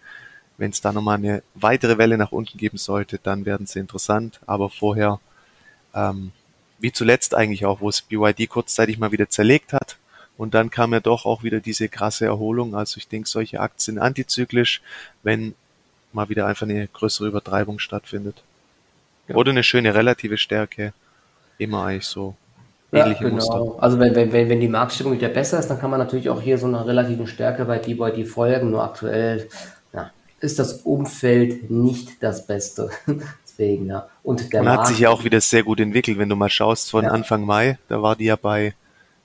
wenn 0.58 0.72
es 0.72 0.80
da 0.80 0.94
nochmal 0.94 1.18
eine 1.18 1.44
weitere 1.54 1.98
Welle 1.98 2.18
nach 2.18 2.32
unten 2.32 2.58
geben 2.58 2.78
sollte, 2.78 3.20
dann 3.22 3.44
werden 3.44 3.68
sie 3.68 3.80
interessant. 3.80 4.40
Aber 4.46 4.70
vorher, 4.70 5.20
ähm, 5.94 6.32
wie 6.80 6.94
zuletzt 6.94 7.36
eigentlich 7.36 7.66
auch, 7.66 7.82
wo 7.82 7.90
es 7.90 8.04
BYD 8.04 8.48
kurzzeitig 8.48 9.00
mal 9.00 9.12
wieder 9.12 9.30
zerlegt 9.30 9.74
hat. 9.74 9.98
Und 10.38 10.54
dann 10.54 10.72
kam 10.72 10.94
ja 10.94 11.00
doch 11.00 11.26
auch 11.26 11.44
wieder 11.44 11.60
diese 11.60 11.88
krasse 11.90 12.26
Erholung. 12.26 12.76
Also 12.76 12.98
ich 12.98 13.08
denke, 13.08 13.30
solche 13.30 13.60
Aktien 13.60 14.00
antizyklisch, 14.00 14.82
wenn 15.24 15.54
mal 16.14 16.30
wieder 16.30 16.48
einfach 16.48 16.68
eine 16.68 16.88
größere 16.88 17.28
Übertreibung 17.28 17.80
stattfindet. 17.80 18.44
Ja. 19.28 19.36
Oder 19.36 19.52
eine 19.52 19.64
schöne 19.64 19.94
relative 19.94 20.38
Stärke. 20.38 20.94
Immer 21.58 21.86
eigentlich 21.86 22.08
so 22.08 22.36
ähnliche 22.92 23.24
ja, 23.24 23.30
genau. 23.30 23.36
Muster. 23.36 23.84
Also 23.84 24.00
wenn, 24.00 24.16
wenn, 24.16 24.50
wenn, 24.50 24.60
die 24.60 24.68
Marktstimmung 24.68 25.14
wieder 25.14 25.30
besser 25.30 25.60
ist, 25.60 25.68
dann 25.68 25.80
kann 25.80 25.92
man 25.92 26.00
natürlich 26.00 26.30
auch 26.30 26.42
hier 26.42 26.58
so 26.58 26.66
einer 26.66 26.88
relativen 26.88 27.28
Stärke 27.28 27.66
bei 27.66 27.78
BYD 27.78 28.28
folgen. 28.28 28.72
Nur 28.72 28.84
aktuell 28.84 29.48
ist 30.42 30.60
das 30.60 30.74
Umfeld 30.82 31.70
nicht 31.70 32.22
das 32.22 32.46
Beste. 32.46 32.90
Deswegen, 33.48 33.86
ja. 33.86 34.08
Und 34.24 34.52
der 34.52 34.64
Man 34.64 34.76
Markt, 34.76 34.82
hat 34.82 34.88
sich 34.90 35.00
ja 35.00 35.10
auch 35.10 35.24
wieder 35.24 35.40
sehr 35.40 35.64
gut 35.64 35.80
entwickelt, 35.80 36.18
wenn 36.18 36.30
du 36.30 36.36
mal 36.36 36.50
schaust 36.50 36.90
von 36.90 37.06
ja. 37.06 37.12
Anfang 37.12 37.46
Mai, 37.46 37.78
da 37.88 38.02
war 38.02 38.16
die 38.16 38.26
ja 38.26 38.36
bei, 38.36 38.74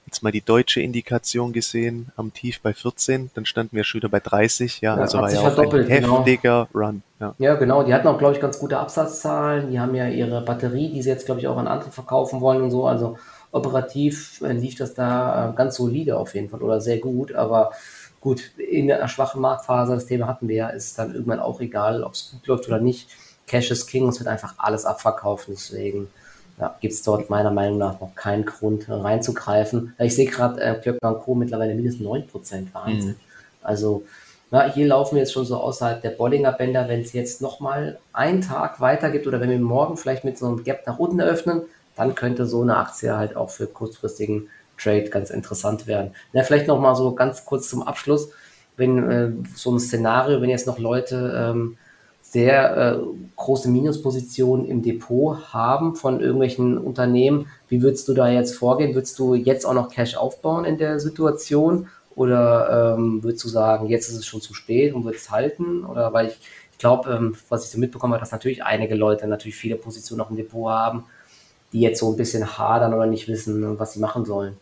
jetzt 0.06 0.22
mal 0.22 0.32
die 0.32 0.40
deutsche 0.40 0.80
Indikation 0.80 1.52
gesehen, 1.52 2.12
am 2.16 2.32
Tief 2.32 2.60
bei 2.60 2.72
14, 2.72 3.30
dann 3.34 3.44
standen 3.44 3.76
wir 3.76 3.84
schon 3.84 4.00
wieder 4.00 4.08
bei 4.08 4.20
30, 4.20 4.80
ja, 4.80 4.96
ja 4.96 5.02
also 5.02 5.18
war 5.18 5.32
ja 5.32 5.40
auch 5.40 5.58
ein 5.58 5.86
genau. 5.86 6.18
heftiger 6.18 6.68
genau. 6.72 6.86
Run. 6.86 7.02
Ja. 7.20 7.34
ja, 7.38 7.54
genau, 7.54 7.82
die 7.82 7.92
hatten 7.92 8.06
auch, 8.06 8.18
glaube 8.18 8.34
ich, 8.34 8.40
ganz 8.40 8.58
gute 8.58 8.78
Absatzzahlen, 8.78 9.70
die 9.70 9.80
haben 9.80 9.94
ja 9.94 10.08
ihre 10.08 10.42
Batterie, 10.42 10.92
die 10.92 11.02
sie 11.02 11.10
jetzt, 11.10 11.26
glaube 11.26 11.40
ich, 11.40 11.48
auch 11.48 11.56
an 11.56 11.66
andere 11.66 11.90
verkaufen 11.90 12.40
wollen 12.40 12.62
und 12.62 12.70
so, 12.70 12.86
also 12.86 13.18
operativ 13.52 14.42
äh, 14.42 14.52
lief 14.52 14.76
das 14.76 14.94
da 14.94 15.50
äh, 15.50 15.56
ganz 15.56 15.76
solide 15.76 16.18
auf 16.18 16.34
jeden 16.34 16.50
Fall 16.50 16.62
oder 16.62 16.80
sehr 16.80 16.98
gut, 16.98 17.34
aber 17.34 17.72
Gut, 18.26 18.58
in 18.58 18.90
einer 18.90 19.06
schwachen 19.06 19.40
Marktphase, 19.40 19.94
das 19.94 20.06
Thema 20.06 20.26
hatten 20.26 20.48
wir 20.48 20.56
ja, 20.56 20.68
ist 20.70 20.98
dann 20.98 21.12
irgendwann 21.12 21.38
auch 21.38 21.60
egal, 21.60 22.02
ob 22.02 22.14
es 22.14 22.32
gut 22.32 22.44
läuft 22.48 22.66
oder 22.66 22.80
nicht. 22.80 23.08
Cash 23.46 23.70
is 23.70 23.86
King, 23.86 24.08
es 24.08 24.18
wird 24.18 24.28
einfach 24.28 24.54
alles 24.58 24.84
abverkaufen, 24.84 25.54
deswegen 25.54 26.08
ja, 26.58 26.76
gibt 26.80 26.94
es 26.94 27.02
dort 27.02 27.28
meiner 27.28 27.50
Meinung 27.50 27.78
nach 27.78 28.00
noch 28.00 28.14
keinen 28.14 28.44
Grund 28.44 28.88
reinzugreifen. 28.88 29.94
Ich 29.98 30.14
sehe 30.14 30.26
gerade 30.26 30.60
äh, 30.60 30.74
Klöckner 30.74 31.14
Co. 31.14 31.34
mittlerweile 31.34 31.74
mindestens 31.74 32.06
9% 32.06 32.72
Wahnsinn. 32.72 33.08
Mhm. 33.08 33.16
Also 33.62 34.04
na, 34.50 34.72
hier 34.72 34.86
laufen 34.86 35.16
wir 35.16 35.22
jetzt 35.22 35.32
schon 35.32 35.44
so 35.44 35.56
außerhalb 35.56 36.00
der 36.00 36.10
Bollinger 36.10 36.52
Bänder. 36.52 36.88
Wenn 36.88 37.00
es 37.00 37.12
jetzt 37.12 37.42
nochmal 37.42 37.98
einen 38.12 38.42
Tag 38.42 38.80
weitergibt 38.80 39.26
oder 39.26 39.40
wenn 39.40 39.50
wir 39.50 39.58
morgen 39.58 39.96
vielleicht 39.96 40.24
mit 40.24 40.38
so 40.38 40.46
einem 40.46 40.62
Gap 40.62 40.86
nach 40.86 40.98
unten 40.98 41.18
eröffnen, 41.18 41.62
dann 41.96 42.14
könnte 42.14 42.46
so 42.46 42.62
eine 42.62 42.76
Aktie 42.76 43.16
halt 43.16 43.36
auch 43.36 43.50
für 43.50 43.66
kurzfristigen 43.66 44.48
Trade 44.78 45.08
ganz 45.10 45.30
interessant 45.30 45.86
werden. 45.86 46.12
Ja, 46.32 46.42
vielleicht 46.42 46.68
noch 46.68 46.78
mal 46.78 46.94
so 46.94 47.14
ganz 47.14 47.44
kurz 47.44 47.68
zum 47.68 47.82
Abschluss, 47.82 48.30
wenn 48.76 49.10
äh, 49.10 49.32
so 49.54 49.74
ein 49.74 49.80
Szenario, 49.80 50.40
wenn 50.40 50.50
jetzt 50.50 50.66
noch 50.66 50.78
Leute 50.78 51.52
ähm, 51.52 51.76
sehr 52.36 52.76
äh, 52.76 52.98
große 53.36 53.70
Minuspositionen 53.70 54.66
im 54.66 54.82
Depot 54.82 55.38
haben 55.54 55.96
von 55.96 56.20
irgendwelchen 56.20 56.76
Unternehmen, 56.76 57.46
wie 57.68 57.80
würdest 57.80 58.06
du 58.08 58.12
da 58.12 58.28
jetzt 58.28 58.54
vorgehen? 58.54 58.94
Würdest 58.94 59.18
du 59.18 59.34
jetzt 59.34 59.64
auch 59.64 59.72
noch 59.72 59.90
Cash 59.90 60.16
aufbauen 60.16 60.66
in 60.66 60.76
der 60.76 61.00
Situation? 61.00 61.88
Oder 62.14 62.96
ähm, 62.98 63.22
würdest 63.22 63.42
du 63.44 63.48
sagen, 63.48 63.88
jetzt 63.88 64.10
ist 64.10 64.16
es 64.16 64.26
schon 64.26 64.42
zu 64.42 64.52
spät 64.52 64.92
und 64.92 65.04
würdest 65.04 65.30
halten? 65.30 65.86
Oder 65.86 66.12
weil 66.12 66.26
ich, 66.26 66.38
ich 66.72 66.78
glaube, 66.78 67.10
ähm, 67.10 67.34
was 67.48 67.64
ich 67.64 67.70
so 67.70 67.78
mitbekommen 67.78 68.12
habe, 68.12 68.20
dass 68.20 68.32
natürlich 68.32 68.62
einige 68.62 68.94
Leute 68.94 69.26
natürlich 69.26 69.56
viele 69.56 69.76
Positionen 69.76 70.18
noch 70.18 70.30
im 70.30 70.36
Depot 70.36 70.68
haben, 70.68 71.04
die 71.72 71.80
jetzt 71.80 72.00
so 72.00 72.10
ein 72.10 72.16
bisschen 72.18 72.58
hadern 72.58 72.92
oder 72.92 73.06
nicht 73.06 73.28
wissen, 73.28 73.78
was 73.78 73.94
sie 73.94 74.00
machen 74.00 74.26
sollen. 74.26 74.58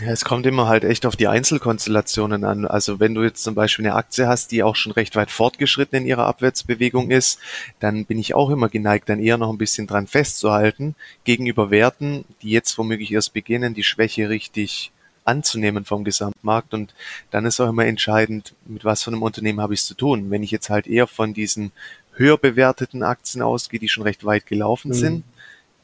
Ja, 0.00 0.10
es 0.10 0.24
kommt 0.24 0.44
immer 0.44 0.66
halt 0.66 0.82
echt 0.82 1.06
auf 1.06 1.14
die 1.14 1.28
Einzelkonstellationen 1.28 2.44
an. 2.44 2.66
Also 2.66 2.98
wenn 2.98 3.14
du 3.14 3.22
jetzt 3.22 3.44
zum 3.44 3.54
Beispiel 3.54 3.86
eine 3.86 3.94
Aktie 3.94 4.26
hast, 4.26 4.50
die 4.50 4.64
auch 4.64 4.74
schon 4.74 4.90
recht 4.90 5.14
weit 5.14 5.30
fortgeschritten 5.30 5.98
in 5.98 6.06
ihrer 6.06 6.26
Abwärtsbewegung 6.26 7.12
ist, 7.12 7.38
dann 7.78 8.04
bin 8.04 8.18
ich 8.18 8.34
auch 8.34 8.50
immer 8.50 8.68
geneigt, 8.68 9.08
dann 9.08 9.20
eher 9.20 9.38
noch 9.38 9.50
ein 9.50 9.58
bisschen 9.58 9.86
dran 9.86 10.08
festzuhalten, 10.08 10.96
gegenüber 11.22 11.70
Werten, 11.70 12.24
die 12.42 12.50
jetzt 12.50 12.76
womöglich 12.76 13.12
erst 13.12 13.34
beginnen, 13.34 13.74
die 13.74 13.84
Schwäche 13.84 14.28
richtig 14.28 14.90
anzunehmen 15.24 15.84
vom 15.84 16.02
Gesamtmarkt. 16.02 16.74
Und 16.74 16.92
dann 17.30 17.46
ist 17.46 17.60
auch 17.60 17.68
immer 17.68 17.86
entscheidend, 17.86 18.54
mit 18.66 18.84
was 18.84 19.04
für 19.04 19.12
einem 19.12 19.22
Unternehmen 19.22 19.60
habe 19.60 19.74
ich 19.74 19.80
es 19.80 19.86
zu 19.86 19.94
tun. 19.94 20.28
Wenn 20.28 20.42
ich 20.42 20.50
jetzt 20.50 20.70
halt 20.70 20.88
eher 20.88 21.06
von 21.06 21.34
diesen 21.34 21.70
höher 22.14 22.36
bewerteten 22.36 23.04
Aktien 23.04 23.42
ausgehe, 23.42 23.78
die 23.78 23.88
schon 23.88 24.02
recht 24.02 24.24
weit 24.24 24.46
gelaufen 24.46 24.88
mhm. 24.88 24.94
sind, 24.94 25.24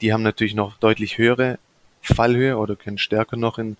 die 0.00 0.12
haben 0.12 0.22
natürlich 0.22 0.54
noch 0.54 0.76
deutlich 0.78 1.16
höhere 1.16 1.58
Fallhöhe 2.00 2.56
oder 2.56 2.76
können 2.76 2.98
stärker 2.98 3.36
noch 3.36 3.58
in, 3.58 3.76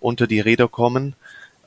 unter 0.00 0.26
die 0.26 0.40
Räder 0.40 0.68
kommen. 0.68 1.14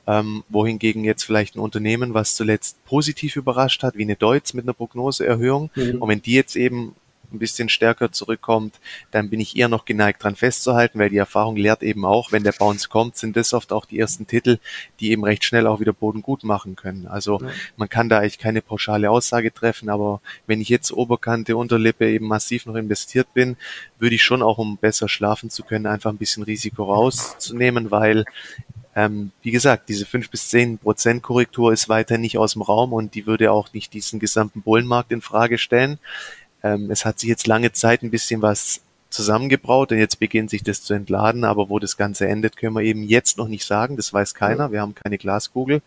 Ähm, 0.06 0.42
wohingegen 0.48 1.04
jetzt 1.04 1.24
vielleicht 1.24 1.54
ein 1.54 1.60
Unternehmen, 1.60 2.14
was 2.14 2.34
zuletzt 2.34 2.82
positiv 2.86 3.36
überrascht 3.36 3.82
hat, 3.82 3.94
wie 3.96 4.04
eine 4.04 4.16
Deutz 4.16 4.54
mit 4.54 4.64
einer 4.64 4.72
Prognoseerhöhung, 4.72 5.68
mhm. 5.74 6.00
und 6.00 6.08
wenn 6.08 6.22
die 6.22 6.32
jetzt 6.32 6.56
eben 6.56 6.94
ein 7.32 7.38
bisschen 7.38 7.68
stärker 7.68 8.12
zurückkommt, 8.12 8.80
dann 9.10 9.30
bin 9.30 9.40
ich 9.40 9.56
eher 9.56 9.68
noch 9.68 9.84
geneigt 9.84 10.22
dran 10.22 10.36
festzuhalten, 10.36 10.98
weil 10.98 11.10
die 11.10 11.16
Erfahrung 11.16 11.56
lehrt 11.56 11.82
eben 11.82 12.04
auch, 12.04 12.32
wenn 12.32 12.44
der 12.44 12.52
Bounce 12.52 12.88
kommt, 12.88 13.16
sind 13.16 13.36
das 13.36 13.52
oft 13.52 13.72
auch 13.72 13.84
die 13.84 13.98
ersten 13.98 14.26
Titel, 14.26 14.58
die 15.00 15.10
eben 15.10 15.24
recht 15.24 15.44
schnell 15.44 15.66
auch 15.66 15.80
wieder 15.80 15.92
Boden 15.92 16.22
gut 16.22 16.44
machen 16.44 16.76
können. 16.76 17.06
Also 17.06 17.40
ja. 17.40 17.48
man 17.76 17.88
kann 17.88 18.08
da 18.08 18.18
eigentlich 18.18 18.38
keine 18.38 18.62
pauschale 18.62 19.10
Aussage 19.10 19.52
treffen, 19.52 19.88
aber 19.88 20.20
wenn 20.46 20.60
ich 20.60 20.68
jetzt 20.68 20.92
Oberkante, 20.92 21.56
Unterlippe 21.56 22.10
eben 22.10 22.26
massiv 22.26 22.66
noch 22.66 22.76
investiert 22.76 23.32
bin, 23.34 23.56
würde 23.98 24.14
ich 24.14 24.22
schon 24.22 24.42
auch, 24.42 24.58
um 24.58 24.76
besser 24.76 25.08
schlafen 25.08 25.50
zu 25.50 25.62
können, 25.62 25.86
einfach 25.86 26.10
ein 26.10 26.18
bisschen 26.18 26.42
Risiko 26.42 26.84
rauszunehmen, 26.84 27.90
weil 27.90 28.24
ähm, 28.98 29.30
wie 29.42 29.52
gesagt, 29.52 29.88
diese 29.88 30.06
fünf 30.06 30.28
bis 30.28 30.48
zehn 30.48 30.76
Prozent 30.76 31.22
Korrektur 31.22 31.72
ist 31.72 31.88
weiter 31.88 32.18
nicht 32.18 32.36
aus 32.36 32.54
dem 32.54 32.62
Raum 32.62 32.92
und 32.92 33.14
die 33.14 33.26
würde 33.26 33.52
auch 33.52 33.72
nicht 33.72 33.92
diesen 33.92 34.18
gesamten 34.18 34.60
Bullenmarkt 34.60 35.12
in 35.12 35.20
Frage 35.20 35.56
stellen. 35.56 36.00
Ähm, 36.62 36.90
es 36.90 37.04
hat 37.04 37.18
sich 37.18 37.28
jetzt 37.28 37.46
lange 37.46 37.72
Zeit 37.72 38.02
ein 38.02 38.10
bisschen 38.10 38.42
was 38.42 38.80
zusammengebraut 39.10 39.90
und 39.90 39.98
jetzt 39.98 40.20
beginnt 40.20 40.50
sich 40.50 40.62
das 40.62 40.82
zu 40.82 40.92
entladen, 40.92 41.44
aber 41.44 41.70
wo 41.70 41.78
das 41.78 41.96
Ganze 41.96 42.28
endet, 42.28 42.56
können 42.56 42.74
wir 42.74 42.82
eben 42.82 43.02
jetzt 43.02 43.38
noch 43.38 43.48
nicht 43.48 43.64
sagen, 43.64 43.96
das 43.96 44.12
weiß 44.12 44.34
keiner, 44.34 44.70
wir 44.70 44.82
haben 44.82 44.94
keine 44.94 45.16
Glaskugel, 45.16 45.80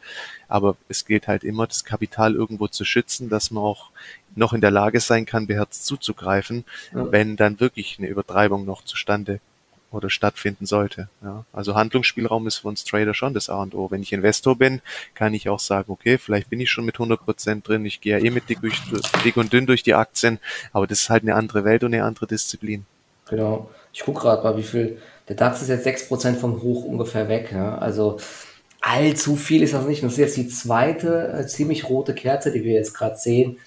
aber 0.47 0.75
es 0.89 1.05
gilt 1.05 1.27
halt 1.27 1.43
immer, 1.43 1.67
das 1.67 1.85
Kapital 1.85 2.33
irgendwo 2.33 2.67
zu 2.67 2.83
schützen, 2.83 3.29
dass 3.29 3.51
man 3.51 3.63
auch 3.63 3.91
noch 4.35 4.53
in 4.53 4.61
der 4.61 4.71
Lage 4.71 4.99
sein 4.99 5.25
kann, 5.25 5.45
beherzt 5.45 5.85
zuzugreifen, 5.85 6.65
ja. 6.95 7.11
wenn 7.11 7.35
dann 7.35 7.59
wirklich 7.59 7.97
eine 7.99 8.07
Übertreibung 8.07 8.65
noch 8.65 8.83
zustande 8.83 9.39
oder 9.91 10.09
stattfinden 10.09 10.65
sollte. 10.65 11.09
Ja. 11.23 11.45
Also 11.53 11.75
Handlungsspielraum 11.75 12.47
ist 12.47 12.57
für 12.57 12.67
uns 12.69 12.83
Trader 12.83 13.13
schon 13.13 13.33
das 13.33 13.49
A 13.49 13.61
und 13.61 13.75
O. 13.75 13.91
Wenn 13.91 14.01
ich 14.01 14.13
Investor 14.13 14.57
bin, 14.57 14.81
kann 15.13 15.33
ich 15.33 15.49
auch 15.49 15.59
sagen, 15.59 15.91
okay, 15.91 16.17
vielleicht 16.17 16.49
bin 16.49 16.59
ich 16.59 16.71
schon 16.71 16.85
mit 16.85 16.95
100 16.95 17.23
Prozent 17.23 17.67
drin, 17.67 17.85
ich 17.85 18.01
gehe 18.01 18.17
ja 18.17 18.23
eh 18.23 18.29
mit 18.29 18.49
dick, 18.49 18.61
durch, 18.61 18.81
dick 19.23 19.37
und 19.37 19.51
dünn 19.51 19.65
durch 19.65 19.83
die 19.83 19.93
Aktien, 19.93 20.39
aber 20.71 20.87
das 20.87 21.01
ist 21.01 21.09
halt 21.09 21.23
eine 21.23 21.35
andere 21.35 21.63
Welt 21.65 21.83
und 21.83 21.93
eine 21.93 22.03
andere 22.03 22.27
Disziplin. 22.27 22.85
Genau. 23.29 23.69
Ich 23.93 24.01
gucke 24.01 24.21
gerade 24.21 24.43
mal, 24.43 24.57
wie 24.57 24.63
viel, 24.63 25.01
der 25.27 25.35
DAX 25.35 25.61
ist 25.61 25.69
jetzt 25.69 25.83
6 25.83 26.07
Prozent 26.07 26.37
vom 26.37 26.61
Hoch 26.61 26.85
ungefähr 26.85 27.27
weg. 27.27 27.51
Ja. 27.51 27.77
Also 27.77 28.17
allzu 28.81 29.35
viel 29.35 29.63
ist 29.63 29.73
das 29.73 29.85
nicht. 29.85 30.03
Das 30.03 30.13
ist 30.13 30.17
jetzt 30.17 30.37
die 30.37 30.47
zweite 30.47 31.33
äh, 31.33 31.47
ziemlich 31.47 31.87
rote 31.87 32.13
Kerze, 32.13 32.51
die 32.51 32.63
wir 32.63 32.73
jetzt 32.73 32.93
gerade 32.93 33.17
sehen. 33.17 33.57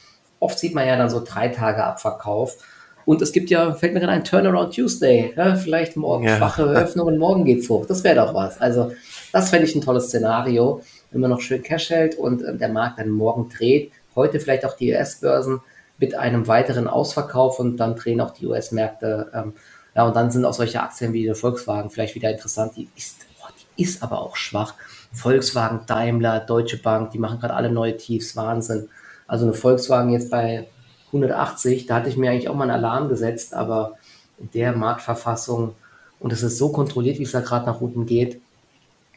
Oft 0.41 0.59
sieht 0.59 0.75
man 0.75 0.87
ja 0.87 0.97
dann 0.97 1.09
so 1.09 1.23
drei 1.25 1.49
Tage 1.49 1.85
Abverkauf. 1.85 2.57
Und 3.05 3.21
es 3.23 3.33
gibt 3.33 3.51
ja, 3.51 3.73
fällt 3.75 3.95
mir 3.95 4.01
gerade 4.01 4.13
ein 4.13 4.25
Turnaround 4.25 4.75
Tuesday. 4.75 5.33
Ja, 5.37 5.55
vielleicht 5.57 5.97
morgen 5.97 6.25
ja. 6.25 6.37
schwache 6.37 6.63
Eröffnung 6.63 7.07
und 7.07 7.19
morgen 7.19 7.45
geht's 7.45 7.69
hoch. 7.69 7.87
Das 7.87 8.03
wäre 8.05 8.17
doch 8.17 8.35
was. 8.35 8.61
Also, 8.61 8.93
das 9.33 9.51
fände 9.51 9.67
ich 9.67 9.75
ein 9.75 9.83
tolles 9.83 10.07
Szenario, 10.07 10.81
wenn 11.11 11.21
man 11.21 11.31
noch 11.31 11.41
schön 11.41 11.63
Cash 11.63 11.91
hält 11.91 12.17
und 12.17 12.43
äh, 12.43 12.57
der 12.57 12.69
Markt 12.69 12.99
dann 12.99 13.11
morgen 13.11 13.49
dreht. 13.49 13.93
Heute 14.15 14.41
vielleicht 14.41 14.65
auch 14.65 14.77
die 14.77 14.93
US-Börsen 14.93 15.61
mit 15.99 16.15
einem 16.15 16.47
weiteren 16.47 16.89
Ausverkauf 16.89 17.59
und 17.59 17.77
dann 17.77 17.97
drehen 17.97 18.21
auch 18.21 18.31
die 18.31 18.47
US-Märkte. 18.47 19.31
Ähm, 19.35 19.55
ja, 19.95 20.07
und 20.07 20.17
dann 20.17 20.31
sind 20.31 20.45
auch 20.45 20.55
solche 20.55 20.83
Aktien 20.83 21.13
wie 21.13 21.25
der 21.25 21.35
Volkswagen 21.35 21.91
vielleicht 21.91 22.15
wieder 22.15 22.31
interessant. 22.31 22.73
Die 22.77 22.89
ist, 22.97 23.27
oh, 23.43 23.49
die 23.77 23.83
ist 23.83 24.03
aber 24.03 24.21
auch 24.21 24.37
schwach. 24.37 24.75
Volkswagen, 25.13 25.81
Daimler, 25.87 26.41
Deutsche 26.41 26.79
Bank, 26.79 27.13
die 27.13 27.19
machen 27.19 27.39
gerade 27.39 27.55
alle 27.55 27.71
neue 27.71 27.97
Tiefs. 27.97 28.35
Wahnsinn. 28.35 28.89
Also 29.27 29.45
eine 29.45 29.55
Volkswagen 29.55 30.11
jetzt 30.11 30.31
bei 30.31 30.67
180, 31.15 31.87
da 31.87 31.97
hatte 31.97 32.09
ich 32.09 32.17
mir 32.17 32.31
eigentlich 32.31 32.49
auch 32.49 32.55
mal 32.55 32.71
einen 32.71 32.85
Alarm 32.85 33.09
gesetzt, 33.09 33.55
aber 33.55 33.97
in 34.39 34.51
der 34.53 34.73
Marktverfassung 34.73 35.75
und 36.21 36.33
es 36.33 36.43
ist 36.43 36.59
so 36.59 36.71
kontrolliert, 36.71 37.19
wie 37.19 37.25
es 37.25 37.33
da 37.33 37.41
gerade 37.41 37.67
nach 37.67 37.81
unten 37.81 38.07
geht, 38.07 38.41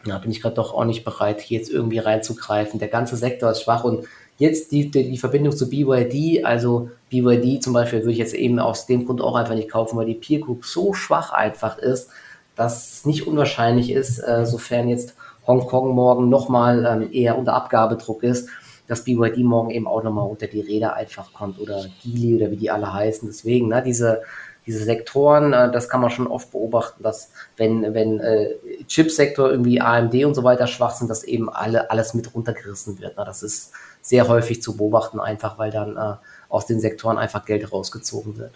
da 0.06 0.18
bin 0.18 0.32
ich 0.32 0.42
gerade 0.42 0.56
doch 0.56 0.74
auch 0.74 0.86
nicht 0.86 1.04
bereit, 1.04 1.42
hier 1.42 1.58
jetzt 1.58 1.70
irgendwie 1.70 2.00
reinzugreifen. 2.00 2.80
Der 2.80 2.88
ganze 2.88 3.16
Sektor 3.16 3.52
ist 3.52 3.64
schwach 3.64 3.84
und 3.84 4.06
jetzt 4.38 4.72
die, 4.72 4.92
die, 4.92 5.10
die 5.10 5.18
Verbindung 5.18 5.56
zu 5.56 5.70
BYD, 5.70 6.46
also 6.46 6.90
BYD 7.10 7.64
zum 7.64 7.74
Beispiel 7.74 8.00
würde 8.00 8.12
ich 8.12 8.18
jetzt 8.18 8.34
eben 8.34 8.60
aus 8.60 8.86
dem 8.86 9.06
Grund 9.06 9.22
auch 9.22 9.36
einfach 9.36 9.56
nicht 9.56 9.70
kaufen, 9.70 9.98
weil 9.98 10.06
die 10.06 10.14
Peer 10.14 10.40
Group 10.40 10.66
so 10.66 10.94
schwach 10.94 11.32
einfach 11.32 11.78
ist, 11.78 12.10
dass 12.56 12.92
es 12.92 13.06
nicht 13.06 13.28
unwahrscheinlich 13.28 13.92
ist, 13.92 14.20
äh, 14.20 14.46
sofern 14.46 14.90
jetzt 14.90 15.16
Hongkong 15.46 15.96
morgen 15.96 16.30
nochmal 16.30 16.86
ähm, 16.86 17.10
eher 17.12 17.38
unter 17.38 17.54
Abgabedruck 17.54 18.24
ist, 18.24 18.50
dass 18.88 19.04
BYD 19.04 19.40
morgen 19.40 19.72
eben 19.72 19.88
auch 19.88 20.04
nochmal 20.04 20.28
unter 20.28 20.48
die 20.48 20.62
Räder 20.62 20.96
einfach 20.96 21.34
kommt 21.34 21.60
oder 21.60 21.86
Geely 22.02 22.36
oder 22.36 22.52
wie 22.52 22.58
die 22.58 22.72
alle 22.72 22.94
heißen. 22.94 23.28
Deswegen, 23.28 23.68
ne, 23.68 23.84
diese, 23.84 24.22
diese 24.66 24.84
Sektoren, 24.84 25.54
äh, 25.54 25.72
das 25.72 25.90
kann 25.90 26.02
man 26.02 26.10
schon 26.10 26.28
oft 26.28 26.52
beobachten, 26.52 27.04
dass 27.04 27.32
wenn, 27.56 27.94
wenn 27.94 28.20
äh, 28.20 28.56
Chipsektor 28.88 29.50
irgendwie 29.50 29.82
AMD 29.82 30.14
und 30.26 30.36
so 30.36 30.44
weiter 30.44 30.68
schwach 30.68 30.92
sind, 30.92 31.10
dass 31.10 31.24
eben 31.24 31.50
alle, 31.50 31.92
alles 31.92 32.14
mit 32.14 32.34
runtergerissen 32.34 33.00
wird. 33.00 33.18
Ne? 33.18 33.24
Das 33.26 33.44
ist 33.44 33.72
sehr 34.02 34.28
häufig 34.28 34.62
zu 34.62 34.78
beobachten, 34.78 35.20
einfach 35.20 35.58
weil 35.58 35.72
dann 35.72 35.98
äh, 35.98 36.16
aus 36.50 36.66
den 36.66 36.80
Sektoren 36.80 37.18
einfach 37.18 37.46
Geld 37.46 37.72
rausgezogen 37.72 38.38
wird. 38.38 38.54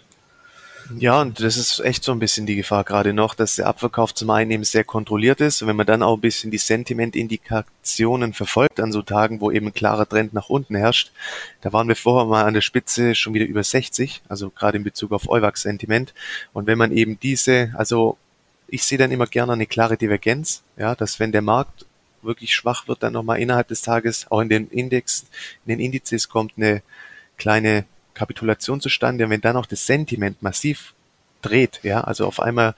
Ja, 0.98 1.20
und 1.20 1.40
das 1.40 1.56
ist 1.56 1.80
echt 1.80 2.04
so 2.04 2.12
ein 2.12 2.18
bisschen 2.18 2.46
die 2.46 2.56
Gefahr 2.56 2.84
gerade 2.84 3.12
noch, 3.12 3.34
dass 3.34 3.56
der 3.56 3.66
Abverkauf 3.66 4.14
zum 4.14 4.30
einen 4.30 4.50
eben 4.50 4.64
sehr 4.64 4.84
kontrolliert 4.84 5.40
ist. 5.40 5.62
Und 5.62 5.68
wenn 5.68 5.76
man 5.76 5.86
dann 5.86 6.02
auch 6.02 6.16
ein 6.16 6.20
bisschen 6.20 6.50
die 6.50 6.58
Sentimentindikationen 6.58 8.32
verfolgt 8.32 8.80
an 8.80 8.92
so 8.92 9.02
Tagen, 9.02 9.40
wo 9.40 9.50
eben 9.50 9.66
ein 9.66 9.74
klarer 9.74 10.08
Trend 10.08 10.34
nach 10.34 10.48
unten 10.48 10.74
herrscht, 10.74 11.12
da 11.60 11.72
waren 11.72 11.88
wir 11.88 11.96
vorher 11.96 12.26
mal 12.26 12.44
an 12.44 12.54
der 12.54 12.60
Spitze 12.60 13.14
schon 13.14 13.34
wieder 13.34 13.46
über 13.46 13.62
60, 13.62 14.22
also 14.28 14.50
gerade 14.50 14.78
in 14.78 14.84
Bezug 14.84 15.12
auf 15.12 15.28
Euwax-Sentiment. 15.28 16.14
Und 16.52 16.66
wenn 16.66 16.78
man 16.78 16.92
eben 16.92 17.18
diese, 17.20 17.72
also 17.76 18.16
ich 18.68 18.84
sehe 18.84 18.98
dann 18.98 19.12
immer 19.12 19.26
gerne 19.26 19.52
eine 19.52 19.66
klare 19.66 19.96
Divergenz, 19.96 20.62
ja, 20.76 20.94
dass 20.94 21.20
wenn 21.20 21.32
der 21.32 21.42
Markt 21.42 21.86
wirklich 22.22 22.54
schwach 22.54 22.88
wird, 22.88 23.02
dann 23.02 23.12
nochmal 23.12 23.40
innerhalb 23.40 23.68
des 23.68 23.82
Tages 23.82 24.30
auch 24.30 24.40
in 24.40 24.48
den 24.48 24.68
Index, 24.68 25.26
in 25.66 25.76
den 25.76 25.80
Indizes 25.80 26.28
kommt 26.28 26.52
eine 26.56 26.82
kleine 27.36 27.84
Kapitulation 28.14 28.80
zustande. 28.80 29.24
Und 29.24 29.30
wenn 29.30 29.40
dann 29.40 29.56
auch 29.56 29.66
das 29.66 29.86
Sentiment 29.86 30.42
massiv 30.42 30.94
dreht, 31.42 31.80
ja, 31.82 32.02
also 32.02 32.26
auf 32.26 32.40
einmal 32.40 32.74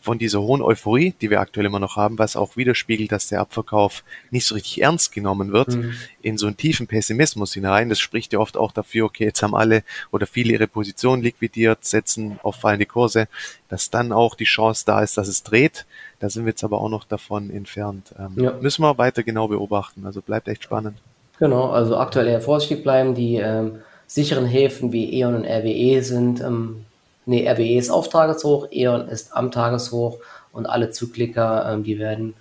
von 0.00 0.18
dieser 0.18 0.40
hohen 0.40 0.62
Euphorie, 0.62 1.14
die 1.20 1.28
wir 1.28 1.40
aktuell 1.40 1.66
immer 1.66 1.80
noch 1.80 1.96
haben, 1.96 2.18
was 2.18 2.34
auch 2.34 2.56
widerspiegelt, 2.56 3.12
dass 3.12 3.28
der 3.28 3.40
Abverkauf 3.40 4.04
nicht 4.30 4.46
so 4.46 4.54
richtig 4.54 4.80
ernst 4.80 5.12
genommen 5.12 5.52
wird, 5.52 5.68
mhm. 5.68 5.92
in 6.22 6.38
so 6.38 6.46
einen 6.46 6.56
tiefen 6.56 6.86
Pessimismus 6.86 7.52
hinein. 7.52 7.88
Das 7.88 7.98
spricht 7.98 8.32
ja 8.32 8.38
oft 8.38 8.56
auch 8.56 8.72
dafür, 8.72 9.06
okay, 9.06 9.24
jetzt 9.24 9.42
haben 9.42 9.54
alle 9.54 9.82
oder 10.10 10.26
viele 10.26 10.52
ihre 10.52 10.66
Position 10.66 11.20
liquidiert, 11.20 11.84
setzen 11.84 12.38
auf 12.42 12.56
fallende 12.56 12.86
Kurse, 12.86 13.28
dass 13.68 13.90
dann 13.90 14.12
auch 14.12 14.34
die 14.34 14.44
Chance 14.44 14.84
da 14.86 15.02
ist, 15.02 15.18
dass 15.18 15.28
es 15.28 15.42
dreht. 15.42 15.84
Da 16.20 16.30
sind 16.30 16.44
wir 16.46 16.50
jetzt 16.50 16.64
aber 16.64 16.80
auch 16.80 16.88
noch 16.88 17.04
davon 17.04 17.50
entfernt. 17.50 18.14
Ähm, 18.18 18.42
ja. 18.42 18.52
Müssen 18.62 18.82
wir 18.82 18.96
weiter 18.96 19.22
genau 19.22 19.48
beobachten. 19.48 20.06
Also 20.06 20.22
bleibt 20.22 20.48
echt 20.48 20.62
spannend. 20.64 20.96
Genau, 21.38 21.70
also 21.70 21.98
aktuell 21.98 22.28
eher 22.28 22.40
vorsichtig 22.40 22.82
bleiben. 22.82 23.14
Die 23.14 23.36
ähm, 23.36 23.80
sicheren 24.08 24.46
Häfen 24.46 24.92
wie 24.92 25.20
E.ON 25.20 25.36
und 25.36 25.44
RWE 25.44 26.02
sind, 26.02 26.40
ähm, 26.40 26.86
nee, 27.26 27.48
RWE 27.48 27.78
ist 27.78 27.90
auf 27.90 28.08
Tageshoch, 28.08 28.66
E.ON 28.72 29.06
ist 29.08 29.36
am 29.36 29.52
Tageshoch 29.52 30.18
und 30.52 30.66
alle 30.66 30.90
Zykliker, 30.90 31.70
ähm, 31.70 31.84
die 31.84 32.00
werden 32.00 32.34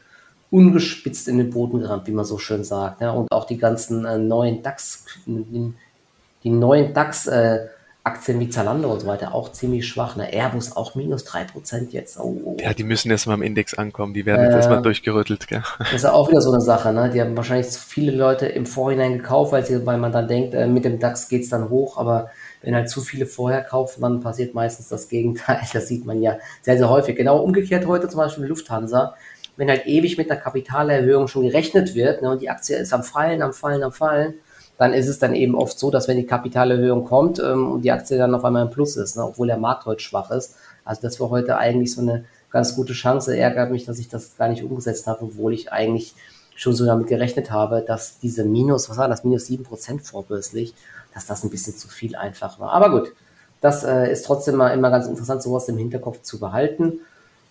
ungespitzt 0.49 1.28
in 1.28 1.38
den 1.38 1.49
Boden 1.51 1.82
gerammt, 1.82 2.07
wie 2.07 2.11
man 2.11 2.26
so 2.26 2.38
schön 2.38 2.63
sagt. 2.63 3.01
Ja? 3.01 3.11
Und 3.11 3.32
auch 3.32 3.45
die 3.45 3.57
ganzen 3.57 4.05
äh, 4.05 4.18
neuen 4.18 4.63
DAX, 4.63 5.05
die 5.26 6.49
neuen 6.49 6.93
DAX 6.93 7.28
äh, 7.28 7.68
Aktien 8.08 8.39
wie 8.39 8.49
Zalando 8.49 8.91
und 8.91 9.01
so 9.01 9.08
weiter 9.08 9.36
auch 9.36 9.51
ziemlich 9.51 9.86
schwach. 9.86 10.16
Ne? 10.16 10.32
Airbus 10.32 10.76
auch 10.76 10.95
minus 10.95 11.28
3% 11.28 11.89
jetzt. 11.91 12.18
Oh, 12.18 12.36
oh. 12.45 12.58
Ja, 12.60 12.74
die 12.74 12.84
müssen 12.84 13.12
erstmal 13.12 13.36
im 13.36 13.43
Index 13.43 13.74
ankommen, 13.74 14.14
die 14.14 14.26
werden 14.26 14.41
äh, 14.41 14.45
jetzt 14.45 14.55
erstmal 14.55 14.82
durchgerüttelt. 14.82 15.47
Gell? 15.47 15.62
Das 15.78 15.93
ist 15.93 16.05
auch 16.05 16.30
wieder 16.30 16.39
so 16.39 16.51
eine 16.51 16.62
Sache. 16.62 16.93
Ne? 16.93 17.12
Die 17.14 17.20
haben 17.20 17.36
wahrscheinlich 17.36 17.68
viele 17.68 18.14
Leute 18.14 18.45
im 18.45 18.66
Vorhinein 18.66 19.18
gekauft, 19.18 19.51
weil, 19.51 19.66
sie, 19.66 19.86
weil 19.86 19.97
man 19.97 20.14
dann 20.14 20.28
denkt, 20.28 20.53
äh, 20.53 20.68
mit 20.68 20.86
dem 20.86 20.99
DAX 20.99 21.28
geht 21.28 21.43
es 21.43 21.49
dann 21.49 21.70
hoch, 21.70 21.97
aber 21.97 22.30
wenn 22.62 22.76
halt 22.76 22.89
zu 22.89 23.01
viele 23.01 23.26
vorher 23.26 23.62
kaufen, 23.62 24.01
dann 24.01 24.22
passiert 24.22 24.53
meistens 24.53 24.88
das 24.88 25.10
Gegenteil. 25.10 25.60
Das 25.74 25.88
sieht 25.88 26.05
man 26.05 26.22
ja 26.22 26.38
sehr, 26.62 26.78
sehr 26.78 26.89
häufig. 26.89 27.18
Genau 27.18 27.39
umgekehrt 27.39 27.86
heute 27.86 28.08
zum 28.08 28.20
Beispiel 28.20 28.45
Lufthansa. 28.45 29.16
Wenn 29.58 29.70
halt 29.70 29.86
ewig 29.86 30.18
mit 30.18 30.30
der 30.30 30.38
Kapitalerhöhung 30.38 31.28
schon 31.28 31.43
gerechnet 31.43 31.93
wird 31.93 32.22
ne, 32.22 32.32
und 32.32 32.41
die 32.41 32.49
Aktie 32.49 32.78
ist 32.78 32.93
am 32.93 33.03
Fallen, 33.03 33.41
am 33.41 33.53
Fallen, 33.53 33.84
am 33.84 33.91
Fallen, 33.91 34.36
dann 34.78 34.93
ist 34.93 35.07
es 35.07 35.19
dann 35.19 35.34
eben 35.34 35.55
oft 35.55 35.78
so, 35.78 35.89
dass 35.89 36.07
wenn 36.07 36.17
die 36.17 36.25
Kapitalerhöhung 36.25 37.05
kommt 37.05 37.39
ähm, 37.39 37.71
und 37.71 37.82
die 37.82 37.91
Aktie 37.91 38.17
dann 38.17 38.36
auf 38.36 38.45
einmal 38.45 38.63
im 38.63 38.69
Plus 38.69 38.95
ist, 38.95 39.17
ne, 39.17 39.23
obwohl 39.23 39.47
der 39.47 39.57
Markt 39.57 39.86
heute 39.86 40.01
schwach 40.01 40.32
ist. 40.32 40.55
Also 40.86 41.01
das 41.01 41.19
war 41.19 41.30
heute 41.30 41.57
eigentlich 41.57 41.93
so 41.93 42.01
eine 42.01 42.25
ganz 42.51 42.75
gute 42.75 42.93
Chance. 42.93 43.36
Ärgert 43.36 43.71
mich, 43.71 43.86
dass 43.86 43.99
ich 43.99 44.07
das 44.07 44.38
gar 44.38 44.49
nicht 44.49 44.63
umgesetzt 44.63 45.07
habe, 45.07 45.25
obwohl 45.25 45.53
ich 45.53 45.71
eigentlich 45.71 46.13
schon 46.55 46.73
so 46.73 46.86
damit 46.86 47.07
gerechnet 47.07 47.51
habe, 47.51 47.84
dass 47.86 48.19
diese 48.19 48.43
Minus, 48.43 48.89
was 48.89 48.97
war 48.97 49.07
das, 49.07 49.23
minus 49.23 49.45
7% 49.47 49.99
vorbörslich, 50.01 50.73
dass 51.13 51.28
das 51.28 51.43
ein 51.43 51.49
bisschen 51.49 51.75
zu 51.75 51.88
viel 51.88 52.15
einfach 52.15 52.59
war. 52.59 52.71
Aber 52.71 52.89
gut, 52.89 53.13
das 53.61 53.84
äh, 53.84 54.11
ist 54.11 54.25
trotzdem 54.25 54.55
mal 54.55 54.69
immer 54.69 54.89
ganz 54.89 55.07
interessant, 55.07 55.41
sowas 55.41 55.69
im 55.69 55.78
Hinterkopf 55.78 56.21
zu 56.21 56.39
behalten. 56.39 56.99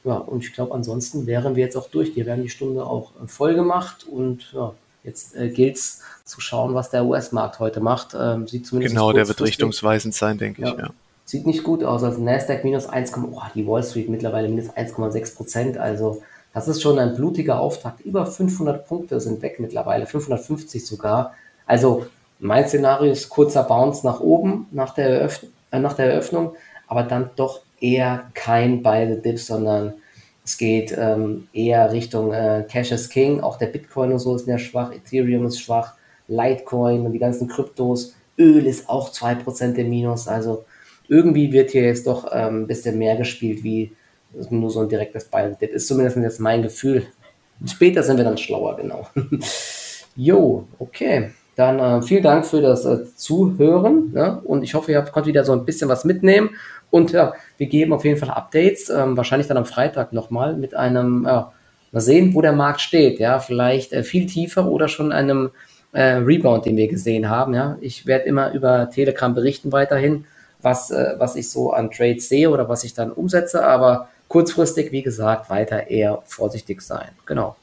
Ja, 0.04 0.14
und 0.14 0.44
ich 0.44 0.52
glaube, 0.52 0.74
ansonsten 0.74 1.26
wären 1.26 1.56
wir 1.56 1.64
jetzt 1.64 1.76
auch 1.76 1.88
durch. 1.88 2.14
Wir 2.14 2.26
werden 2.26 2.42
die 2.42 2.48
Stunde 2.48 2.84
auch 2.84 3.12
äh, 3.22 3.26
voll 3.26 3.54
gemacht 3.54 4.06
und 4.08 4.52
ja, 4.52 4.72
jetzt 5.06 5.34
äh, 5.36 5.48
gilt 5.48 5.76
es 5.76 6.00
zu 6.24 6.40
schauen, 6.40 6.74
was 6.74 6.90
der 6.90 7.06
US-Markt 7.06 7.60
heute 7.60 7.80
macht. 7.80 8.14
Ähm, 8.18 8.46
sieht 8.46 8.66
zumindest 8.66 8.94
genau, 8.94 9.12
der 9.12 9.28
wird 9.28 9.40
richtungsweisend 9.40 10.14
sein, 10.14 10.36
denke 10.36 10.62
ja. 10.62 10.72
ich. 10.72 10.78
Ja. 10.78 10.90
Sieht 11.24 11.46
nicht 11.46 11.64
gut 11.64 11.82
aus. 11.82 12.04
Also 12.04 12.20
Nasdaq 12.20 12.64
minus 12.64 12.86
1, 12.86 13.12
oh, 13.16 13.40
die 13.54 13.66
Wall 13.66 13.82
Street 13.82 14.08
mittlerweile 14.08 14.48
minus 14.48 14.70
1,6 14.70 15.36
Prozent. 15.36 15.78
Also 15.78 16.22
das 16.52 16.68
ist 16.68 16.82
schon 16.82 16.98
ein 16.98 17.16
blutiger 17.16 17.60
Auftakt. 17.60 18.00
Über 18.00 18.26
500 18.26 18.86
Punkte 18.86 19.20
sind 19.20 19.42
weg 19.42 19.60
mittlerweile, 19.60 20.06
550 20.06 20.84
sogar. 20.84 21.34
Also 21.66 22.06
mein 22.38 22.66
Szenario 22.68 23.10
ist 23.10 23.28
kurzer 23.28 23.62
Bounce 23.62 24.06
nach 24.06 24.20
oben 24.20 24.66
nach 24.70 24.94
der, 24.94 25.08
Eröffn 25.08 25.48
äh, 25.70 25.78
nach 25.78 25.94
der 25.94 26.10
Eröffnung, 26.12 26.54
aber 26.86 27.02
dann 27.02 27.30
doch 27.36 27.60
eher 27.80 28.30
kein 28.34 28.82
Buy 28.82 29.14
the 29.14 29.20
Dip, 29.20 29.38
sondern 29.38 29.94
es 30.46 30.56
geht 30.58 30.94
ähm, 30.96 31.48
eher 31.52 31.90
Richtung 31.90 32.32
äh, 32.32 32.64
Cash 32.70 32.92
is 32.92 33.08
King. 33.08 33.40
Auch 33.40 33.58
der 33.58 33.66
Bitcoin 33.66 34.12
und 34.12 34.20
so 34.20 34.36
ist 34.36 34.46
ja 34.46 34.58
schwach, 34.58 34.92
Ethereum 34.92 35.44
ist 35.44 35.60
schwach, 35.60 35.94
Litecoin 36.28 37.04
und 37.04 37.12
die 37.12 37.18
ganzen 37.18 37.48
Kryptos. 37.48 38.14
Öl 38.38 38.64
ist 38.64 38.88
auch 38.88 39.12
2% 39.12 39.74
im 39.74 39.90
Minus. 39.90 40.28
Also 40.28 40.64
irgendwie 41.08 41.52
wird 41.52 41.72
hier 41.72 41.82
jetzt 41.82 42.06
doch 42.06 42.28
ähm, 42.32 42.62
ein 42.62 42.66
bisschen 42.68 42.96
mehr 42.96 43.16
gespielt, 43.16 43.64
wie 43.64 43.96
nur 44.50 44.70
so 44.70 44.80
ein 44.80 44.88
direktes 44.88 45.28
the 45.32 45.56
Dip. 45.60 45.72
Ist 45.72 45.88
zumindest 45.88 46.16
jetzt 46.18 46.38
mein 46.38 46.62
Gefühl. 46.62 47.08
Später 47.66 48.04
sind 48.04 48.16
wir 48.16 48.24
dann 48.24 48.38
schlauer, 48.38 48.76
genau. 48.76 49.08
jo, 50.14 50.68
okay. 50.78 51.30
Dann 51.56 51.80
äh, 51.80 52.02
vielen 52.02 52.22
Dank 52.22 52.46
für 52.46 52.60
das 52.60 52.84
äh, 52.84 52.98
Zuhören. 53.16 54.12
Ne? 54.12 54.40
Und 54.44 54.62
ich 54.62 54.74
hoffe, 54.74 54.92
ihr 54.92 54.98
habt, 54.98 55.10
konntet 55.10 55.30
wieder 55.30 55.44
so 55.44 55.54
ein 55.54 55.64
bisschen 55.64 55.88
was 55.88 56.04
mitnehmen. 56.04 56.50
Und 56.96 57.12
ja, 57.12 57.34
wir 57.58 57.66
geben 57.66 57.92
auf 57.92 58.06
jeden 58.06 58.18
Fall 58.18 58.30
Updates, 58.30 58.88
ähm, 58.88 59.18
wahrscheinlich 59.18 59.48
dann 59.48 59.58
am 59.58 59.66
Freitag 59.66 60.14
nochmal 60.14 60.56
mit 60.56 60.74
einem, 60.74 61.24
ja, 61.26 61.52
mal 61.92 62.00
sehen, 62.00 62.34
wo 62.34 62.40
der 62.40 62.52
Markt 62.52 62.80
steht. 62.80 63.18
Ja, 63.18 63.38
vielleicht 63.38 63.92
äh, 63.92 64.02
viel 64.02 64.24
tiefer 64.24 64.66
oder 64.66 64.88
schon 64.88 65.12
einem 65.12 65.50
äh, 65.92 66.14
Rebound, 66.14 66.64
den 66.64 66.78
wir 66.78 66.88
gesehen 66.88 67.28
haben. 67.28 67.52
Ja, 67.52 67.76
ich 67.82 68.06
werde 68.06 68.24
immer 68.24 68.52
über 68.52 68.88
Telegram 68.88 69.34
berichten 69.34 69.72
weiterhin, 69.72 70.24
was, 70.62 70.90
äh, 70.90 71.16
was 71.18 71.36
ich 71.36 71.50
so 71.50 71.70
an 71.70 71.90
Trades 71.90 72.30
sehe 72.30 72.48
oder 72.48 72.66
was 72.70 72.82
ich 72.82 72.94
dann 72.94 73.12
umsetze. 73.12 73.62
Aber 73.66 74.08
kurzfristig, 74.28 74.90
wie 74.90 75.02
gesagt, 75.02 75.50
weiter 75.50 75.88
eher 75.88 76.22
vorsichtig 76.24 76.80
sein. 76.80 77.08
Genau. 77.26 77.56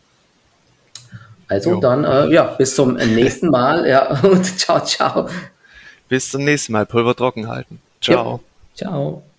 Also 1.47 1.71
jo. 1.71 1.79
dann, 1.79 2.03
äh, 2.03 2.31
ja, 2.31 2.43
bis 2.43 2.75
zum 2.75 2.93
nächsten 2.93 3.49
Mal. 3.49 3.87
Ja, 3.87 4.19
und 4.23 4.45
ciao, 4.59 4.79
ciao. 4.79 5.27
Bis 6.07 6.29
zum 6.29 6.43
nächsten 6.43 6.73
Mal. 6.73 6.85
Pulver 6.85 7.15
trocken 7.15 7.47
halten. 7.47 7.81
Ciao. 7.99 8.33
Ja. 8.33 8.52
Ciao. 8.73 9.32